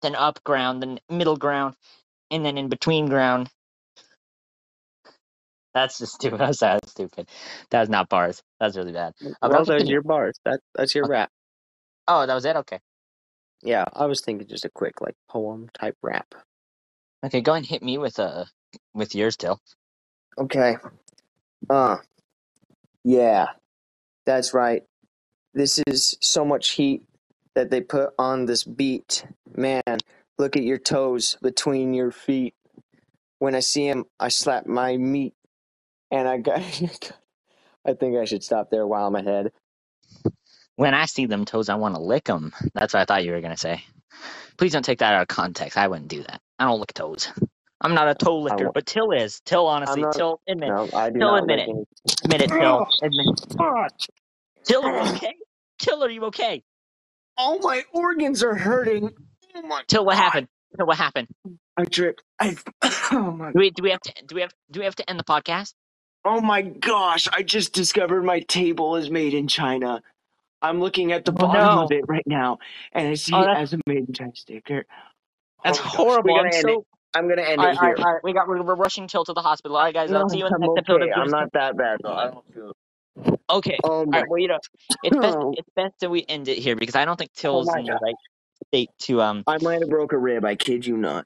then 0.01 0.15
up 0.15 0.43
ground, 0.43 0.81
then 0.83 0.99
middle 1.09 1.37
ground, 1.37 1.75
and 2.31 2.45
then 2.45 2.57
in 2.57 2.69
between 2.69 3.07
ground. 3.07 3.49
That's 5.75 5.99
just 5.99 6.13
stupid. 6.15 6.39
That's, 6.41 6.59
that's 6.59 6.91
stupid. 6.91 7.29
That 7.69 7.81
was 7.81 7.89
not 7.89 8.09
bars. 8.09 8.41
That's 8.59 8.77
really 8.77 8.93
bad. 8.93 9.13
Uh, 9.23 9.33
but 9.41 9.51
well, 9.51 9.65
continue. 9.65 9.93
your 9.93 10.03
bars. 10.03 10.39
That 10.45 10.61
that's 10.73 10.95
your 10.95 11.05
rap. 11.07 11.29
Oh, 12.07 12.25
that 12.25 12.33
was 12.33 12.45
it. 12.45 12.55
Okay. 12.55 12.79
Yeah, 13.61 13.85
I 13.93 14.05
was 14.05 14.21
thinking 14.21 14.47
just 14.47 14.65
a 14.65 14.69
quick 14.69 15.01
like 15.01 15.15
poem 15.29 15.69
type 15.79 15.97
rap. 16.01 16.33
Okay, 17.25 17.41
go 17.41 17.51
ahead 17.51 17.63
and 17.63 17.67
hit 17.67 17.83
me 17.83 17.97
with 17.97 18.19
uh 18.19 18.45
with 18.93 19.15
yours, 19.15 19.37
Till. 19.37 19.59
Okay. 20.39 20.77
Uh. 21.69 21.97
Yeah. 23.03 23.47
That's 24.25 24.53
right. 24.53 24.83
This 25.53 25.79
is 25.87 26.17
so 26.21 26.45
much 26.45 26.71
heat 26.71 27.03
that 27.55 27.69
they 27.69 27.81
put 27.81 28.11
on 28.19 28.45
this 28.45 28.63
beat. 28.63 29.25
Man, 29.55 29.83
look 30.37 30.57
at 30.57 30.63
your 30.63 30.77
toes 30.79 31.37
between 31.41 31.93
your 31.93 32.11
feet. 32.11 32.53
When 33.39 33.55
I 33.55 33.59
see 33.61 33.87
him, 33.87 34.05
I 34.19 34.29
slap 34.29 34.67
my 34.67 34.97
meat. 34.97 35.33
And 36.15 36.29
I 36.29 36.39
got 36.39 36.59
I 37.87 37.93
think 37.93 38.17
I 38.17 38.25
should 38.25 38.43
stop 38.43 38.69
there 38.71 38.87
while 38.87 39.07
I'm 39.07 39.15
ahead. 39.15 39.51
When 40.77 40.93
I 40.95 41.05
see 41.05 41.27
them 41.27 41.45
toes, 41.45 41.69
I 41.69 41.75
want 41.75 41.95
to 41.95 42.01
lick 42.01 42.25
them. 42.25 42.53
That's 42.75 42.93
what 42.93 43.01
I 43.01 43.05
thought 43.05 43.25
you 43.25 43.33
were 43.33 43.41
gonna 43.41 43.57
say. 43.57 43.83
Please 44.57 44.73
don't 44.73 44.85
take 44.85 44.99
that 44.99 45.15
out 45.15 45.23
of 45.23 45.29
context. 45.29 45.77
I 45.77 45.87
wouldn't 45.89 46.09
do 46.09 46.23
that. 46.23 46.41
I 46.59 46.65
don't 46.65 46.79
lick 46.79 46.93
toes. 46.93 47.31
I'm 47.81 47.93
not 47.95 48.09
a 48.09 48.15
toe 48.15 48.39
licker, 48.39 48.71
but 48.73 48.85
Till 48.87 49.11
is. 49.11 49.41
Till, 49.45 49.67
honestly, 49.67 50.03
not- 50.03 50.13
Till, 50.13 50.41
admit, 50.49 50.69
No, 50.69 50.89
I 50.93 51.11
do 51.11 51.19
Till 51.19 51.27
not 51.27 51.43
admit 51.43 51.59
lick 51.59 51.61
it. 51.61 51.69
any- 51.69 51.85
admit 52.25 52.41
it, 52.43 52.51
Till, 52.51 52.63
oh, 52.63 52.87
admit. 53.01 53.27
it. 53.27 53.45
Till, 54.65 54.85
are 54.85 54.93
you 54.93 55.01
oh. 55.01 55.15
okay? 55.15 55.35
Till, 55.79 56.03
are 56.03 56.09
you 56.11 56.25
okay? 56.25 56.63
All 57.37 57.59
my 57.59 57.83
organs 57.93 58.43
are 58.43 58.55
hurting. 58.55 59.11
Oh 59.55 59.61
my 59.63 59.83
Till, 59.87 60.05
what 60.05 60.15
God. 60.15 60.23
happened? 60.23 60.47
Till, 60.77 60.87
what 60.87 60.97
happened? 60.97 61.27
I 61.77 61.85
tripped. 61.85 62.23
I 62.39 62.57
oh 63.13 63.31
my 63.31 63.53
Do 63.53 63.59
we 63.59 63.71
do 63.71 63.83
we 63.83 63.91
have 63.91 64.01
to 64.01 64.13
do 64.27 64.35
we 64.35 64.41
have 64.41 64.53
do 64.71 64.79
we 64.81 64.85
have 64.85 64.95
to 64.97 65.09
end 65.09 65.19
the 65.19 65.23
podcast? 65.25 65.73
Oh 66.25 66.41
my 66.41 66.61
gosh! 66.63 67.27
I 67.31 67.43
just 67.43 67.73
discovered 67.73 68.23
my 68.23 68.41
table 68.41 68.95
is 68.97 69.09
made 69.09 69.33
in 69.33 69.47
China. 69.47 70.01
I'm 70.61 70.79
looking 70.79 71.11
at 71.11 71.25
the 71.25 71.31
Oh, 71.31 71.35
bottom 71.35 71.75
no. 71.75 71.83
of 71.83 71.91
it 71.91 72.05
right 72.07 72.25
now, 72.25 72.57
and 72.91 73.07
I 73.07 73.13
see 73.13 73.33
Oh, 73.35 73.41
that's- 73.41 73.57
as 73.71 73.73
a 73.73 73.79
maiden 73.87 74.13
test 74.13 74.39
sticker. 74.39 74.85
That's 75.63 75.79
Oh 75.79 75.83
horrible. 75.83 76.31
I'm 76.35 76.43
gonna 76.45 76.55
end 76.55 76.61
so. 76.67 76.79
it. 76.81 76.87
I'm 77.15 77.29
gonna 77.29 77.41
end 77.43 77.59
All 77.61 77.67
it 77.67 77.77
all 77.77 77.85
here. 77.85 77.95
all 77.97 78.13
right. 78.13 78.23
We 78.23 78.33
got. 78.33 78.47
We're, 78.47 78.61
we're 78.61 78.75
rushing 78.75 79.07
Till 79.07 79.23
to 79.25 79.33
the 79.33 79.41
hospital. 79.41 79.77
All 79.77 79.83
right, 79.83 79.93
guys. 79.93 80.11
I'll 80.11 80.23
No, 80.23 80.27
see 80.27 80.39
you 80.39 80.45
in 80.47 80.51
the 80.51 80.67
okay. 80.91 81.11
I'm 81.11 81.29
not 81.29 81.51
that 81.53 81.77
bad 81.77 81.99
though. 82.03 82.13
I 82.13 82.29
don't 82.31 82.53
feel. 82.53 82.71
Okay. 83.49 83.77
Oh 83.83 83.89
All 83.89 84.05
my. 84.05 84.19
right. 84.21 84.29
Well, 84.29 84.39
you 84.39 84.47
know, 84.49 84.59
it's 85.03 85.17
best. 85.17 85.37
Oh. 85.39 85.53
It's 85.57 85.69
best 85.75 85.93
that 86.01 86.09
we 86.09 86.25
end 86.27 86.47
it 86.49 86.57
here 86.57 86.75
because 86.75 86.95
I 86.95 87.05
don't 87.05 87.17
think 87.17 87.31
Till's 87.33 87.67
my 87.67 87.79
in 87.79 87.85
the 87.85 87.99
right 88.01 88.15
state 88.67 88.89
to 88.99 89.21
um. 89.21 89.43
I 89.47 89.57
might 89.61 89.79
have 89.81 89.89
broke 89.89 90.13
a 90.13 90.17
rib. 90.17 90.43
I 90.45 90.55
kid 90.55 90.85
you 90.85 90.97
not. 90.97 91.25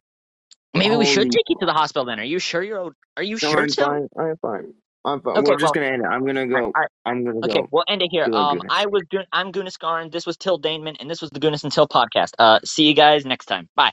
Maybe 0.76 0.96
we 0.96 1.06
should 1.06 1.32
take 1.32 1.46
you 1.50 1.56
to 1.62 1.66
the 1.66 1.74
hospital 1.74 2.06
then. 2.06 2.20
Are 2.20 2.24
you 2.24 2.40
sure 2.40 2.62
you're? 2.64 2.92
Are 3.18 3.24
you 3.24 3.34
No, 3.42 3.50
sure, 3.50 3.60
I'm 3.62 3.68
Till? 3.70 3.86
fine. 3.88 4.08
I'm 4.18 4.38
fine. 4.38 4.74
I'm. 5.10 5.20
Okay, 5.26 5.42
We're 5.52 5.58
just 5.58 5.64
well- 5.76 5.84
gonna 5.84 5.86
end 5.88 6.04
it. 6.04 6.08
I'm 6.08 6.26
gonna 6.26 6.48
go. 6.48 6.72
right. 6.76 6.88
I'm 7.06 7.24
gonna 7.26 7.38
Okay, 7.46 7.62
go. 7.62 7.68
we'll 7.72 7.84
end 7.88 8.02
it 8.02 8.10
here. 8.12 8.26
Um. 8.34 8.62
I 8.70 8.86
was 8.86 9.04
Gun- 9.12 9.26
I'm 9.32 9.52
Goonus 9.52 9.78
Garn. 9.78 10.10
This 10.10 10.26
was 10.26 10.38
Till 10.38 10.60
Daneman, 10.60 10.96
and 11.00 11.10
this 11.10 11.22
was 11.22 11.30
the 11.32 11.40
Goonus 11.40 11.64
and 11.64 11.72
Till 11.74 11.88
podcast. 11.88 12.32
Uh, 12.40 12.60
see 12.64 12.84
you 12.88 12.94
guys 12.94 13.26
next 13.26 13.46
time. 13.46 13.70
Bye. 13.76 13.92